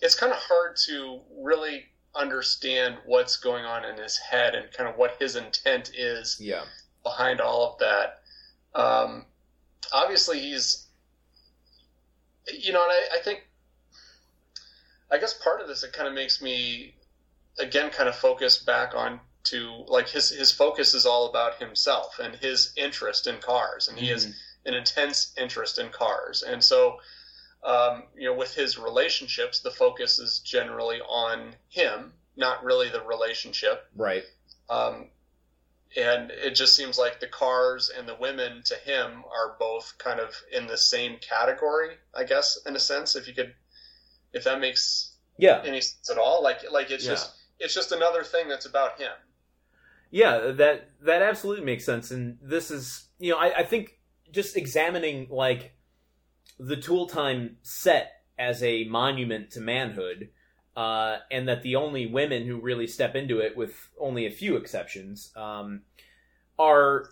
[0.00, 1.84] it's kind of hard to really
[2.16, 6.62] understand what's going on in his head and kind of what his intent is yeah.
[7.02, 8.20] behind all of that.
[8.74, 9.24] Um,
[9.92, 10.86] obviously, he's,
[12.52, 13.46] you know, and I, I think,
[15.10, 16.94] I guess part of this, it kind of makes me,
[17.58, 22.18] again, kind of focus back on to like his his focus is all about himself
[22.18, 24.68] and his interest in cars, and he has Mm-hmm.
[24.68, 26.98] an intense interest in cars, and so.
[27.64, 33.02] Um, you know, with his relationships, the focus is generally on him, not really the
[33.02, 33.86] relationship.
[33.96, 34.24] Right.
[34.68, 35.08] Um,
[35.96, 40.20] and it just seems like the cars and the women to him are both kind
[40.20, 43.16] of in the same category, I guess, in a sense.
[43.16, 43.54] If you could,
[44.32, 45.62] if that makes Yeah.
[45.64, 47.12] any sense at all, like like it's Yeah.
[47.12, 49.12] just it's just another thing that's about him.
[50.10, 53.98] Yeah, that that absolutely makes sense, and this is you know I, I think
[54.32, 55.73] just examining like
[56.58, 60.28] the Tool Time set as a monument to manhood,
[60.76, 64.56] uh, and that the only women who really step into it, with only a few
[64.56, 65.82] exceptions, um,
[66.58, 67.08] are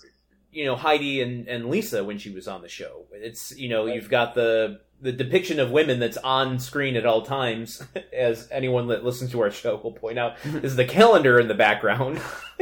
[0.52, 3.06] you know Heidi and, and Lisa when she was on the show.
[3.12, 7.23] It's you know you've got the the depiction of women that's on screen at all
[7.23, 7.82] times,
[8.16, 11.55] as anyone that listens to our show will point out, is the calendar in the
[11.55, 12.19] background,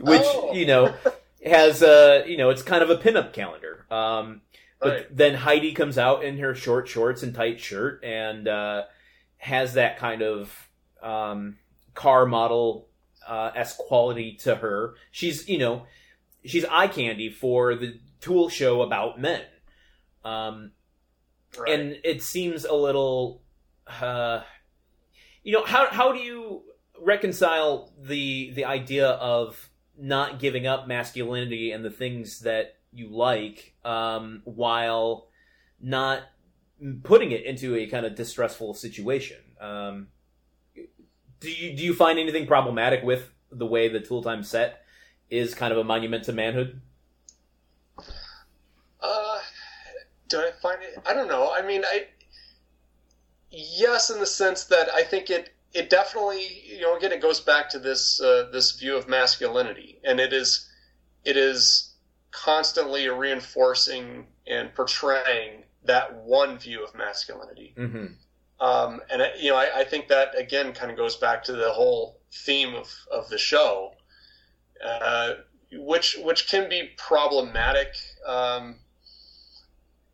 [0.00, 0.52] which Oh.
[0.54, 0.94] you know
[1.44, 3.86] has a you know it's kind of a pinup calendar.
[3.90, 4.42] Um,
[4.80, 5.16] but Right.
[5.16, 8.84] then Heidi comes out in her short shorts and tight shirt and uh,
[9.38, 10.68] has that kind of
[11.02, 11.58] um,
[11.94, 12.88] car model
[13.26, 14.94] uh, s quality to her.
[15.10, 15.86] She's you know
[16.44, 19.42] she's eye candy for the Tool show about men.
[20.24, 20.72] Um,
[21.56, 21.72] Right.
[21.80, 23.40] and it seems a little
[24.02, 24.42] uh
[25.42, 26.62] you know how how do you
[27.00, 33.74] reconcile the the idea of not giving up masculinity and the things that you like
[33.84, 35.28] um while
[35.80, 36.22] not
[37.02, 40.08] putting it into a kind of distressful situation um
[41.40, 44.84] do you do you find anything problematic with the way the tool time set
[45.30, 46.80] is kind of a monument to manhood
[49.00, 49.38] Uh,
[50.28, 50.98] do I find it?
[51.06, 51.52] I don't know.
[51.52, 52.06] I mean, I
[53.50, 57.40] yes, in the sense that I think it it definitely you know again it goes
[57.40, 60.68] back to this uh, this view of masculinity, and it is
[61.24, 61.87] it is
[62.30, 67.74] constantly reinforcing and portraying that one view of masculinity.
[67.76, 68.06] mm-hmm.
[68.60, 71.52] Um, and I- you know, I, I think that again kind of goes back to
[71.52, 73.92] the whole theme of, of the show,
[74.84, 75.34] uh,
[75.72, 77.94] which which can be problematic.
[78.26, 78.76] Um,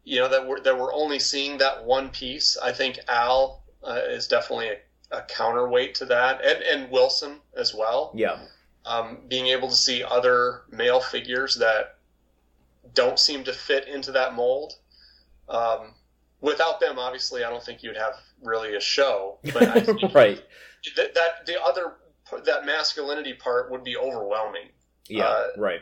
[0.04, 2.58] you know that we're that we're only seeing that one piece.
[2.62, 7.74] I think Al uh, is definitely a, a counterweight to that, and and Wilson as
[7.74, 8.12] well.
[8.14, 8.38] yeah
[8.84, 11.93] Um, being able to see other male figures that
[12.92, 14.74] don't seem to fit into that mold.
[15.48, 15.94] Um,
[16.40, 19.38] without them, obviously, I don't think you'd have really a show.
[19.52, 20.42] But I think right
[20.96, 21.94] that, that the other
[22.44, 24.68] that masculinity part would be overwhelming.
[25.08, 25.80] yeah Uh, right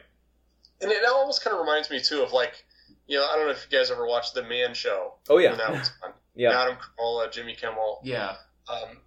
[0.80, 2.64] And it almost kind of reminds me too of like,
[3.06, 5.14] you know, I don't know if you guys ever watched the Man Show.
[5.30, 6.12] oh yeah When that was on.
[6.34, 8.00] yeah Adam Carolla, Jimmy Kimmel.
[8.04, 8.36] Yeah.
[8.68, 8.98] Um,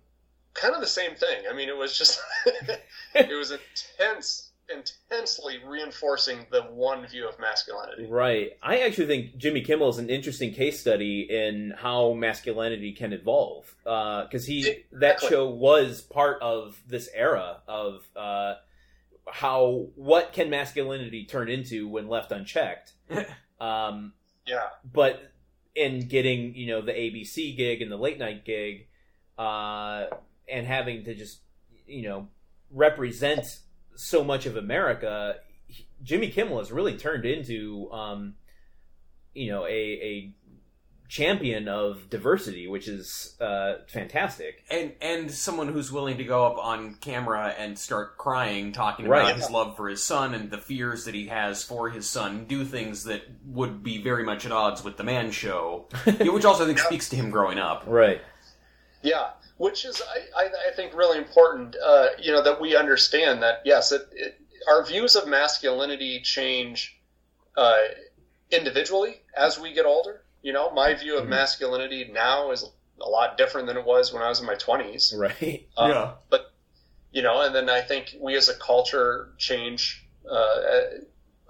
[0.53, 1.43] kind of the same thing.
[1.49, 2.21] I mean, it was just
[3.15, 8.07] it was intense, intensely reinforcing the one view of masculinity.
[8.07, 8.51] Right.
[8.61, 13.73] I actually think Jimmy Kimmel is an interesting case study in how masculinity can evolve.
[13.83, 18.55] Because he that show was part of this era of uh,
[19.27, 22.93] how what can masculinity turn into when left unchecked.
[23.59, 24.13] um,
[24.45, 25.31] Yeah, but
[25.75, 28.87] in getting you know the ABC gig and the late night gig,
[29.37, 30.05] uh,
[30.47, 31.39] and having to just
[31.87, 32.27] you know
[32.71, 33.59] represent
[33.95, 35.35] so much of America,
[35.67, 38.35] he- Jimmy Kimmel has really turned into um,
[39.33, 40.33] you know a a
[41.07, 44.63] champion of diversity, which is uh, fantastic.
[44.71, 49.21] And and someone who's willing to go up on camera and start crying, talking Right.
[49.21, 52.45] about his love for his son and the fears that he has for his son,
[52.45, 55.87] do things that would be very much at odds with the man show,
[56.19, 57.83] which also I think speaks to him growing up.
[57.85, 58.21] Right.
[59.03, 59.29] yeah.
[59.57, 60.01] Which is,
[60.37, 61.75] I, I, think, really important.
[61.81, 64.37] Uh, you know, that we understand that yes, it, it,
[64.67, 66.99] our views of masculinity change
[67.55, 67.77] uh,
[68.51, 70.23] individually as we get older.
[70.41, 71.29] You know, my view of Mhm.
[71.29, 72.69] masculinity now is
[73.01, 75.13] a lot different than it was when I was in my twenties.
[75.15, 75.67] Right.
[75.77, 76.51] Uh, But
[77.11, 80.81] you know, and then I think we as a culture change uh,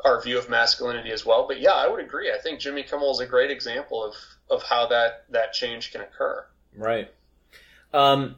[0.04, 1.48] our view of masculinity as well.
[1.48, 2.32] But yeah, I would agree.
[2.32, 4.16] I think Jimmy Kimmel is a great example of
[4.50, 6.46] of how that that change can occur.
[6.76, 7.12] Right.
[7.96, 8.36] Um,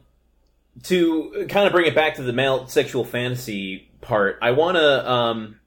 [0.84, 5.10] to kind of bring it back to the male sexual fantasy part, I want to
[5.10, 5.60] um,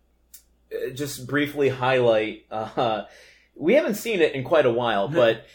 [0.93, 2.45] just briefly highlight.
[2.49, 3.03] Uh,
[3.55, 5.45] we haven't seen it in quite a while, but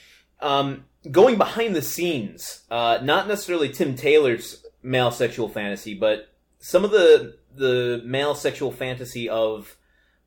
[0.40, 6.84] um, going behind the scenes, uh, not necessarily Tim Taylor's male sexual fantasy, but some
[6.84, 9.76] of the the male sexual fantasy of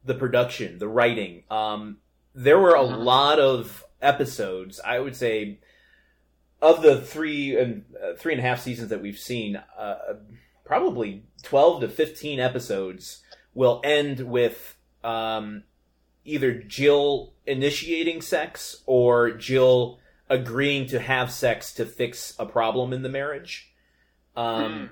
[0.03, 1.43] the production, the writing.
[1.51, 1.97] Um,
[2.33, 3.03] there were a Mhm.
[3.03, 4.79] lot of episodes.
[4.83, 5.59] I would say
[6.61, 9.95] of the three and uh, three and a half seasons that we've seen, uh,
[10.65, 13.21] probably 12 to 15 episodes
[13.53, 15.63] will end with um,
[16.25, 19.99] either Jill initiating sex or Jill
[20.29, 23.73] agreeing to have sex to fix a problem in the marriage.
[24.35, 24.91] Um,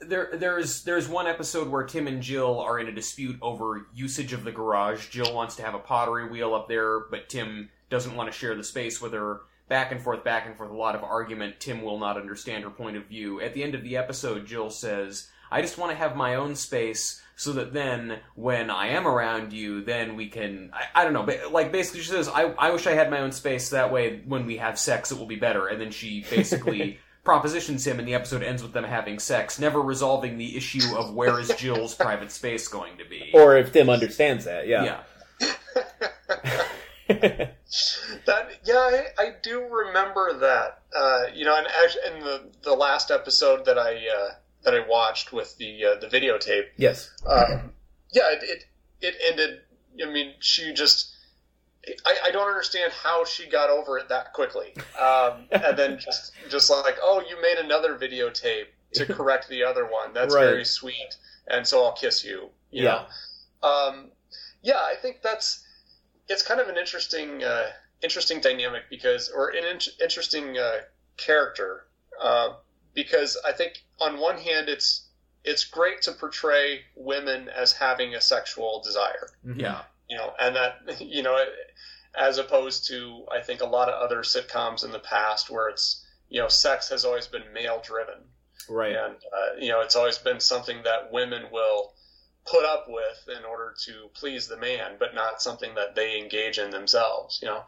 [0.00, 4.32] There, there's there's one episode where Tim and Jill are in a dispute over usage
[4.32, 5.08] of the garage.
[5.10, 8.54] Jill wants to have a pottery wheel up there, but Tim doesn't want to share
[8.54, 9.42] the space with her.
[9.68, 11.58] Back and forth, back and forth, a lot of argument.
[11.58, 13.40] Tim will not understand her point of view.
[13.40, 16.54] At the end of the episode, Jill says, "I just want to have my own
[16.54, 20.70] space." So that then, when I am around you, then we can.
[20.72, 23.20] I, I don't know, but like basically, she says, I, "I wish I had my
[23.20, 23.70] own space.
[23.70, 27.84] That way, when we have sex, it will be better." And then she basically propositions
[27.86, 31.38] him, and the episode ends with them having sex, never resolving the issue of where
[31.40, 33.30] is Jill's private space going to be.
[33.34, 35.02] or if Tim understands that, yeah.
[37.10, 37.48] yeah.
[38.26, 38.74] That yeah,
[39.18, 40.82] I, I do remember that.
[40.96, 44.86] Uh, you know, and actually, in the the last episode that I uh, that I
[44.88, 47.10] watched with the uh, the videotape, yes.
[47.26, 47.72] um,
[48.12, 48.64] yeah, it, it
[49.00, 49.60] it ended.
[50.02, 51.12] I mean, she just.
[52.04, 56.32] I, I don't understand how she got over it that quickly, um, and then just
[56.50, 60.12] just like, oh, you made another videotape to correct the other one.
[60.12, 60.44] That's Right.
[60.44, 61.16] very sweet,
[61.48, 62.50] and so I'll kiss you.
[62.72, 63.04] you Yeah.
[63.62, 63.68] know?
[63.68, 64.10] Um,
[64.62, 65.64] yeah, I think that's
[66.28, 67.66] it's kind of an interesting uh,
[68.02, 70.78] interesting dynamic because or an in- interesting uh,
[71.16, 71.86] character
[72.20, 72.54] uh,
[72.94, 75.08] because I think on one hand it's
[75.44, 79.82] it's great to portray women as having a sexual desire, Yeah.
[80.10, 81.44] you know, and that you know
[82.18, 86.04] as opposed to I think a lot of other sitcoms in the past where it's
[86.28, 88.18] you know sex has always been male driven
[88.68, 88.96] Right.
[88.96, 91.94] and uh, you know it's always been something that women will
[92.46, 96.58] put up with in order to please the man, but not something that they engage
[96.58, 97.40] in themselves.
[97.42, 97.62] You know,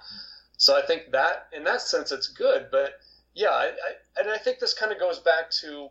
[0.57, 2.69] so I think that in that sense it's good.
[2.71, 3.01] But
[3.35, 5.89] yeah, I, I, and I think this kind of goes back to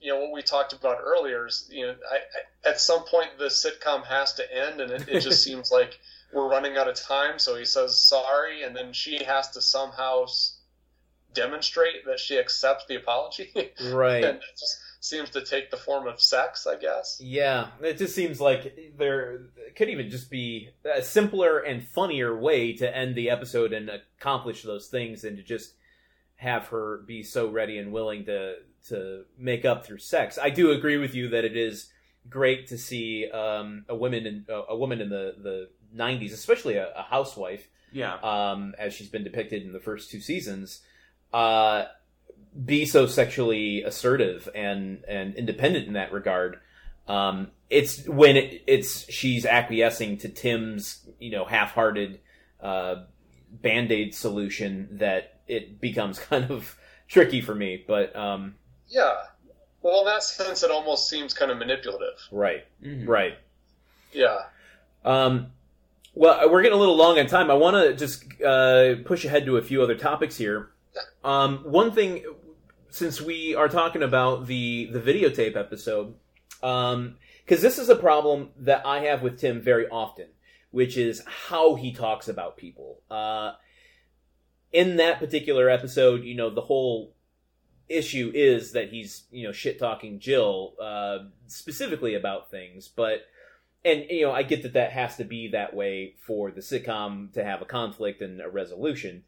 [0.00, 1.46] you know what we talked about earlier.
[1.46, 5.08] Is you know I, I, at some point the sitcom has to end, and it,
[5.08, 5.98] it just seems like
[6.32, 7.38] we're running out of time.
[7.38, 10.26] So he says sorry, and then she has to somehow
[11.34, 13.50] demonstrate that she accepts the apology.
[13.82, 14.24] Right.
[14.24, 17.20] and just seems to take the form of sex, I guess.
[17.20, 19.40] Yeah, it just seems like there
[19.76, 24.62] could even just be a simpler and funnier way to end the episode and accomplish
[24.62, 25.74] those things than to just
[26.36, 28.54] have her be so ready and willing to
[28.88, 30.38] to make up through sex.
[30.40, 31.90] I do agree with you that it is
[32.28, 36.88] great to see um, a woman in a woman in the the 90s, especially a,
[36.96, 38.14] a housewife, Yeah.
[38.22, 40.80] um, as she's been depicted in the first two seasons,
[41.32, 41.84] uh,
[42.64, 46.60] be so sexually assertive and and independent in that regard.
[47.08, 52.20] Um, it's when it, it's she's acquiescing to Tim's you know half-hearted
[52.60, 53.04] uh,
[53.50, 56.76] band aid solution that it becomes kind of
[57.08, 57.82] tricky for me.
[57.86, 58.54] But um,
[58.88, 59.14] Yeah.
[59.82, 62.16] Well, in that sense, it almost seems kind of manipulative.
[62.30, 63.08] right, Mhm.
[63.08, 63.36] right.
[64.12, 64.42] Yeah.
[65.04, 65.48] Um,
[66.14, 67.50] well, we're getting a little long on time.
[67.50, 70.70] I want to just uh, push ahead to a few other topics here.
[71.24, 72.22] Um, one thing,
[72.92, 76.14] since we are talking about the the videotape episode,
[76.60, 80.26] because this is a problem that I have with Tim very often,
[80.70, 83.00] which is how he talks about people.
[83.10, 83.52] Uh,
[84.72, 87.14] in that particular episode, you know, the whole
[87.88, 93.22] issue is that he's you know shit talking Jill uh, specifically about things, but
[93.86, 97.32] and you know I get that that has to be that way for the sitcom
[97.32, 99.24] to have a conflict and a resolution.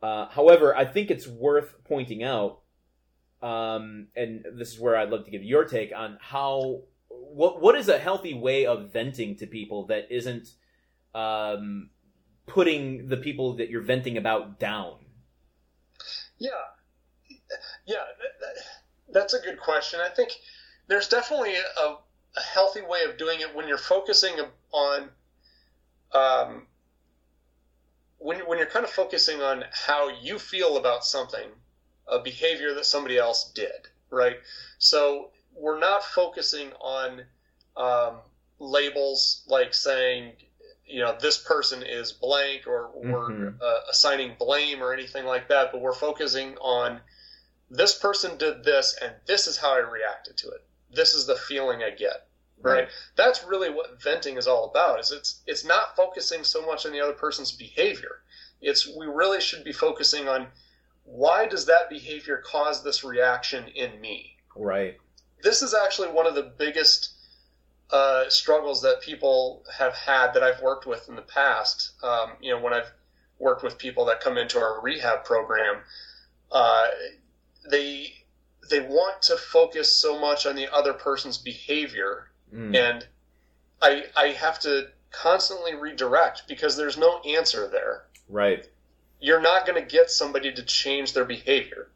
[0.00, 2.60] Uh, however, I think it's worth pointing out,
[3.44, 7.74] um, and this is where I'd love to give your take on how what what
[7.76, 10.48] is a healthy way of venting to people that isn't
[11.14, 11.90] um,
[12.46, 14.96] putting the people that you're venting about down.
[16.38, 16.48] Yeah.
[17.86, 17.96] Yeah.
[17.96, 18.62] That, that,
[19.12, 20.00] that's a good question.
[20.00, 20.32] I think
[20.86, 21.96] there's definitely a,
[22.36, 24.34] a healthy way of doing it when you're focusing
[24.72, 25.10] on.
[26.12, 26.66] Um,
[28.18, 31.50] when, when you're kind of focusing on how you feel about something,
[32.06, 34.36] a behavior that somebody else did, right?
[34.78, 37.24] So we're not focusing on
[37.76, 38.20] um,
[38.58, 40.32] labels like saying,
[40.86, 43.60] you know, this person is blank or we're Mhm.
[43.60, 47.00] uh, assigning blame or anything like that, but we're focusing on
[47.70, 50.62] this person did this and this is how I reacted to it.
[50.90, 52.26] This is the feeling I get.
[52.60, 52.80] Right?
[52.84, 52.88] Right.
[53.16, 55.00] That's really what venting is all about.
[55.00, 58.22] Is it's it's not focusing so much on the other person's behavior.
[58.60, 60.52] It's we really should be focusing on
[61.04, 64.36] why does that behavior cause this reaction in me?
[64.56, 64.96] Right.
[65.42, 67.10] this is actually one of the biggest
[67.90, 71.92] uh, struggles that people have had that I've worked with in the past.
[72.02, 72.90] Um, you know, when I've
[73.38, 75.82] worked with people that come into our rehab program,
[76.50, 76.86] uh,
[77.70, 78.14] they
[78.70, 82.76] they want to focus so much on the other person's behavior Mm.
[82.76, 83.06] and
[83.82, 88.04] I I have to constantly redirect because there's no answer there.
[88.28, 88.68] Right.
[89.24, 91.88] You're not going to get somebody to change their behavior.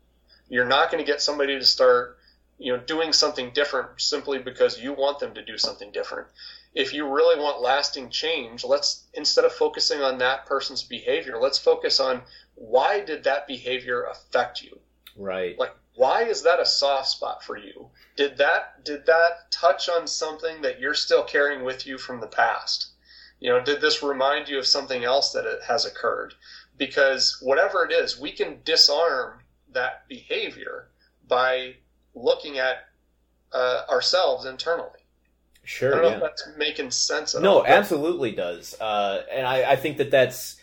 [0.48, 2.16] You're not going to get somebody to start,
[2.58, 6.28] you know, doing something different simply because you want them to do something different.
[6.74, 11.58] If you really want lasting change, let's instead of focusing on that person's behavior, let's
[11.58, 12.22] focus on
[12.54, 14.80] why did that behavior affect you?
[15.14, 15.58] Right.
[15.58, 20.06] like why is that a soft spot for you did that did that touch on
[20.06, 22.86] something that you're still carrying with you from the past
[23.40, 26.34] you know did this remind you of something else that it has occurred
[26.76, 29.40] because whatever it is we can disarm
[29.72, 30.88] that behavior
[31.26, 31.74] by
[32.14, 32.86] looking at
[33.52, 35.04] uh, ourselves internally i
[35.64, 35.90] Sure.
[35.90, 36.14] don't know Yeah.
[36.16, 38.74] if that's making sense at No, all, but- absolutely does.
[38.80, 40.56] Uh, and I, I think that that's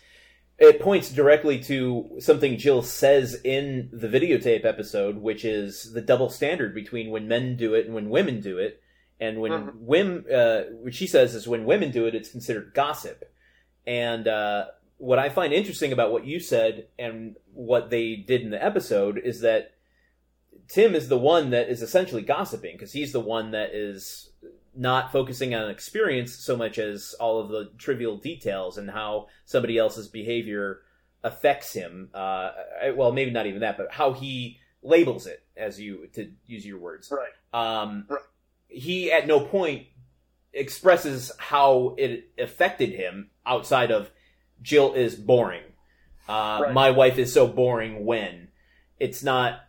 [0.58, 6.30] it points directly to something Jill says in the videotape episode, which is the double
[6.32, 8.82] standard between when men do it and when women do it.
[9.20, 13.32] And when women, uh, what she says is when women do it, it's considered gossip.
[13.88, 14.66] And uh,
[14.98, 19.18] what I find interesting about what you said and what they did in the episode
[19.18, 19.72] is that
[20.68, 24.32] Tim is the one that is essentially gossiping because he's the one that is
[24.76, 29.78] not focusing on experience so much as all of the trivial details and how somebody
[29.78, 30.82] else's behavior
[31.24, 32.10] affects him.
[32.14, 32.52] Uh,
[32.96, 36.80] well, maybe not even that, but how he labels it, as you to use your
[36.80, 37.12] words.
[37.12, 38.20] right Um, Right.
[38.68, 39.88] He at no point
[40.54, 44.10] expresses how it affected him outside of
[44.62, 45.64] Jill is boring.
[46.28, 46.74] Uh, Right.
[46.74, 48.48] My wife is so boring when
[49.00, 49.60] it's not.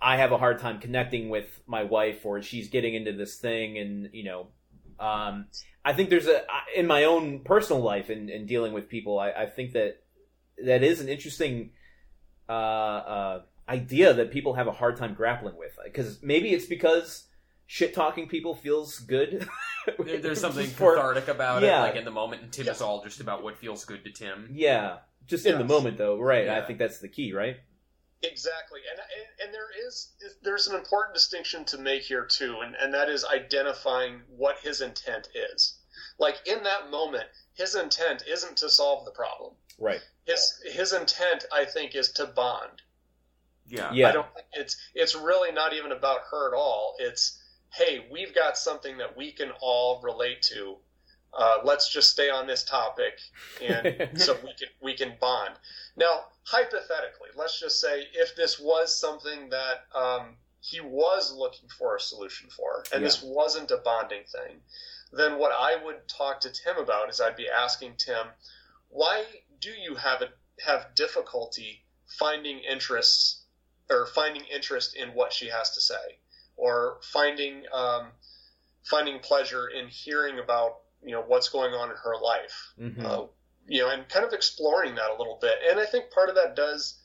[0.00, 3.78] I have a hard time connecting with my wife, or she's getting into this thing,
[3.78, 4.48] and you know,
[4.98, 5.46] um,
[5.84, 6.42] I think there's a
[6.74, 9.18] in my own personal life and in, in dealing with people.
[9.18, 10.02] I, I think that
[10.64, 11.70] that is an interesting
[12.48, 17.26] uh, uh, idea that people have a hard time grappling with because maybe it's because
[17.74, 19.48] shit talking people feels good.
[19.98, 21.80] There- There's something For- cathartic about Yeah.
[21.80, 24.10] it, like in the moment, and Tim is all just about what feels good to
[24.10, 24.48] Tim.
[24.50, 26.48] Yeah, just in the moment though, right?
[26.48, 27.56] I think that's the key, right?
[28.22, 32.74] Exactly, and and, and there is there's an important distinction to make here too, and
[32.76, 35.76] and that is identifying what his intent is.
[36.18, 37.24] Like in that moment,
[37.54, 39.52] his intent isn't to solve the problem.
[39.78, 40.00] Right.
[40.26, 42.80] His his intent, I think, is to bond.
[43.66, 43.90] Yeah.
[43.92, 44.08] Yeah.
[44.08, 46.94] I don't think it's it's really not even about her at all.
[46.98, 47.38] It's
[47.74, 50.76] hey, we've got something that we can all relate to.
[51.36, 53.18] Uh, let's just stay on this topic,
[53.60, 55.54] and so we can we can bond.
[55.96, 61.96] Now, hypothetically, let's just say if this was something that um, he was looking for
[61.96, 64.60] a solution for, and this wasn't a bonding thing,
[65.12, 68.28] then what I would talk to Tim about is I'd be asking Tim,
[68.88, 69.24] why
[69.60, 70.28] do you have a,
[70.64, 73.42] have difficulty finding interests
[73.90, 76.18] or finding interest in what she has to say,
[76.56, 78.08] or finding um,
[78.84, 83.04] finding pleasure in hearing about you know what's going on in her life, Mhm.
[83.04, 83.26] uh,
[83.66, 85.58] you know, and kind of exploring that a little bit.
[85.68, 86.98] And I think part of that does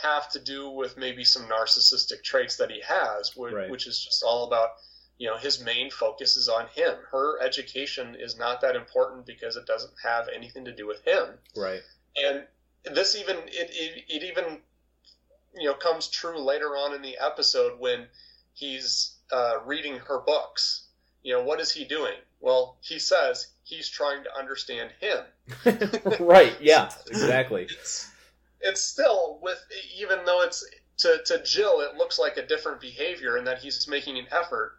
[0.00, 3.68] have to do with maybe some narcissistic traits that he has, which, Right.
[3.70, 4.70] which is just all about
[5.18, 6.96] you know his main focus is on him.
[7.10, 11.38] Her education is not that important because it doesn't have anything to do with him
[11.54, 11.82] right.
[12.16, 12.46] and
[12.84, 14.62] this even it, it, it even
[15.54, 18.08] you know comes true later on in the episode when
[18.54, 20.86] he's uh, reading her books
[21.22, 25.24] you know what is he doing well he says he's trying to understand him
[26.20, 26.56] right.
[26.60, 26.90] Yeah.
[27.06, 27.62] Exactly.
[27.64, 28.10] it's,
[28.60, 29.58] it's still with
[29.96, 30.64] even though it's
[30.98, 34.78] to, to jill it looks like a different behavior and that he's making an effort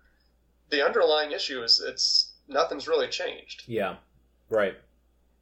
[0.69, 3.95] the underlying issue is it's nothing's really changed Yeah.
[4.49, 4.75] Right.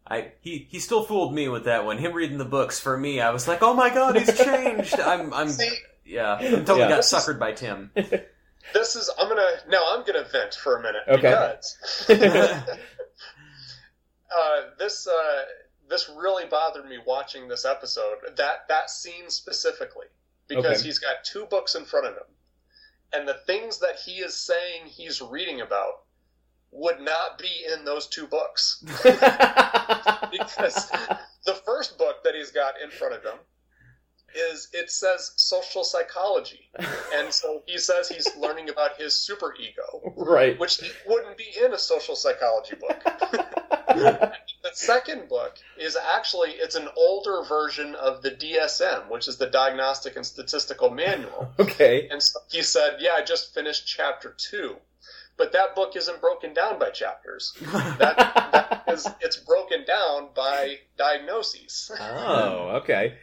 [0.08, 1.98] I he he still fooled me with that one.
[1.98, 5.00] Him reading the books for me, I was like, oh my god, he's changed.
[5.00, 5.70] I'm I'm see
[6.06, 6.90] yeah, I'm totally Yeah.
[6.90, 7.92] got suckered by Tim.
[8.76, 11.22] this is i'm gonna now i'm gonna vent for a minute Okay.
[11.22, 11.76] because
[14.36, 15.42] uh, this uh,
[15.90, 18.18] this really bothered me watching this episode.
[18.38, 20.06] That that scene specifically,
[20.48, 20.84] because Okay.
[20.88, 22.24] he's got two books in front of him,
[23.14, 26.04] and the things that he is saying he's reading about
[26.72, 28.82] would not be in those two books
[30.32, 30.90] because
[31.46, 33.38] the first book that he's got in front of him
[34.36, 36.70] is it says social psychology
[37.16, 40.60] and so he says he's learning about his superego right.
[40.60, 43.02] which wouldn't be in a social psychology book
[44.64, 49.48] the second book is actually it's an older version of the DSM, which is the
[49.48, 51.52] Diagnostic and Statistical Manual.
[51.60, 52.08] okay.
[52.10, 54.76] And so he said, "Yeah, I just finished chapter two,
[55.38, 57.54] but that book isn't broken down by chapters.
[57.62, 63.16] That, that is, it's broken down by diagnoses." Oh, okay.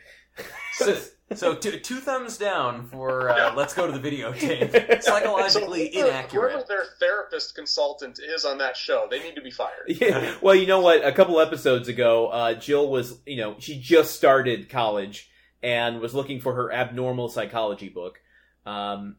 [0.75, 0.97] So,
[1.35, 5.03] So two, two thumbs down for uh, let's go to the videotape.
[5.03, 6.53] Psychologically whoever- inaccurate.
[6.53, 9.85] Whoever their therapist consultant is on that show, they need to be fired.
[9.89, 10.37] Yeah.
[10.41, 11.05] Well, you know what?
[11.05, 15.29] A couple episodes ago, uh, Jill was, you know, she just started college
[15.63, 18.21] and was looking for her abnormal psychology book,
[18.65, 19.17] um,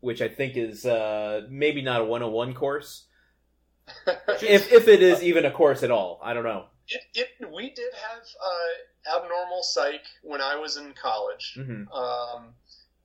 [0.00, 3.06] which I think is uh, maybe not a 101 course.
[4.40, 6.66] if if it is even a course at all, I don't know.
[6.86, 8.50] It, it, we did have uh,
[9.06, 11.54] abnormal psych when I was in college.
[11.56, 12.54] hmm Um,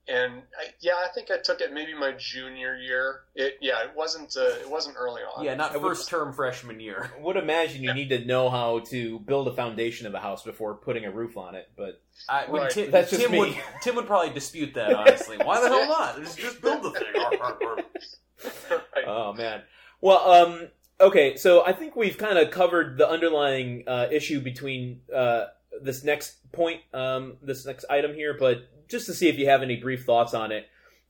[0.07, 3.22] and I, yeah, I think I took it maybe my junior year.
[3.34, 5.43] It yeah, it wasn't uh, it wasn't early on.
[5.43, 7.09] Yeah, not I would- first term freshman year.
[7.17, 10.43] I Would imagine you need to know how to build a foundation of a house
[10.43, 12.69] before putting a roof on it, but I, Right.
[12.69, 13.39] Tim, That's just Tim me.
[13.39, 15.38] would Tim would probably dispute that honestly.
[15.39, 16.19] Why the hell not?
[16.19, 17.07] Just, just build the thing.
[18.69, 19.05] Right.
[19.07, 19.63] Oh man.
[20.01, 20.67] Well, um,
[21.01, 21.35] okay.
[21.35, 25.45] So I think we've kind of covered the underlying uh, issue between uh,
[25.81, 28.35] this next point, um, this next item here.
[28.38, 30.68] But just to see if you have any brief thoughts on it,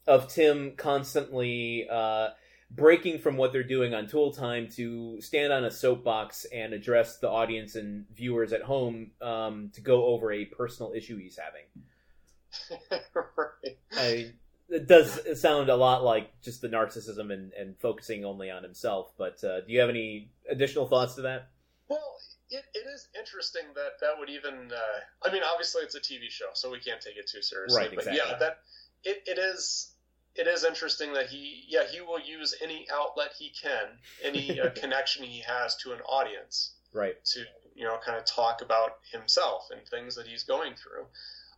[0.08, 2.30] of Tim constantly uh,
[2.72, 7.18] breaking from what they're doing on Tool Time to stand on a soapbox and address
[7.18, 13.02] the audience and viewers at home um, to go over a personal issue he's having.
[13.16, 13.78] right.
[13.94, 14.32] I,
[14.70, 19.12] it does sound a lot like just the narcissism and, and focusing only on himself.
[19.18, 21.50] But uh, do you have any additional thoughts to that?
[21.88, 22.18] Well,
[22.50, 24.72] it, it is interesting that that would even.
[24.72, 27.82] Uh, I mean, obviously it's a TV show, so we can't take it too seriously.
[27.82, 28.20] Right, exactly.
[28.20, 28.58] But yeah, that
[29.04, 29.92] it, it is.
[30.36, 33.88] It is interesting that he, yeah, he will use any outlet he can,
[34.22, 37.16] any uh, connection he has to an audience Right.
[37.24, 41.06] to, you know, kind of talk about himself and things that he's going through.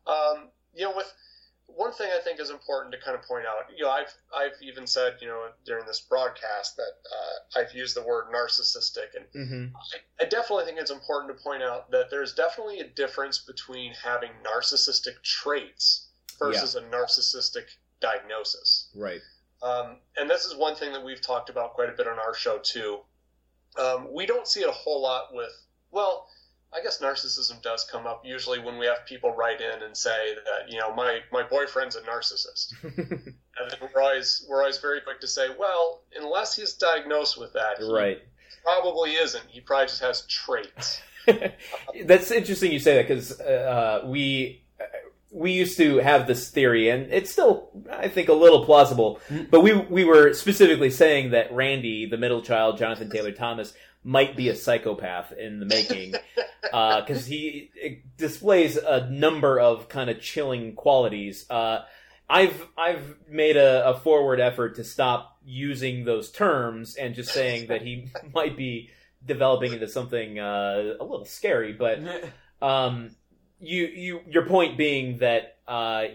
[0.05, 1.11] Um, you know, with
[1.67, 4.59] one thing I think is important to kind of point out, you know, I've I've
[4.61, 9.25] even said, you know, during this broadcast that uh, I've used the word narcissistic, and
[9.35, 9.75] Mm-hmm.
[9.75, 13.93] I, I definitely think it's important to point out that there's definitely a difference between
[13.93, 16.07] having narcissistic traits
[16.39, 17.65] versus a narcissistic
[17.99, 18.89] diagnosis.
[18.95, 19.21] Right.
[19.61, 22.33] Um, and this is one thing that we've talked about quite a bit on our
[22.33, 22.99] show too.
[23.77, 25.51] Um, we don't see it a whole lot with,
[25.91, 26.27] well,
[26.73, 30.35] I guess narcissism does come up usually when we have people write in and say
[30.35, 35.01] that you know my my boyfriend's a narcissist, and then we're always we're always very
[35.01, 38.21] quick to say, well, unless he's diagnosed with that, he right.
[38.63, 39.45] probably isn't.
[39.47, 41.01] He probably just has traits.
[42.05, 44.83] That's interesting you say that because uh, uh, we uh,
[45.31, 49.21] we used to have this theory, and it's still I think a little plausible.
[49.29, 49.43] Hmm.
[49.49, 53.73] But we we were specifically saying that Randy, the middle child, Jonathan Taylor Thomas,
[54.07, 56.15] might be a psychopath in the making
[56.61, 57.69] because he
[58.15, 61.45] displays a number of kind of chilling qualities.
[61.49, 61.81] Uh,
[62.29, 67.67] I've I've made a, a forward effort to stop using those terms and just saying
[67.67, 68.91] that he might be
[69.25, 71.73] developing into something uh, a little scary.
[71.73, 71.99] But
[72.61, 73.11] um,
[73.59, 76.05] you you your point being that uh,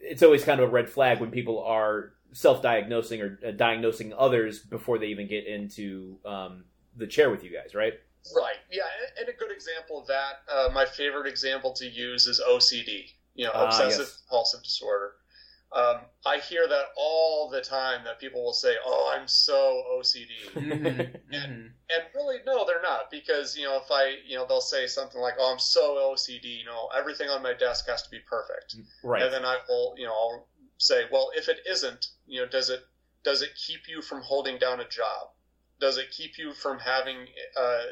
[0.00, 4.58] it's always kind of a red flag when people are self-diagnosing or uh, diagnosing others
[4.58, 6.64] before they even get into um,
[6.96, 7.94] the chair with you guys, right?
[8.36, 8.56] Right.
[8.70, 12.40] Yeah, and- and a good example of that, uh, my favorite example to use is
[12.40, 13.12] OCD.
[13.34, 14.16] You know, Ah, obsessive yes.
[14.28, 15.16] compulsive disorder.
[15.72, 18.04] Um, I hear that all the time.
[18.04, 21.72] That people will say, "Oh, I'm so OCD," Mhm, mhm.
[21.88, 23.10] and really, no, they're not.
[23.10, 26.58] Because you know, if I, you know, they'll say something like, "Oh, I'm so OCD,"
[26.58, 28.76] you know, everything on my desk has to be perfect.
[29.02, 29.22] Right.
[29.22, 32.68] And then I will, you know, I'll say, well, if it isn't, you know, does
[32.68, 32.84] it
[33.24, 35.31] does it keep you from holding down a job?
[35.82, 37.26] Does it keep you from having
[37.60, 37.82] uh,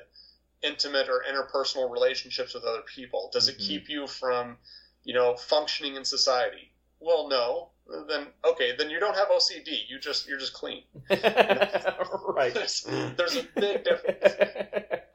[0.63, 3.31] intimate or interpersonal relationships with other people?
[3.33, 3.67] Does it Mhm.
[3.67, 4.59] keep you from,
[5.03, 6.73] you know, functioning in society?
[7.01, 7.71] Well, no.
[8.07, 9.89] Then okay, then you don't have OCD.
[9.89, 10.85] You just you're just clean.
[11.11, 12.55] right.
[12.55, 12.83] There's,
[13.17, 14.35] there's a big difference.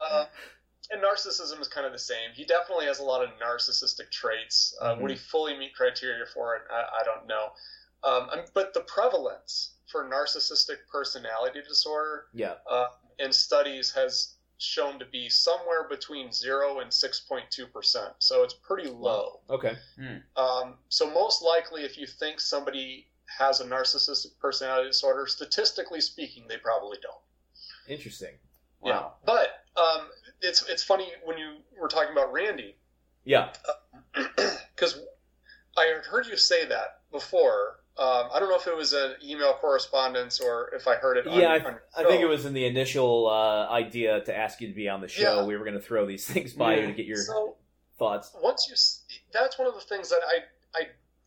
[0.02, 0.26] Uh,
[0.90, 2.32] and narcissism is kind of the same.
[2.34, 4.76] He definitely has a lot of narcissistic traits.
[4.82, 6.62] Uh, Would he fully meet criteria for it?
[6.70, 7.46] I, I don't know.
[8.04, 12.54] Um, I'm- but the prevalence for narcissistic personality disorder yeah.
[12.68, 12.86] uh,
[13.18, 18.12] in studies has shown to be somewhere between 0 and 6.2%.
[18.18, 19.40] So it's pretty low.
[19.50, 19.76] Okay.
[20.36, 23.06] Um, so most likely, if you think somebody
[23.38, 27.14] has a narcissistic personality disorder, statistically speaking, they probably don't.
[27.88, 28.34] Interesting.
[28.80, 29.14] Wow.
[29.24, 30.08] But um,
[30.40, 32.76] it's it's funny when you were talking about Randy
[33.24, 33.52] Yeah.
[34.14, 35.00] because
[35.76, 37.80] I had heard you say that before.
[37.98, 41.24] Um, I don't know if it was an email correspondence or if I heard it.
[41.26, 44.60] Yeah, on I, your I think it was in the initial uh, idea to ask
[44.60, 45.40] you to be on the show.
[45.40, 45.46] Yeah.
[45.46, 47.56] We were going to throw these things by you to get your So
[47.98, 48.36] thoughts.
[48.42, 50.82] once you, that's one of the things that I, I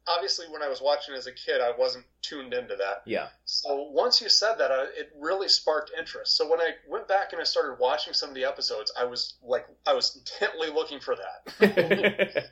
[0.07, 3.01] obviously when I was watching as a kid, I wasn't tuned into that.
[3.05, 3.27] Yeah.
[3.45, 6.37] So once you said that, I, it really sparked interest.
[6.37, 9.35] So when I went back and I started watching some of the episodes, I was
[9.43, 11.55] like, I was intently looking for that.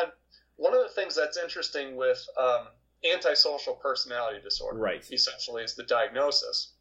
[0.00, 0.12] and
[0.56, 2.68] one of the things that's interesting with um,
[3.04, 5.04] antisocial personality disorder, Right.
[5.10, 6.72] essentially, is the diagnosis.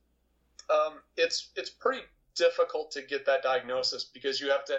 [0.69, 2.03] Um, it's it's pretty
[2.35, 4.77] difficult to get that diagnosis because you have to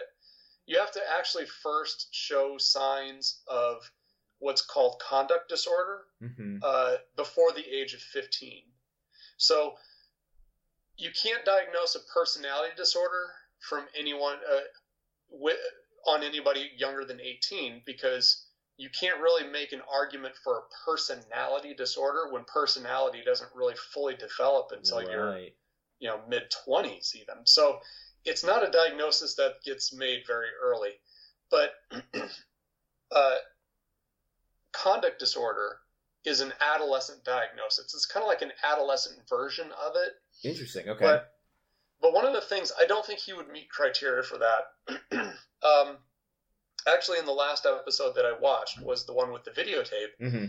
[0.66, 3.90] you have to actually first show signs of
[4.38, 8.62] what's called conduct disorder hmm uh, before the age of 15.
[9.36, 9.74] So
[10.96, 13.26] you can't diagnose a personality disorder
[13.68, 14.60] from anyone uh,
[15.30, 15.58] wi-
[16.06, 18.43] on anybody younger than 18 because
[18.76, 24.14] you can't really make an argument for a personality disorder when personality doesn't really fully
[24.14, 25.38] develop until you're
[26.00, 27.78] you know mid 20s even so
[28.24, 30.90] it's not a diagnosis that gets made very early
[31.50, 31.70] but
[33.12, 33.34] uh,
[34.72, 35.78] conduct disorder
[36.24, 40.14] is an adolescent diagnosis it's kind of like an adolescent version of it
[40.44, 40.88] Interesting.
[40.88, 41.04] Okay.
[41.04, 41.30] but
[42.00, 45.06] but one of the things I don't think he would meet criteria for that.
[45.62, 45.96] um,
[46.86, 50.14] actually, in the last episode that I watched was the one with the videotape.
[50.18, 50.46] hmm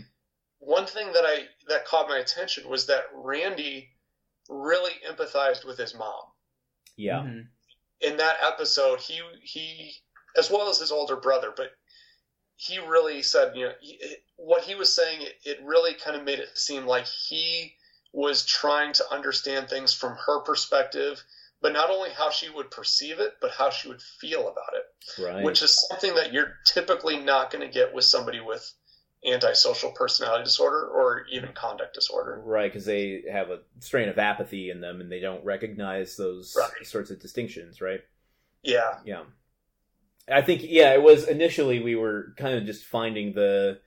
[0.58, 3.90] One thing that I that caught my attention was that Randy
[4.48, 6.22] really empathized with his mom
[6.96, 7.20] Yeah.
[7.22, 7.48] Mhm.
[8.00, 9.00] in that episode.
[9.00, 9.94] He he
[10.36, 11.72] as well as his older brother, but
[12.56, 15.22] he really said you know he, what he was saying.
[15.22, 17.76] It, it really kind of made it seem like he
[18.12, 21.22] was trying to understand things from her perspective,
[21.60, 25.22] but not only how she would perceive it, but how she would feel about it,
[25.22, 25.44] Right.
[25.44, 28.72] which is something that you're typically not going to get with somebody with
[29.26, 32.40] antisocial personality disorder or even conduct disorder.
[32.44, 36.54] Right, because they have a strain of apathy in them, and they don't recognize those
[36.56, 36.86] Right.
[36.86, 37.80] sorts of distinctions.
[37.80, 38.04] Right.
[38.62, 39.24] Yeah, Yeah.
[40.28, 43.80] I think yeah, it was initially we were kind of just finding the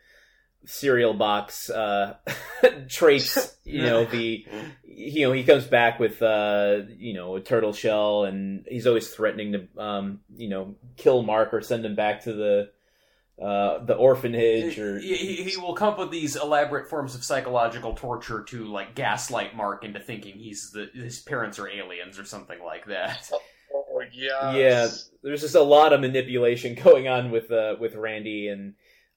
[0.66, 2.16] cereal box uh
[2.90, 4.46] traits, you know, the
[4.84, 9.10] you know, he comes back with uh you know, a turtle shell and he's always
[9.10, 12.72] threatening to um, you know, kill Mark or send him back to the
[13.42, 17.24] uh the orphanage or he, he, he will come up with these elaborate forms of
[17.24, 22.26] psychological torture to like gaslight Mark into thinking he's the his parents are aliens or
[22.26, 23.32] something like that.
[23.74, 24.88] oh yeah, yeah
[25.24, 28.74] there's just a lot of manipulation going on with uh with randy and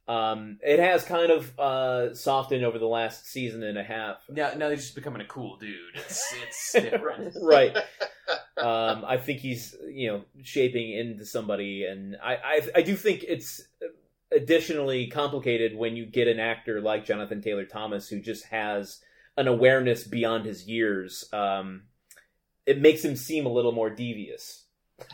[0.09, 4.53] um it has kind of uh softened over the last season and a half Now,
[4.57, 5.77] now he's just becoming a cool dude.
[5.95, 7.37] It's it's different.
[7.41, 7.77] right
[8.57, 13.25] um i think he's you know shaping into somebody and i i, I do think
[13.27, 13.63] it's
[14.33, 19.01] additionally complicated when you get an actor like jonathan taylor thomas who just has
[19.37, 21.83] an awareness beyond his years um
[22.67, 24.63] it makes him seem a little more devious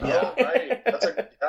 [0.02, 0.85] yeah, right.
[0.85, 1.48] That's a yeah,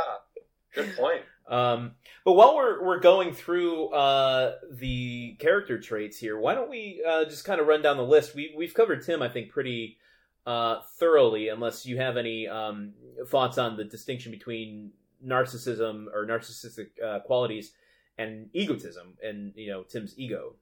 [0.74, 1.22] good point.
[1.50, 1.94] Um,
[2.24, 7.26] but while we're we're going through uh, the character traits here, why don't we uh,
[7.26, 8.36] just kind of run down the list?
[8.36, 9.98] We we've covered Tim, I think, pretty
[10.46, 11.50] uh, thoroughly.
[11.50, 12.94] Unless you have any um,
[13.28, 14.92] thoughts on the distinction between
[15.26, 17.74] narcissism or narcissistic uh, qualities
[18.20, 20.54] and egotism, and you know Tim's ego.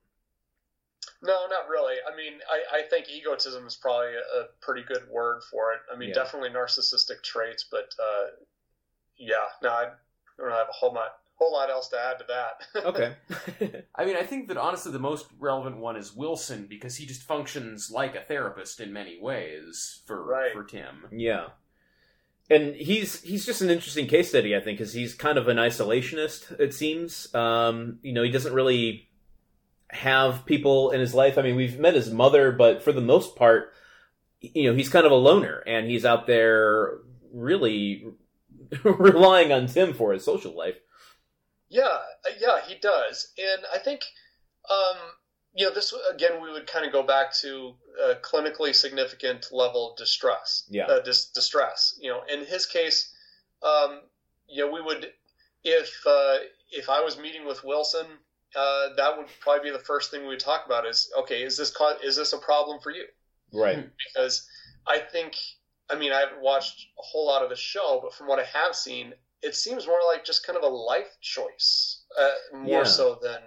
[1.23, 1.95] No, not really.
[2.11, 5.79] I mean, I, I think egotism is probably a, a pretty good word for it.
[5.91, 6.15] I mean, Yeah.
[6.15, 8.25] definitely narcissistic traits, but uh,
[9.17, 9.91] yeah, no, I
[10.43, 12.85] don't have a whole lot, whole lot else to add to that.
[12.85, 13.15] Okay.
[13.95, 17.23] I mean, I think that honestly, the most relevant one is Wilson because he just
[17.23, 20.53] functions like a therapist in many ways for Right.
[20.53, 21.05] for Tim.
[21.11, 21.47] Yeah.
[22.49, 25.57] And he's he's just an interesting case study, I think, because he's kind of an
[25.57, 26.57] isolationist.
[26.59, 29.09] It seems, um, you know, he doesn't really
[29.89, 31.37] have people in his life.
[31.37, 33.73] I mean, we've met his mother, but for the most part,
[34.39, 36.99] you know, he's kind of a loner, and he's out there
[37.33, 38.05] really
[38.83, 40.75] relying on Tim for his social life.
[41.69, 44.01] Yeah, uh, yeah, he does, and I think,
[44.69, 44.97] um,
[45.53, 49.91] you know, this again we would kind of go back to a clinically significant level
[49.91, 50.63] of distress.
[50.69, 50.85] Yeah.
[50.85, 51.97] uh, dis- distress.
[51.99, 53.13] You know, in his case,
[53.63, 54.01] um,
[54.47, 55.11] you know, we would
[55.63, 56.37] if uh,
[56.71, 58.05] if I was meeting with Wilson,
[58.55, 60.85] uh, that would probably be the first thing we would talk about.
[60.85, 63.05] Is okay, is this co- is this a problem for you?
[63.53, 63.89] Right.
[64.13, 64.47] because
[64.87, 65.35] I think
[65.89, 68.43] I mean I haven't watched a whole lot of the show, but from what I
[68.43, 72.83] have seen, it seems more like just kind of a life choice, uh, more Yeah.
[72.83, 73.41] so than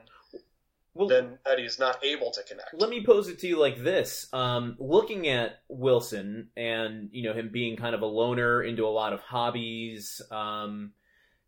[0.95, 2.75] Well, than that he's not able to connect.
[2.75, 7.33] Let me pose it to you like this: um, looking at Wilson and you know
[7.33, 10.93] him being kind of a loner into a lot of hobbies, um,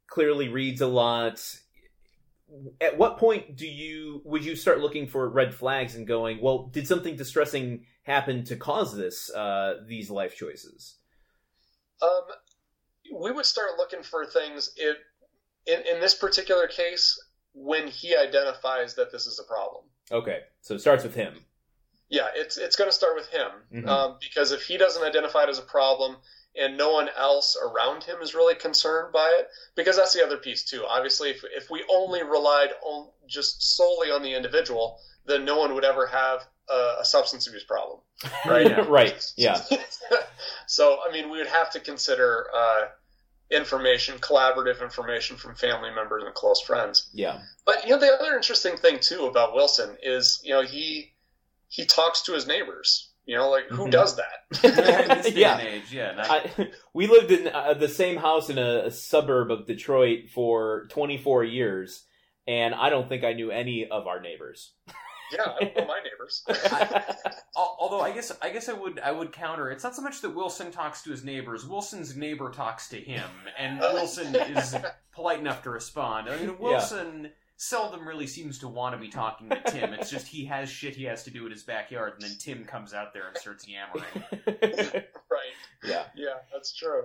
[0.07, 1.41] clearly reads a lot.
[2.81, 6.69] At what point do you would you start looking for red flags and going, well,
[6.69, 10.97] did something distressing happen to cause this uh, these life choices?
[12.01, 12.23] Um,
[13.15, 14.97] we would start looking for things if,
[15.67, 17.19] in in this particular case
[17.55, 19.85] when he identifies that this is a problem.
[20.11, 21.35] Okay, so it starts with him.
[22.09, 23.89] Yeah, it's it's going to start with him Mhm.
[23.89, 26.17] um, because if he doesn't identify it as a problem,
[26.55, 29.49] and no one else around him is really concerned by it.
[29.77, 30.85] Because that's the other piece too.
[30.85, 35.75] Obviously, if if we only relied on just solely on the individual, then no one
[35.75, 38.01] would ever have a, a substance abuse problem,
[38.47, 38.67] right?
[38.69, 38.85] Yeah.
[38.89, 39.33] right.
[39.37, 39.61] Yeah.
[40.67, 42.83] so, I mean, we would have to consider uh,
[43.51, 47.11] information, collaborative information from family members and close friends.
[47.13, 47.41] Yeah.
[47.67, 51.13] But you know, the other interesting thing too about Wilson is, you know, he
[51.69, 53.09] he talks to his neighbors.
[53.25, 53.91] You know, like who Mhm.
[53.93, 54.65] does that?
[54.65, 55.59] in this day Yeah.
[55.61, 56.13] age, yeah.
[56.13, 60.31] not- I, we lived in uh, the same house in a, a suburb of Detroit
[60.35, 62.05] for 24 years,
[62.49, 64.73] and I don't think I knew any of our neighbors.
[65.33, 66.45] Yeah, I don't know my neighbors.
[67.57, 69.71] Al- Although I guess I guess I would I would counter.
[69.71, 71.67] It's not so much that Wilson talks to his neighbors.
[71.67, 73.29] Wilson's neighbor talks to him,
[73.59, 74.77] and Wilson is
[75.13, 76.29] polite enough to respond.
[76.29, 79.93] I mean, Wilson seldom really seems to want to be talking to Tim.
[79.95, 82.65] It's just he has shit he has to do in his backyard, and then Tim
[82.65, 84.05] comes out there and starts yammering.
[84.47, 85.05] right.
[85.85, 86.05] yeah.
[86.15, 87.05] Yeah, that's true.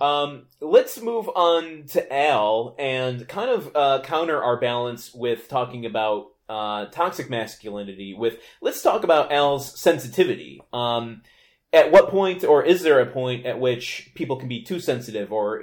[0.00, 5.86] Um, let's move on to Al and kind of uh, counter our balance with talking
[5.86, 8.14] about uh, toxic masculinity.
[8.14, 10.60] With let's talk about Al's sensitivity.
[10.72, 11.22] Um,
[11.72, 15.32] at what point, or is there a point at which people can be too sensitive,
[15.32, 15.62] or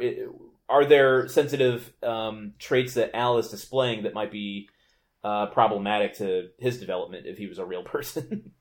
[0.67, 4.69] are there sensitive um, traits that Al is displaying that might be
[5.23, 8.51] uh, problematic to his development if he was a real person?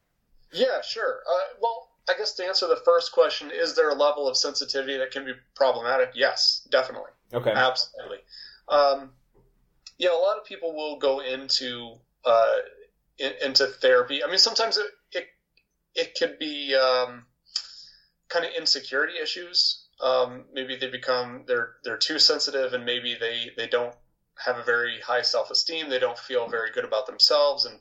[0.52, 1.20] Yeah, sure.
[1.28, 4.98] Uh, well, I guess to answer the first question, is there a level of sensitivity
[4.98, 6.10] that can be problematic?
[6.14, 7.10] Yes, definitely.
[7.32, 7.52] okay.
[7.52, 8.18] Absolutely.
[8.68, 9.10] Um,
[9.98, 12.56] yeah, a lot of people will go into uh,
[13.18, 14.22] in, into therapy.
[14.24, 15.24] I mean, sometimes it it,
[15.94, 17.24] it could be um,
[18.28, 19.86] kind of insecurity issues.
[20.00, 23.94] Um, maybe they become they're they're too sensitive, and maybe they they don't
[24.38, 25.88] have a very high self esteem.
[25.90, 27.78] They don't feel very good about themselves, and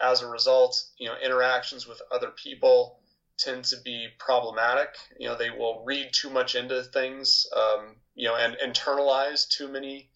[0.00, 2.98] as a result, you know, interactions with other people
[3.38, 4.88] tend to be problematic.
[5.18, 9.68] You know, they will read too much into things, um, you know, and internalize too
[9.68, 10.08] many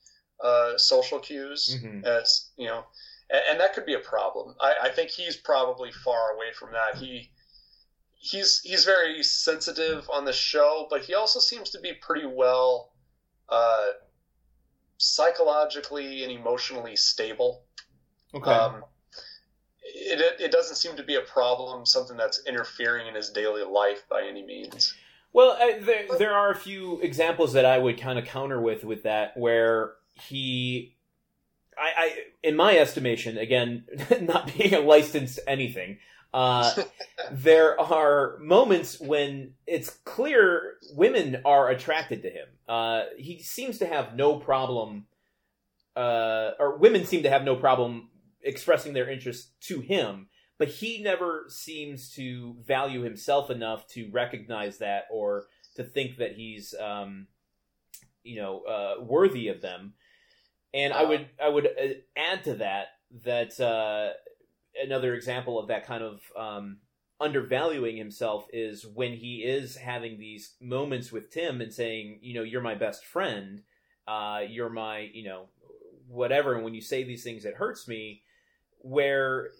[0.42, 2.04] uh, social cues Mhm.
[2.04, 2.84] as you know,
[3.30, 4.54] and, and that could be a problem.
[4.60, 7.00] I, I think he's probably far away from that.
[7.00, 7.30] He
[8.18, 12.92] he's he's very sensitive on the show, but he also seems to be pretty well
[13.48, 13.88] uh,
[14.98, 17.64] psychologically and emotionally stable.
[18.34, 18.50] Okay.
[18.50, 18.84] Um,
[19.82, 23.64] it, it, it doesn't seem to be a problem, something that's interfering in his daily
[23.64, 24.94] life by any means.
[25.32, 28.84] Well, uh, there there are a few examples that I would kind of counter with
[28.84, 30.96] with that where he,
[31.80, 33.84] I, I in my estimation, again,
[34.20, 35.98] not being a licensed anything,
[36.34, 36.82] uh,
[37.32, 42.46] there are moments when it's clear women are attracted to him.
[42.68, 45.06] Uh, he seems to have no problem,
[45.96, 48.10] uh, or women seem to have no problem
[48.42, 50.28] expressing their interest to him
[50.60, 56.34] but he never seems to value himself enough to recognize that or to think that
[56.34, 57.26] he's um,
[58.22, 59.94] you know uh, worthy of them
[60.74, 62.88] and i would i would uh, add to that
[63.24, 64.10] that uh,
[64.80, 66.78] another example of that kind of um,
[67.20, 72.42] undervaluing himself is when he is having these moments with tim and saying you know
[72.42, 73.62] you're my best friend.
[74.08, 75.44] Uh, you're my you know
[76.08, 76.54] whatever.
[76.54, 78.22] And when you say these things it hurts me
[78.78, 79.50] where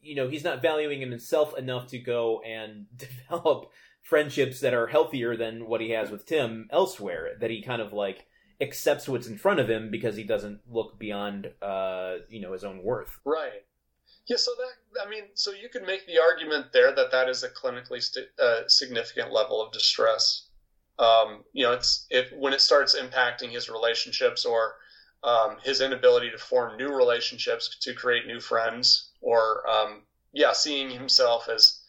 [0.00, 3.70] you know he's not valuing himself enough to go and develop
[4.02, 7.92] friendships that are healthier than what he has with Tim elsewhere that he kind of
[7.92, 8.26] like
[8.62, 12.64] accepts what's in front of him because he doesn't look beyond uh you know his
[12.64, 13.64] own worth Right.
[14.26, 17.42] Yeah, so that, I mean, so you could make the argument there that that is
[17.42, 20.46] a clinically st- uh, significant level of distress.
[20.98, 24.76] Um, you know, it's if when it starts impacting his relationships or
[25.24, 30.02] um, his inability to form new relationships, to create new friends, or um,
[30.32, 31.80] yeah, seeing himself as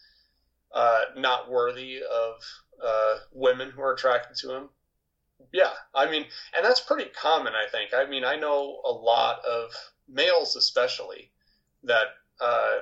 [0.74, 2.34] uh, not worthy of
[2.84, 4.68] uh, women who are attracted to him.
[5.52, 6.24] Yeah, I mean,
[6.56, 7.94] and that's pretty common, I think.
[7.94, 9.70] I mean, I know a lot of
[10.08, 11.30] males, especially,
[11.84, 12.06] that
[12.40, 12.78] uh,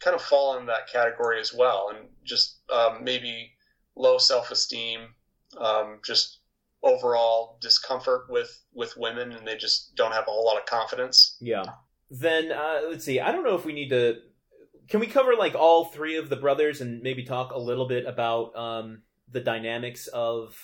[0.00, 3.52] kind of fall in that category as well, and just um, maybe
[3.96, 5.14] low self esteem,
[5.58, 6.40] um, just
[6.82, 11.36] overall discomfort with with women, and they just don't have a whole lot of confidence.
[11.40, 11.64] yeah
[12.10, 14.16] then uh let's see i don't know if we need to
[14.88, 18.04] can we cover like all three of the brothers and maybe talk a little bit
[18.04, 20.56] about um the dynamics of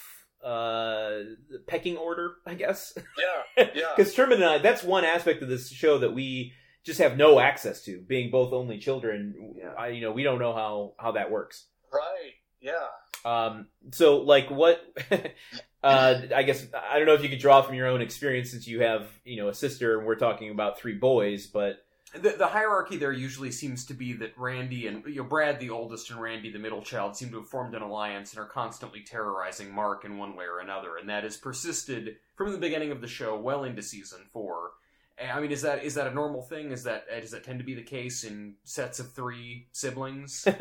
[0.47, 1.21] uh
[1.67, 3.83] pecking order i guess Yeah, yeah.
[3.97, 6.53] because Sherman and I, that's one aspect of this show that we
[6.85, 9.55] just have no access to, being both only children.
[9.59, 9.73] Yeah.
[9.77, 11.67] I, you know, we don't know how how that works.
[11.93, 12.33] right.
[12.61, 12.87] Yeah.
[13.25, 14.81] Um, so like what?
[15.83, 18.69] uh, I guess I don't know if you could draw from your own experience since
[18.69, 21.85] you have you know a sister and we're talking about three boys, but
[22.19, 25.71] the, the hierarchy there usually seems to be that Randy and you know Brad, the
[25.71, 29.01] oldest, and Randy, the middle child, seem to have formed an alliance and are constantly
[29.03, 33.01] terrorizing Mark in one way or another, and that has persisted from the beginning of
[33.01, 34.71] the show well into season four.
[35.19, 36.73] Eh, I mean, is that is that a normal thing?
[36.73, 40.47] Is that eh, does that tend to be the case in sets of three siblings?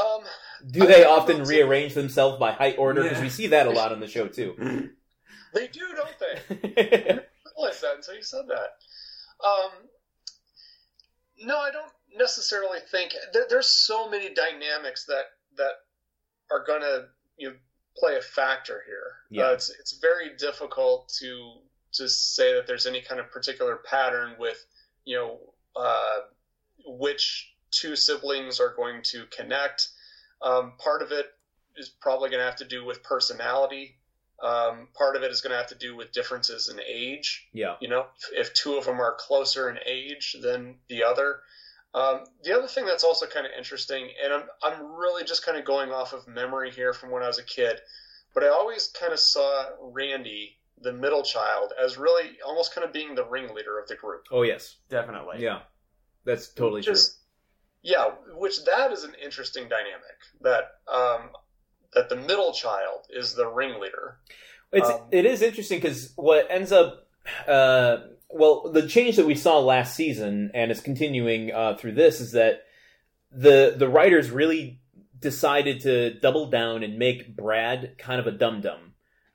[0.00, 0.22] Um,
[0.70, 3.02] Do they often rearrange themselves by height order?
[3.02, 3.24] Because Yeah.
[3.24, 4.54] we see that a lot on the show too.
[5.52, 6.56] they do, don't they?
[6.64, 7.22] I didn't
[7.54, 9.46] realize that until you said that.
[9.46, 9.70] Um,
[11.44, 15.24] no, I don't necessarily think there, there's so many dynamics that
[15.56, 15.72] that
[16.50, 17.06] are going to
[17.38, 17.54] you know,
[17.96, 19.12] play a factor here.
[19.30, 19.50] Yeah.
[19.50, 21.54] Uh, it's it's very difficult to
[21.92, 24.64] to say that there's any kind of particular pattern with
[25.04, 25.38] you know
[25.76, 26.20] uh,
[26.86, 29.88] which two siblings are going to connect.
[30.42, 31.26] Um, part of it
[31.76, 33.96] is probably going to have to do with personality.
[34.42, 37.48] Um, part of it is going to have to do with differences in age.
[37.52, 37.76] yeah.
[37.80, 41.40] You know, if, if two of them are closer in age than the other.
[41.94, 45.56] Um, the other thing that's also kind of interesting, and I'm I'm really just kind
[45.56, 47.80] of going off of memory here from when I was a kid,
[48.34, 52.92] but I always kind of saw Randy, the middle child, as really almost kind of
[52.92, 54.26] being the ringleader of the group.
[54.32, 54.76] Oh yes.
[54.88, 55.40] Definitely.
[55.40, 55.60] Yeah.
[56.24, 57.18] That's totally Just
[57.84, 61.30] yeah, which that is an interesting dynamic that um,
[61.94, 64.18] that the middle child is the ringleader.
[64.72, 67.06] It's Um, it is interesting because what ends up,
[67.46, 67.98] uh,
[68.30, 72.32] well, the change that we saw last season and is continuing uh, through this is
[72.32, 72.64] that
[73.30, 74.80] the the writers really
[75.18, 78.94] decided to double down and make Brad kind of a dum dum.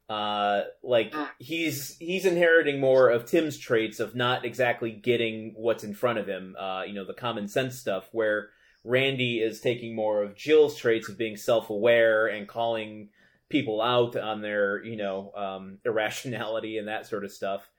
[0.09, 1.29] Uh, like Mm.
[1.37, 6.27] he's he's inheriting more of Tim's traits of not exactly getting what's in front of
[6.27, 6.55] him.
[6.59, 8.49] Uh, you know, the common sense stuff where
[8.83, 13.09] Randy is taking more of Jill's traits of being self aware and calling
[13.49, 17.69] people out on their you know um, irrationality and that sort of stuff.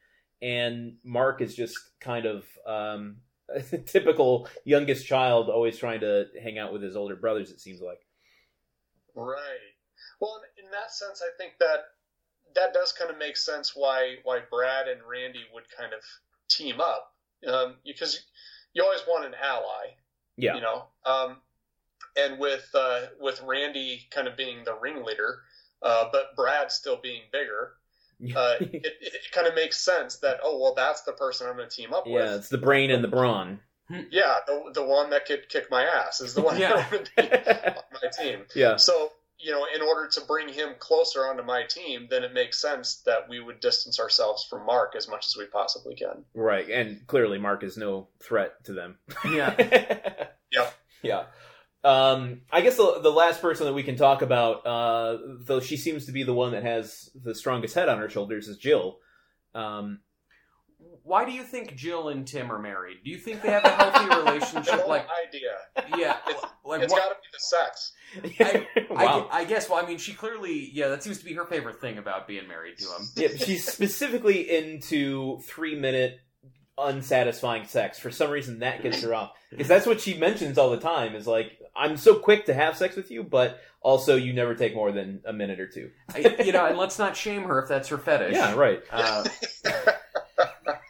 [0.43, 3.17] And Mark is just kind of um,
[3.87, 7.51] typical youngest child, always trying to hang out with his older brothers.
[7.51, 8.01] It seems like.
[9.15, 9.75] Right.
[10.21, 11.81] Well, in, in that sense, I think that
[12.55, 16.01] that does kind of make sense why why Brad and Randy would kind of
[16.49, 17.15] team up
[17.47, 18.27] um, because
[18.75, 19.95] you always want an ally,
[20.41, 20.55] Yeah.
[20.55, 20.85] you know.
[21.05, 21.37] Um,
[22.17, 25.41] and with uh, with Randy kind of being the ringleader,
[25.83, 27.75] uh, but Brad still being bigger,
[28.37, 31.57] uh, it, it, it kind of makes sense that oh well, that's the person I'm
[31.57, 32.25] going to team up yeah, with.
[32.25, 33.61] Yeah, it's the brain and the brawn.
[34.11, 36.77] Yeah, the, the one that could kick my ass is the one Yeah.
[36.77, 38.41] that would be on my team.
[38.55, 38.77] yeah.
[38.77, 39.12] So,
[39.43, 43.03] you know, in order to bring him closer onto my team, then it makes sense
[43.07, 46.25] that we would distance ourselves from Mark as much as we possibly can.
[46.35, 48.99] Right, and clearly Mark is no threat to them.
[49.25, 50.27] Yeah.
[50.53, 50.75] Yep.
[51.03, 51.25] Yeah.
[51.85, 55.77] Um, I guess the, the last person that we can talk about, uh, though she
[55.77, 58.99] seems to be the one that has the strongest head on her shoulders, is Jill.
[59.55, 60.01] Um,
[61.02, 62.98] Why do you think Jill and Tim are married?
[63.05, 64.86] Do you think they have a healthy relationship?
[64.86, 65.86] Like, idea.
[65.98, 67.02] yeah, It's- like It's what?
[67.02, 68.66] got to be the sex.
[68.90, 69.20] I, wow.
[69.20, 69.69] gue- I guess.
[69.69, 72.47] Well, I mean, she clearly, yeah, that seems to be her favorite thing about being
[72.47, 73.09] married to him.
[73.16, 76.19] yeah, she's specifically into three minute
[76.78, 77.98] unsatisfying sex.
[77.98, 81.15] For some reason, that gets her off because that's what she mentions all the time.
[81.15, 84.74] Is like, I'm so quick to have sex with you, but also you never take
[84.74, 85.90] more than a minute or two.
[86.15, 88.35] I, you know, and let's not shame her if that's her fetish.
[88.35, 88.82] Yeah, right.
[88.90, 89.24] Uh,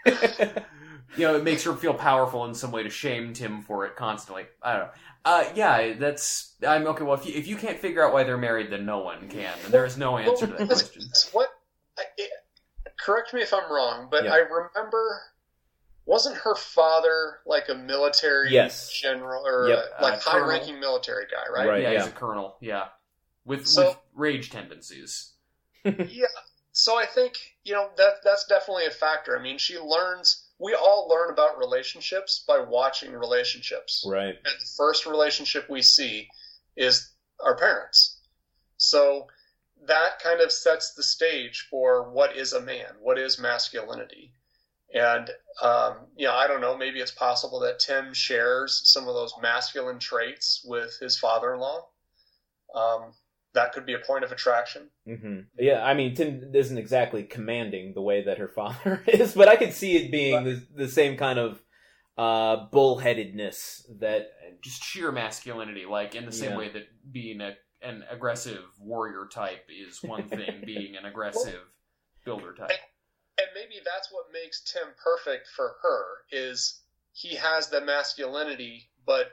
[1.16, 3.96] you know, it makes her feel powerful in some way to shame Tim for it
[3.96, 4.44] constantly.
[4.62, 4.92] I don't know.
[5.24, 6.54] Uh, yeah, that's.
[6.66, 7.04] I'm okay.
[7.04, 9.52] Well, if you, if you can't figure out why they're married, then no one can.
[9.64, 11.02] And there is no answer to that question.
[11.32, 11.50] what?
[11.98, 12.30] I, it,
[12.98, 14.32] correct me if I'm wrong, but Yeah.
[14.32, 15.20] I remember.
[16.10, 18.90] Wasn't her father like a military Yes.
[18.90, 19.78] general or Yep.
[19.78, 20.40] uh, like Uh, colonel.
[20.50, 21.68] high-ranking military guy, right?
[21.68, 21.82] Right.
[21.82, 21.98] yeah, yeah.
[22.02, 22.56] he's a colonel.
[22.60, 22.88] Yeah,
[23.44, 25.34] with So- with rage tendencies.
[25.84, 26.26] yeah.
[26.72, 29.38] So I think you know that that's definitely a factor.
[29.38, 30.48] I mean, she learns.
[30.58, 34.04] We all learn about relationships by watching relationships.
[34.06, 34.34] right.
[34.36, 36.28] And the first relationship we see
[36.76, 38.18] is our parents.
[38.78, 39.28] So
[39.82, 44.34] that kind of sets the stage for what is a man, what is masculinity.
[44.92, 45.30] And,
[45.62, 49.32] um, you know, I don't know, maybe it's possible that Tim shares some of those
[49.40, 51.86] masculine traits with his father in law.
[52.74, 53.12] Um,
[53.54, 54.90] that could be a point of attraction.
[55.06, 59.48] hmm Yeah, I mean, Tim isn't exactly commanding the way that her father is, but
[59.48, 61.62] I could see it being the, the same kind of
[62.18, 64.32] uh, bullheadedness that.
[64.62, 66.56] Just sheer masculinity, like in the same Yeah.
[66.58, 71.62] way that being a an aggressive warrior type is one thing, being an aggressive
[72.24, 72.72] builder type.
[73.38, 76.80] And maybe that's what makes Tim perfect for her is
[77.12, 79.26] he has the masculinity but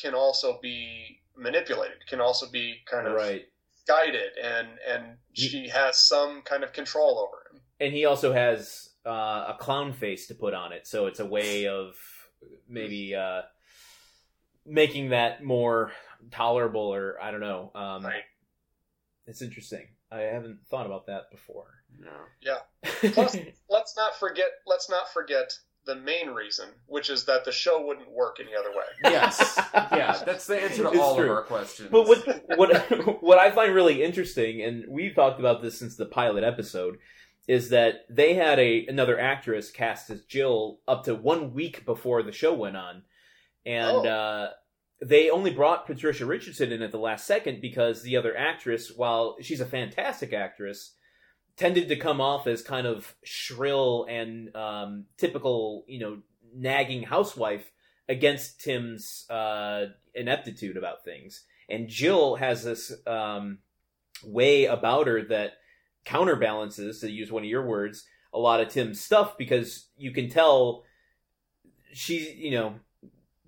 [0.00, 3.46] can also be manipulated can also be kind of Right.
[3.86, 8.90] guided and and she has some kind of control over him And he also has
[9.04, 11.96] uh, a clown face to put on it, so it's a way of,
[12.68, 13.42] maybe uh,
[14.64, 15.90] making that more
[16.30, 17.72] tolerable, or I don't know.
[17.74, 18.22] Um, Right.
[19.26, 19.88] It's interesting.
[20.10, 21.81] I haven't thought about that before.
[22.00, 22.56] No.
[23.12, 23.36] Plus,
[23.70, 24.46] let's not forget.
[24.66, 25.52] Let's not forget
[25.84, 28.84] the main reason, which is that the show wouldn't work any other way.
[29.12, 29.60] Yes.
[29.74, 31.24] Yeah, that's the answer to It's all true.
[31.24, 31.88] of our questions.
[31.90, 36.06] But what what what I find really interesting, and we've talked about this since the
[36.06, 36.98] pilot episode,
[37.48, 42.22] is that they had a another actress cast as Jill up to one week before
[42.22, 43.02] the show went on,
[43.66, 44.08] and Oh.
[44.08, 44.50] uh,
[45.04, 49.36] they only brought Patricia Richardson in at the last second because the other actress, while
[49.42, 50.94] she's a fantastic actress,
[51.62, 56.18] tended to come off as kind of shrill and um, typical, you know,
[56.52, 57.70] nagging housewife
[58.08, 61.44] against Tim's uh, ineptitude about things.
[61.68, 63.58] And Jill has this um,
[64.24, 65.52] way about her that
[66.04, 70.28] counterbalances, to use one of your words, a lot of Tim's stuff because you can
[70.28, 70.82] tell
[71.92, 72.74] she's, you know,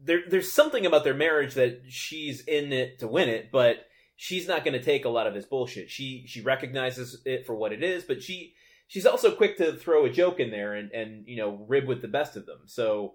[0.01, 3.86] there, there's something about their marriage that she's in it to win it, but
[4.16, 5.91] she's not going to take a lot of his bullshit.
[5.91, 8.55] She she recognizes it for what it is, but she
[8.86, 12.03] she's also quick to throw a joke in there and and you know rib with
[12.03, 12.61] the best of them.
[12.66, 13.15] So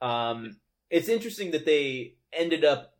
[0.00, 0.30] Right.
[0.30, 0.56] um,
[0.90, 2.94] it's interesting that they ended up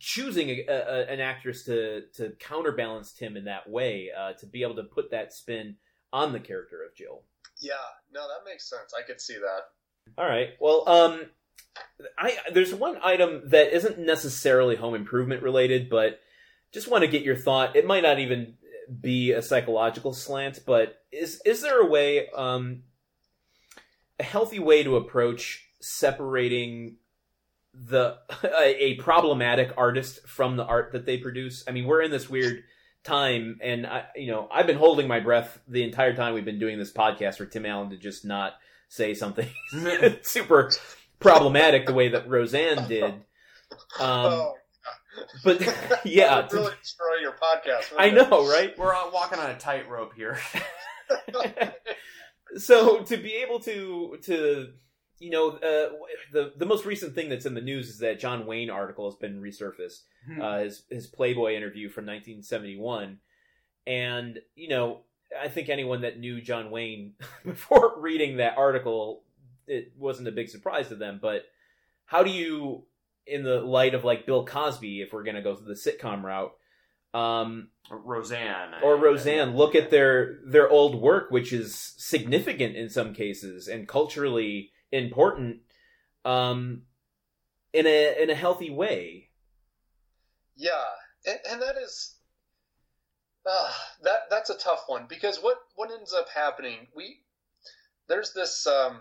[0.00, 4.62] choosing a, a, an actress to to counterbalance Tim in that way uh, to be
[4.62, 5.76] able to put that spin
[6.12, 7.22] on the character of Jill.
[7.60, 7.74] Yeah.
[8.12, 8.94] No, that makes sense.
[8.98, 9.60] I could see that.
[10.16, 10.50] All right.
[10.60, 11.22] Well, um,
[12.16, 16.20] I there's one item that isn't necessarily home improvement related, but
[16.72, 17.76] just want to get your thought.
[17.76, 18.54] It might not even
[19.00, 22.82] be a psychological slant, but is is there a way, um,
[24.18, 26.96] a healthy way to approach separating
[27.74, 31.64] the a, a problematic artist from the art that they produce?
[31.68, 32.64] I mean, we're in this weird
[33.04, 36.58] time, and I, you know, I've been holding my breath the entire time we've been
[36.58, 38.54] doing this podcast for Tim Allen to just not
[38.88, 39.48] say something
[40.22, 40.70] super
[41.20, 43.14] problematic the way that Roseanne did.
[44.00, 44.54] Um, oh,
[45.44, 45.60] but
[46.04, 47.92] yeah, that would really destroy your podcast.
[47.98, 48.30] I wouldn't it?
[48.30, 48.76] know, right?
[48.78, 50.38] We're uh, walking on a tightrope here.
[52.56, 54.68] so to be able to to
[55.18, 55.90] you know uh,
[56.32, 59.16] the the most recent thing that's in the news is that John Wayne article has
[59.16, 60.02] been resurfaced
[60.40, 63.18] uh, his his Playboy interview from 1971,
[63.86, 65.02] and you know
[65.40, 67.14] I think anyone that knew John Wayne
[67.44, 69.22] before reading that article,
[69.66, 71.18] it wasn't a big surprise to them.
[71.20, 71.44] But
[72.06, 72.84] how do you,
[73.28, 76.52] in the light of like Bill Cosby, if we're gonna go the sitcom route,
[77.14, 78.74] um, Roseanne.
[78.82, 83.88] or Roseanne, look at their their old work, which is significant in some cases and
[83.88, 85.58] culturally important,
[86.24, 86.82] um,
[87.72, 89.30] in a in a healthy way.
[90.56, 90.84] Yeah,
[91.26, 92.16] and, and that is
[93.48, 93.72] uh,
[94.02, 97.20] that that's a tough one because what what ends up happening we
[98.08, 99.00] there's this um,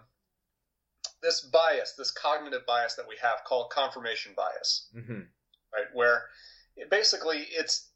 [1.22, 5.22] this bias this cognitive bias that we have called confirmation bias Mm-hmm.
[5.73, 5.88] right?
[5.94, 6.23] Where
[6.76, 7.89] it, basically it's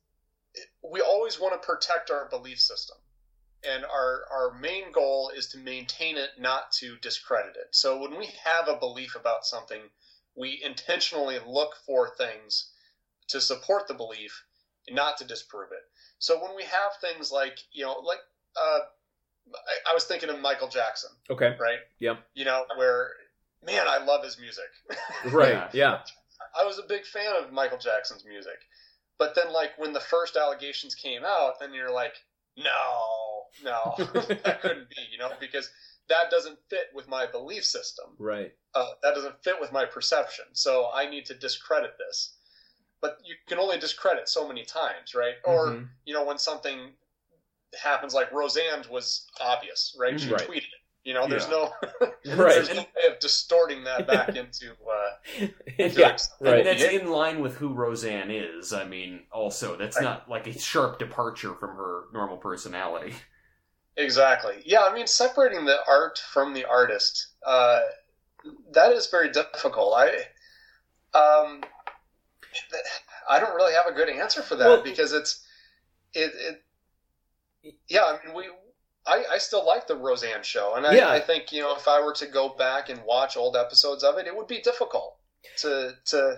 [0.54, 2.98] it, we always want to protect our belief system.
[3.64, 7.68] And our our main goal is to maintain it not to discredit it.
[7.72, 9.82] So when we have a belief about something
[10.36, 12.72] we intentionally look for things
[13.28, 14.44] to support the belief
[14.90, 15.84] not to disprove it.
[16.20, 18.20] So when we have things like you know like
[18.60, 18.80] uh,
[19.48, 21.56] I, I was thinking of michael jackson Okay.
[21.60, 22.20] right Yep.
[22.34, 23.10] you know where
[23.66, 24.66] man i love his music
[25.32, 25.70] Right.
[25.74, 26.00] Yeah.
[26.60, 28.58] I was a big fan of Michael Jackson's music.
[29.20, 32.16] But then, like, when the first allegations came out, then you're like,
[32.58, 33.94] no, no,
[34.44, 35.70] that couldn't be, you know, because
[36.10, 38.06] that doesn't fit with my belief system.
[38.18, 38.52] Right.
[38.74, 40.46] Uh, that doesn't fit with my perception.
[40.54, 42.34] So I need to discredit this.
[43.00, 45.36] But you can only discredit so many times, right?
[45.46, 45.90] Or, Mhm.
[46.06, 46.94] you know, when something
[47.82, 50.20] happens like Roseanne was obvious, right?
[50.20, 50.48] She Right.
[50.48, 50.66] tweeted it.
[51.04, 51.50] You know, there's Yeah.
[51.52, 52.14] no Right.
[52.56, 56.16] there's no way of distorting that back into uh, into yeah.
[56.16, 56.48] something.
[56.48, 56.58] Right.
[56.60, 58.72] And that's in line with who Roseanne is.
[58.72, 60.04] I mean, also, that's Right.
[60.04, 63.16] not like a sharp departure from her normal personality.
[63.98, 64.62] Exactly.
[64.66, 67.82] Yeah, I mean, separating the art from the artist, uh,
[68.72, 69.94] that is very difficult.
[69.96, 70.10] I,
[71.18, 71.62] um,
[73.30, 75.46] I don't really have a good answer for that Well- because it's,
[76.14, 76.64] it, it,
[77.88, 78.46] yeah, I mean, we,
[79.06, 81.10] I, I still like the Roseanne show, and I, Yeah.
[81.10, 84.18] I think you know if I were to go back and watch old episodes of
[84.18, 85.18] it, it would be difficult
[85.58, 86.38] to to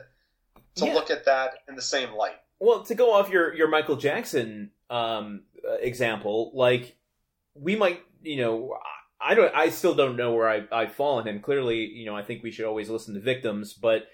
[0.76, 0.94] to Yeah.
[0.94, 2.36] look at that in the same light.
[2.60, 6.96] Well, to go off your your Michael Jackson um, uh, example, like
[7.56, 8.74] we might, you know,
[9.22, 11.40] I I don't, I still don't know where I I fall on him.
[11.42, 14.08] Clearly, you know, I think we should always listen to victims, but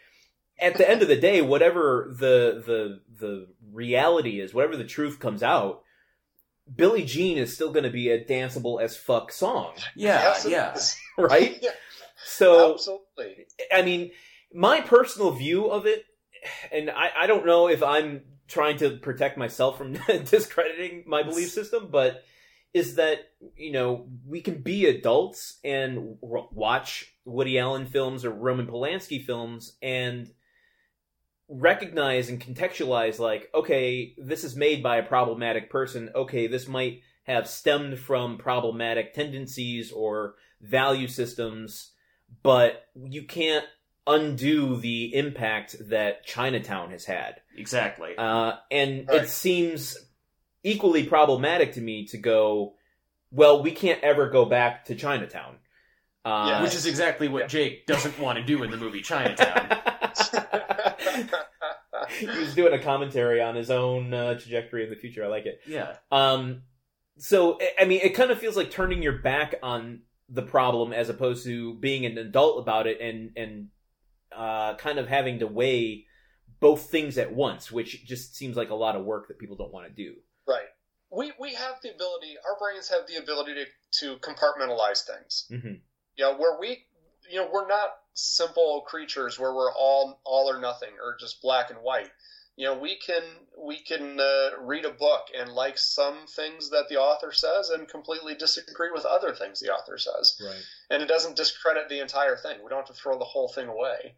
[0.59, 5.19] at the end of the day, whatever the the the reality is, whatever the truth
[5.19, 5.83] comes out,
[6.75, 11.23] Billie Jean is still going to be a danceable as fuck song, Yeah, Yes, yeah.
[11.23, 11.57] right?
[11.61, 11.71] Yeah.
[12.25, 13.45] So Absolutely.
[13.73, 14.11] I mean,
[14.53, 16.05] my personal view of it,
[16.71, 19.93] and I, I don't know if I'm trying to protect myself from
[20.25, 22.23] discrediting my belief system, but
[22.73, 23.19] is that
[23.55, 29.23] you know we can be adults and r- watch Woody Allen films or Roman Polanski
[29.23, 30.29] films and
[31.49, 37.01] recognize and contextualize like okay this is made by a problematic person okay this might
[37.23, 41.91] have stemmed from problematic tendencies or value systems
[42.43, 43.65] but you can't
[44.05, 48.15] undo the impact that Chinatown has had Exactly.
[48.17, 49.23] uh, and Right.
[49.23, 49.97] it seems
[50.63, 52.75] equally problematic to me to go,
[53.31, 55.57] well, we can't ever go back to Chinatown.
[56.29, 56.61] Uh, Yeah.
[56.63, 59.77] Which is exactly what Jake doesn't want to do in the movie Chinatown.
[62.19, 65.23] he was doing a commentary on his own uh, trajectory in the future.
[65.23, 65.61] I like it.
[65.67, 65.95] yeah.
[66.11, 66.63] Um,
[67.17, 70.93] so I- I mean, it kind of feels like turning your back on the problem
[70.93, 73.67] as opposed to being an adult about it and and
[74.35, 76.05] uh, kind of having to weigh
[76.59, 79.73] both things at once, which just seems like a lot of work that people don't
[79.73, 80.15] want to do.
[80.47, 80.67] right.
[81.11, 82.35] We we have the ability.
[82.47, 83.65] Our brains have the ability to
[84.01, 85.47] to compartmentalize things.
[85.49, 85.73] hmm
[86.19, 86.83] you know, where we,
[87.31, 91.69] you know, we're not simple creatures where we're all all or nothing or just black
[91.69, 92.09] and white.
[92.57, 93.23] You know, we can
[93.57, 97.87] we can uh, read a book and like some things that the author says and
[97.87, 100.61] completely disagree with other things the author says, Right.
[100.89, 102.57] and it doesn't discredit the entire thing.
[102.61, 104.15] We don't have to throw the whole thing away.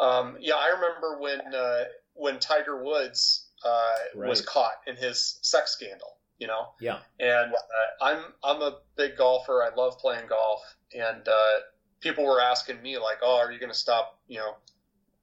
[0.00, 1.84] Um, yeah, I remember when uh,
[2.14, 3.92] when Tiger Woods uh,
[4.28, 6.13] was caught in his sex scandal.
[6.38, 6.98] You know, Yeah.
[7.20, 9.62] and uh, I'm I'm a big golfer.
[9.62, 10.60] I love playing golf,
[10.92, 11.52] and uh,
[12.00, 14.18] people were asking me like, "Oh, are you going to stop?
[14.26, 14.54] You know,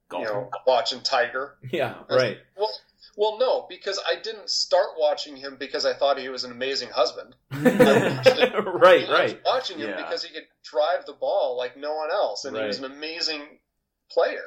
[0.08, 0.22] Golf.
[0.22, 1.94] you know, watching Tiger?" Yeah.
[2.08, 2.18] Right.
[2.18, 2.70] like, well,
[3.16, 6.88] well, no, because I didn't start watching him because I thought he was an amazing
[6.88, 7.34] husband.
[7.52, 7.64] right.
[7.66, 9.40] I was Right.
[9.44, 9.96] watching him Yeah.
[9.96, 13.42] because he could drive the ball like no one else, and he was an amazing
[14.10, 14.44] player.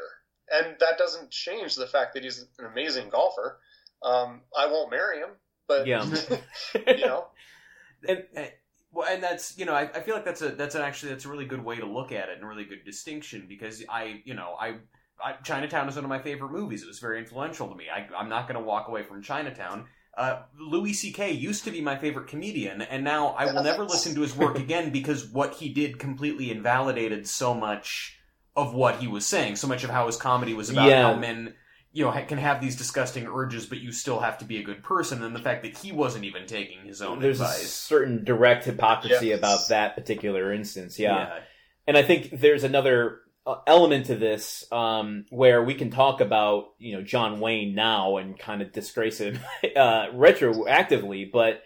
[0.52, 3.60] And that doesn't change the fact that he's an amazing golfer.
[4.04, 5.30] Um, I won't marry him,
[5.68, 6.04] but Yeah.
[6.88, 7.28] you know,
[8.08, 8.52] and, and-
[8.92, 11.26] well, and that's you know, I, I feel like that's a that's an actually that's
[11.26, 14.22] a really good way to look at it and a really good distinction because I
[14.24, 14.76] you know I,
[15.22, 16.82] I Chinatown is one of my favorite movies.
[16.82, 17.86] It was very influential to me.
[17.94, 19.88] I, I'm not going to walk away from Chinatown.
[20.18, 21.32] Uh, Louis C.K.
[21.34, 24.58] used to be my favorite comedian, and now I will never listen to his work
[24.58, 28.18] again because what he did completely invalidated so much
[28.56, 29.58] of what he was saying.
[29.58, 31.12] So much of how his comedy was about Yeah.
[31.12, 31.54] how men
[31.96, 34.84] you know, can have these disgusting urges, but you still have to be a good
[34.84, 35.24] person.
[35.24, 39.28] And the fact that he wasn't even taking his own There's a certain direct hypocrisy
[39.28, 39.38] Yes.
[39.40, 41.00] about that particular instance.
[41.00, 41.40] Yeah.
[41.88, 46.74] And I think there's another uh, element to this um, where we can talk about,
[46.80, 51.64] you know, John Wayne now and kind of disgrace him uh, retroactively, but,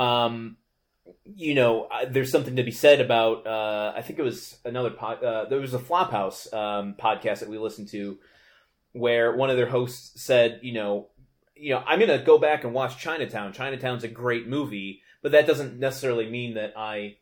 [0.00, 0.56] um,
[1.24, 3.44] you know, there's something to be said about.
[3.44, 5.24] Uh, I think it was another pod.
[5.24, 8.18] Uh, there was a Flophouse um, podcast that we listened to
[8.94, 11.08] where one of their hosts said, you know,
[11.56, 13.52] you know, I'm going to go back and watch Chinatown.
[13.52, 17.16] Chinatown's a great movie, but that doesn't necessarily mean that I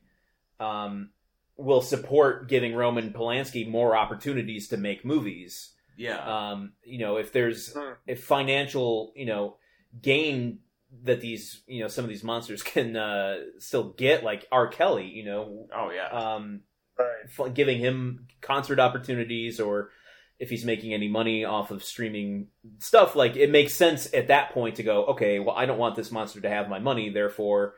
[0.61, 1.11] um,
[1.57, 5.73] will support giving Roman Polanski more opportunities to make movies.
[5.97, 6.19] Yeah.
[6.19, 7.75] Um, you know, if there's
[8.07, 9.57] if financial, you know,
[10.01, 10.59] gain
[11.05, 14.69] that these, you know, some of these monsters can uh, still get, like R.
[14.69, 16.09] Kelly, you know, oh yeah.
[16.09, 16.61] um,
[16.99, 17.09] right.
[17.25, 19.91] f- giving him concert opportunities or
[20.43, 22.49] if he's making any money off of streaming
[22.79, 25.97] stuff like it makes sense at that point to go okay well i don't want
[25.97, 27.75] this monster to have my money therefore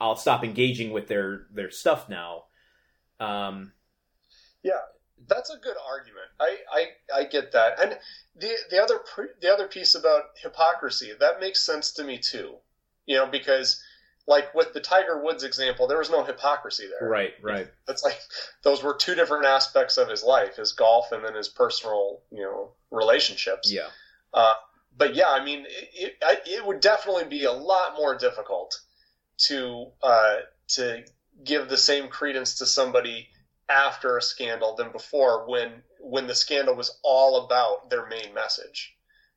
[0.00, 2.44] i'll stop engaging with their their stuff now
[3.20, 3.72] um
[4.62, 4.80] yeah,
[5.28, 6.26] That's a good argument.
[6.40, 7.80] I, I, I get that.
[7.80, 7.98] And
[8.36, 9.00] the the other
[9.40, 12.56] the other piece about hypocrisy that makes sense to me too.
[13.06, 13.82] You know, because
[14.30, 17.08] like with the Tiger Woods example, there was no hypocrisy there.
[17.08, 18.18] right right It's like
[18.62, 22.42] those were two different aspects of his life: his golf and then his personal, you
[22.42, 23.70] know, relationships.
[23.70, 23.88] yeah
[24.32, 24.54] Uh,
[24.96, 28.78] but yeah, I mean, it, it, it would definitely be a lot more difficult
[29.48, 30.36] to uh,
[30.68, 31.02] to
[31.44, 33.28] give the same credence to somebody
[33.68, 38.94] after a scandal than before, when when the scandal was all about their main message.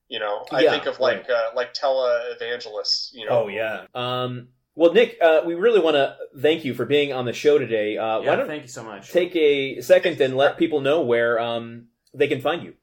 [0.10, 3.10] You know, I Yeah, think of like uh, like televangelists.
[3.14, 6.85] You know, oh yeah um well nick uh, we really want to thank you for
[6.85, 9.11] being on the show today uh, yeah why don't thank you so much.
[9.11, 12.73] take a second and let people know where um they can find you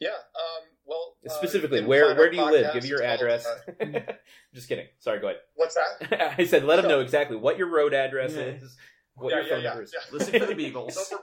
[0.00, 0.08] yeah.
[0.10, 2.72] Um, well, uh, specifically you can where where do you live podcast.
[2.74, 4.00] give your address uh,
[4.54, 6.34] just kidding sorry go ahead what's that?
[6.38, 8.42] I said, let them know exactly what your road address Yeah.
[8.42, 8.76] is,
[9.14, 9.94] what Yeah, your phone yeah, number is.
[9.94, 10.00] yeah.
[10.12, 10.96] Listen for the It's Beagles.
[11.12, 11.22] over,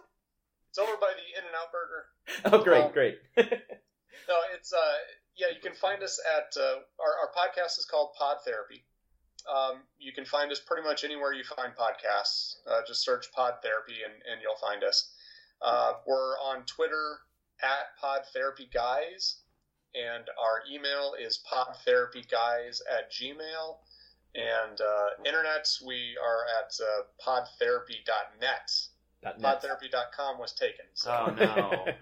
[0.70, 2.56] it's over by the In-N-Out Burger.
[2.58, 3.20] Oh, great, Um, great.
[4.28, 4.78] No, it's uh,
[5.36, 5.48] yeah.
[5.54, 6.64] You can find us at uh,
[7.00, 8.86] our our podcast is called Pod Therapy,
[9.48, 12.56] Um, you can find us pretty much anywhere you find podcasts.
[12.70, 15.12] Uh, just search Pod Therapy and, and you'll find us.
[15.62, 17.20] Uh, we're on Twitter
[17.62, 19.38] at Pod Therapy Guys,
[19.94, 23.78] and our email is podtherapyguys at gmail.
[24.34, 28.72] And uh, internet, we are at uh, podtherapy.net.
[29.24, 29.62] Dot net.
[29.64, 30.86] Podtherapy.com was taken.
[30.94, 31.86] So, Oh no.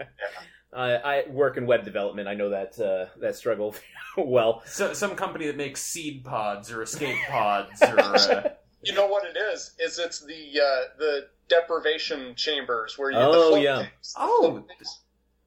[0.72, 2.28] Uh, I work in web development.
[2.28, 3.74] I know that uh, that struggle
[4.18, 4.62] well.
[4.68, 8.50] so, some company that makes seed pods or escape pods or uh,
[8.84, 9.72] you know what it is?
[9.80, 13.78] Is it's the uh, the deprivation chambers where you Oh, the float yeah.
[13.80, 14.14] things.
[14.14, 14.66] The Oh.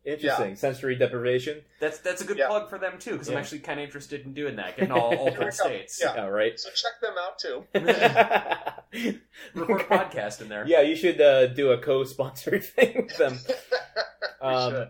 [0.04, 0.24] Float things.
[0.24, 0.56] Interesting.
[0.56, 1.62] Sensory deprivation.
[1.80, 2.48] that's that's a good Yeah.
[2.48, 5.30] plug for them too because I'm actually kind of interested in doing that, getting all
[5.30, 6.00] Here we states.
[6.02, 6.22] Yeah.
[6.22, 6.58] All right.
[6.58, 7.64] So check them out too.
[9.54, 10.64] Record a podcast in there.
[10.66, 13.38] yeah, you should uh, do a co-sponsored thing with them.
[14.42, 14.88] We Um, should.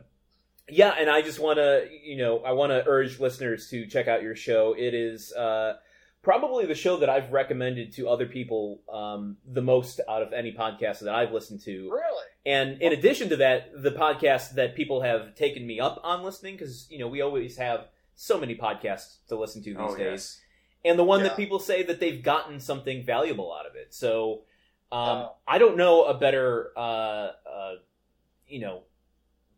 [0.68, 4.08] yeah, and I just want to, you know, I want to urge listeners to check
[4.08, 4.74] out your show.
[4.76, 5.74] It is uh,
[6.22, 10.52] probably the show that I've recommended to other people um, the most out of any
[10.52, 11.90] podcast that I've listened to.
[11.90, 12.26] Really?
[12.44, 16.56] And in addition to that, the podcast that people have taken me up on listening,
[16.56, 17.86] because, you know, we always have
[18.16, 19.98] so many podcasts to listen to these Oh days.
[19.98, 20.40] yes.
[20.84, 21.28] And the one Yeah.
[21.28, 23.94] that people say that they've gotten something valuable out of it.
[23.94, 24.42] So
[24.90, 25.36] um, Oh.
[25.48, 26.80] I don't know a better, uh,
[27.48, 27.74] uh,
[28.46, 28.82] you know,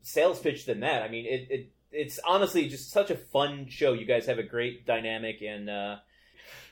[0.03, 1.03] sales pitch than that.
[1.03, 3.95] I mean, it, it it's honestly just such a fun show.
[3.95, 5.97] You guys have a great dynamic, and uh,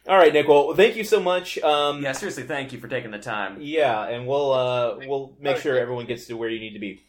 [0.09, 0.49] all right, Nick.
[0.49, 1.59] Well, thank you so much.
[1.59, 3.59] Um, Yeah, seriously, thank you for taking the time.
[3.61, 7.03] yeah, and we'll uh, we'll make sure everyone gets to where you need to be.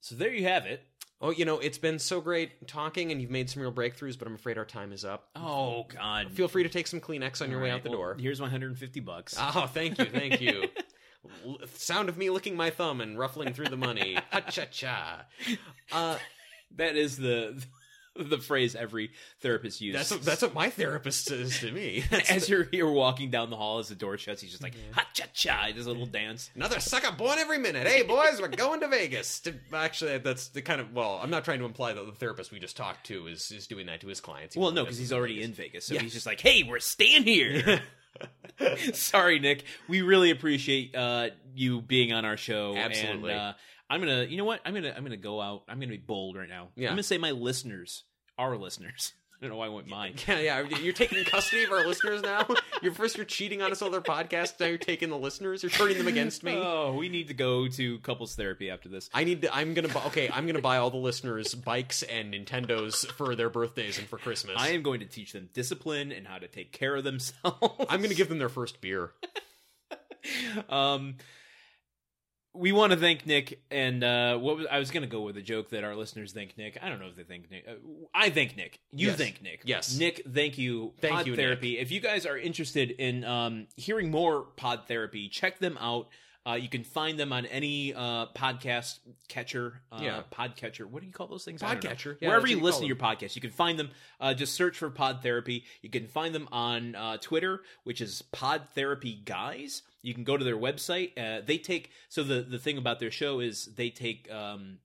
[0.00, 0.82] So there you have it.
[1.22, 4.26] Oh, you know, it's been so great talking, and you've made some real breakthroughs, but
[4.26, 5.28] I'm afraid our time is up.
[5.36, 6.32] Oh God!
[6.32, 8.16] Feel free to take some Kleenex on your way right, out the well, door.
[8.18, 9.36] Here's 150 bucks.
[9.38, 10.64] Oh, thank you, thank you.
[11.44, 14.16] L- sound of me licking my thumb and ruffling through the money.
[14.32, 15.26] Ha cha cha.
[15.92, 16.16] Uh,
[16.76, 17.62] that is the
[18.28, 19.10] the phrase every
[19.40, 19.98] therapist uses.
[19.98, 22.04] that's what, that's what my therapist says to me.
[22.28, 25.06] As you're you're walking down the hall as the door shuts, he's just like ha
[25.12, 26.50] cha cha, does a little dance.
[26.54, 27.86] Another sucker born every minute.
[27.86, 29.40] Hey, boys, we're going to Vegas.
[29.40, 31.20] To, actually, that's the kind of well.
[31.22, 33.86] I'm not trying to imply that the therapist we just talked to is is doing
[33.86, 34.56] that to his clients.
[34.56, 36.02] Well, no, because he's already in Vegas, so Yeah.
[36.02, 37.80] he's just like, hey, we're staying here.
[38.92, 39.64] Sorry, Nick.
[39.88, 42.74] We really appreciate uh, you being on our show.
[42.76, 43.32] Absolutely.
[43.32, 43.52] And, uh,
[43.88, 44.60] I'm gonna, you know what?
[44.64, 45.62] I'm gonna, I'm gonna go out.
[45.68, 46.68] I'm gonna be bold right now.
[46.76, 46.88] Yeah.
[46.88, 48.04] I'm gonna say my listeners,
[48.40, 49.12] our listeners.
[49.40, 50.16] I don't know why I went mine.
[50.28, 50.60] Yeah, yeah.
[50.82, 52.46] You're taking custody of our listeners now.
[52.82, 53.16] You're first.
[53.16, 54.60] You're cheating on us on their podcasts.
[54.60, 55.62] Now you're taking the listeners.
[55.62, 56.52] You're turning them against me.
[56.62, 59.08] Oh, we need to go to couples therapy after this.
[59.14, 59.54] I need to.
[59.54, 59.88] I'm gonna.
[59.88, 64.06] buy Okay, I'm gonna buy all the listeners bikes and Nintendos for their birthdays and
[64.06, 64.56] for Christmas.
[64.58, 67.86] I am going to teach them discipline and how to take care of themselves.
[67.88, 69.12] I'm gonna give them their first beer.
[70.68, 71.14] um,
[72.52, 75.36] we want to thank Nick, and uh, what was, I was going to go with
[75.36, 76.78] a joke that our listeners think Nick.
[76.82, 77.64] I don't know if they think Nick.
[77.68, 77.74] Uh,
[78.12, 78.80] I think Nick.
[78.92, 79.16] You Yes.
[79.18, 79.62] think Nick.
[79.64, 79.96] Yes.
[79.98, 80.22] Nick.
[80.28, 80.92] Thank you.
[81.00, 81.78] Thank Pod you, Therapy.
[81.78, 86.08] If you guys are interested in um, hearing more Pod Therapy, check them out.
[86.46, 88.98] Uh, you can find them on any uh, podcast
[89.28, 90.22] catcher, uh, Yeah.
[90.32, 90.86] podcatcher.
[90.86, 91.60] What do you call those things?
[91.60, 92.16] Podcatcher.
[92.20, 93.90] Yeah, Wherever you you listen to your podcast, you can find them.
[94.18, 95.64] Uh, just search for Pod Therapy.
[95.82, 99.82] You can find them on uh, Twitter, which is Pod Therapy Guys.
[100.02, 101.10] You can go to their website.
[101.18, 104.78] Uh, they take so the the thing about their show is they take um,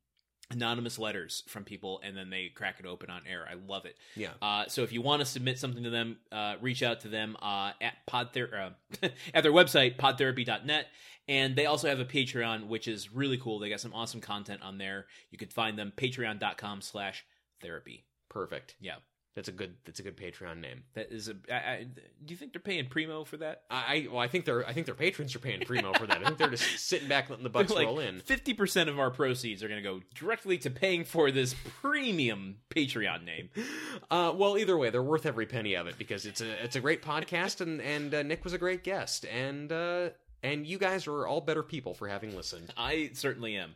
[0.52, 3.48] anonymous letters from people and then they crack it open on air.
[3.50, 3.96] I love it.
[4.16, 4.30] Yeah.
[4.42, 7.36] Uh, so if you want to submit something to them, uh, reach out to them
[7.42, 8.70] uh, at pod uh,
[9.34, 10.88] at their website podtherapy.net.
[11.28, 13.60] And they also have a Patreon, which is really cool.
[13.60, 15.08] They got some awesome content on there.
[15.32, 17.26] You can find them patreon.com slash
[17.62, 18.06] therapy.
[18.30, 18.76] Perfect.
[18.80, 18.98] Yeah.
[19.36, 19.76] That's a good.
[19.84, 20.84] That's a good Patreon name.
[20.94, 21.36] That is a.
[21.52, 21.88] I, I,
[22.24, 23.64] do you think they're paying primo for that?
[23.70, 26.22] I, I well, I think their I think their patrons are paying primo for that.
[26.22, 28.22] I think they're just sitting back letting the bucks roll in.
[28.22, 32.60] Fifty percent of our proceeds are going to go directly to paying for this premium
[32.74, 33.50] Patreon name.
[34.10, 36.82] Uh, well, either way, they're worth every penny of it because it's a it's a
[36.82, 40.12] great podcast and and uh, Nick was a great guest and uh,
[40.46, 42.74] and you guys are all better people for having listened.
[42.78, 43.76] I certainly am.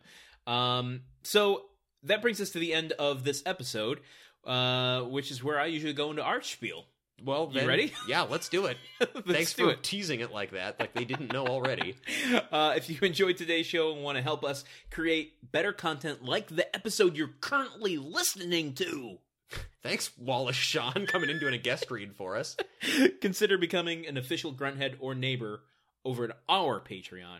[0.52, 1.64] Um, so
[2.04, 4.00] that brings us to the end of this episode,
[4.46, 6.86] uh, which is where I usually go into art spiel.
[7.22, 7.92] Well, You ready?
[8.08, 8.78] Yeah, let's do it.
[9.02, 9.84] Let's Thanks do for it.
[9.84, 11.96] teasing it like that, like they didn't know already.
[12.52, 16.48] Uh, if you enjoyed today's show and want to help us create better content like
[16.48, 19.18] the episode you're currently listening to,
[19.84, 22.56] Thanks, Wallace Shawn, coming in doing a guest read for us.
[23.22, 25.62] consider becoming an official grunthead or neighbor
[26.06, 27.40] over at our Patreon.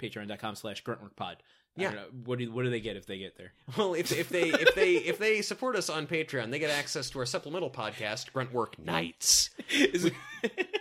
[0.00, 1.36] Patreon.com slash gruntworkpod.
[1.76, 1.90] Yeah.
[1.90, 3.52] know, What do, what do they get if they get there?
[3.76, 7.10] Well, if if they if they if they support us on Patreon, they get access
[7.10, 9.50] to our supplemental podcast, Gruntwork Nights.
[9.70, 10.12] Is it,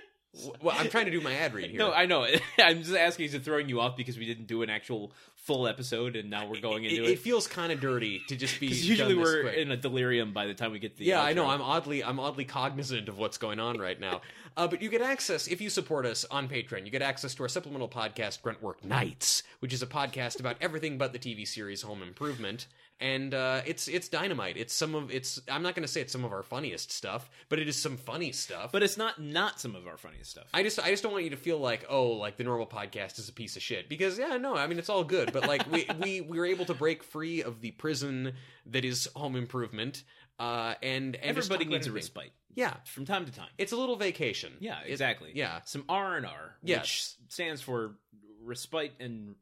[0.62, 1.80] Well, I'm trying to do my ad read here.
[1.80, 2.26] No, I know.
[2.58, 3.26] I'm just asking.
[3.26, 6.48] Is it throwing you off because we didn't do an actual full episode and now
[6.48, 7.12] we're going into it, it?
[7.14, 8.68] it feels kind of dirty to just be.
[8.68, 9.58] Usually we're quick.
[9.58, 11.06] in a delirium by the time we get the.
[11.06, 11.48] Yeah, I know.
[11.48, 14.22] I'm oddly, I'm oddly cognizant of what's going on right now.
[14.56, 16.86] Uh, but you get access if you support us on Patreon.
[16.86, 20.98] You get access to our supplemental podcast, Gruntwork Nights, which is a podcast about everything
[20.98, 22.68] but the TV series Home Improvement.
[23.04, 24.56] And uh, it's it's dynamite.
[24.56, 25.42] It's some of it's.
[25.52, 27.98] I'm not going to say it's some of our funniest stuff, but it is some
[27.98, 28.72] funny stuff.
[28.72, 30.46] But it's not not some of our funniest stuff.
[30.54, 33.20] I just I just don't want you to feel like oh like the normal podcast
[33.20, 35.70] is a piece of shit because yeah no I mean it's all good but like
[35.70, 38.32] we we we were able to break free of the prison
[38.68, 40.04] that is home improvement
[40.40, 43.50] uh and, and Everybody needs a respite yeah from time to time.
[43.58, 45.32] it's a little vacation Yeah, It- exactly.
[45.36, 46.82] yeah some R and R, Yes.
[46.82, 47.96] which stands for
[48.44, 49.36] respite and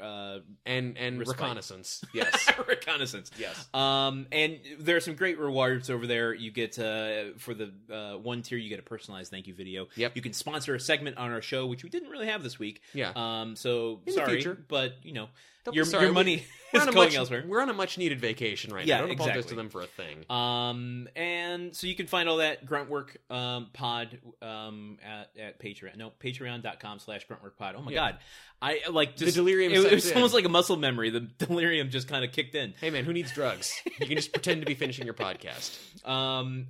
[0.00, 1.38] uh, and and Respite.
[1.40, 3.30] reconnaissance yes reconnaissance.
[3.38, 6.34] yes Um, and there are some great rewards over there.
[6.34, 9.88] You get uh, for the uh, one tier, you get a personalized thank you video.
[9.96, 10.16] Yep.
[10.16, 12.82] You can sponsor a segment on our show, which we didn't really have this week.
[12.92, 13.12] Yeah.
[13.14, 13.56] Um.
[13.56, 15.28] So In sorry, but you know,
[15.64, 17.44] Don't your your money we're is on a going much, elsewhere.
[17.46, 19.86] we're on a much needed vacation right Yeah, now don't apologize to them for a
[19.86, 25.60] thing Um, and so you can find all that Gruntwork um, pod um, at, at
[25.60, 25.96] Patreon.
[25.96, 27.74] No, patreon.com slash Gruntwork pod.
[27.78, 27.98] Oh my Yeah.
[28.12, 28.18] God.
[28.62, 29.34] I like just.
[29.34, 30.16] delirium It, it was in.
[30.16, 31.10] almost like a muscle memory.
[31.10, 32.74] The delirium just kind of kicked in.
[32.80, 35.78] hey man who needs drugs you can just pretend to be finishing your podcast
[36.08, 36.66] Um,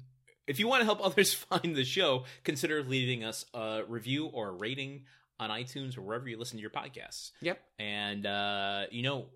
[0.47, 4.49] if you want to help others find the show, consider leaving us a review or
[4.51, 5.05] a rating
[5.40, 7.32] on iTunes or wherever you listen to your podcasts.
[7.40, 9.27] yep And, uh, you know,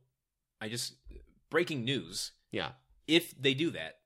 [0.61, 0.95] I just.
[1.51, 2.33] Breaking news.
[2.53, 2.73] yeah
[3.07, 3.99] If they do that,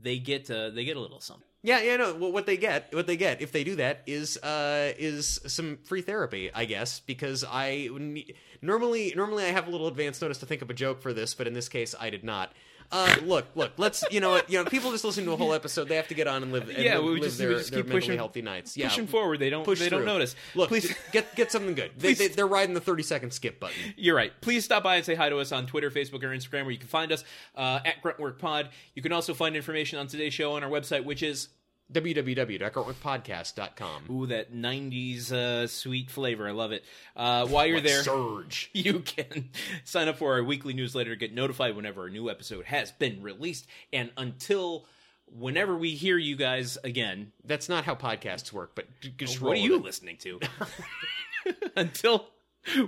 [0.00, 1.46] they get uh, they get a little something.
[1.64, 2.14] Yeah, yeah, no.
[2.14, 5.78] Well, what they get, what they get, if they do that, is uh, is some
[5.84, 7.00] free therapy, I guess.
[7.00, 7.88] Because I
[8.60, 11.32] normally, normally I have a little advance notice to think of a joke for this,
[11.34, 12.52] but in this case, I did not.
[12.92, 13.72] Uh, look, look.
[13.76, 15.88] Let's, you know, what, you know, people just listen to a whole episode.
[15.88, 17.72] They have to get on and live, and Yeah, live, we just- their, we just
[17.72, 18.76] keep pushing- healthy nights.
[18.76, 20.36] Yeah, Pushing forward, they don't push they don't notice.
[20.54, 20.94] Look, please.
[21.12, 21.92] get get something good.
[21.98, 23.76] They, they, they're riding the thirty second skip button.
[23.96, 24.32] You're right.
[24.40, 26.78] Please stop by and say hi to us on Twitter, Facebook, or Instagram, where you
[26.78, 27.24] can find us
[27.56, 28.68] uh, at Gruntwork Pod.
[28.94, 31.48] You can also find information on today's show on our website, which is
[31.92, 34.04] www.gruntworkpodcast.com.
[34.10, 36.48] ooh that '90s uh, sweet flavor.
[36.48, 36.84] I love it.
[37.16, 38.70] Uh, while you're Like there, Surge.
[38.72, 39.50] you can
[39.84, 43.22] sign up for our weekly newsletter to get notified whenever a new episode has been
[43.22, 43.66] released.
[43.92, 44.86] And until
[45.26, 48.86] whenever we hear you guys again, That's not how podcasts work, but
[49.18, 49.82] just what are you it.
[49.82, 50.40] listening to?
[51.76, 52.26] until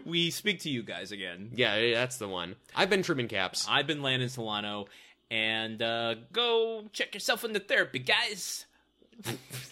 [0.05, 1.51] we speak to you guys again.
[1.55, 2.57] Yeah, that's the one.
[2.75, 3.67] I've been trimming caps.
[3.69, 4.87] I've been Landon Solano,
[5.31, 8.65] and uh, go check yourself into therapy, guys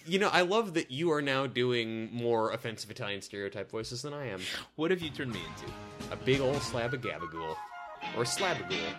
[0.06, 4.12] you know, I love that you are now doing more offensive Italian stereotype voices than
[4.12, 4.40] I am.
[4.76, 5.72] What have you turned me into?
[6.12, 7.56] A big old slab of gabagool.
[8.16, 8.94] Or slabagool.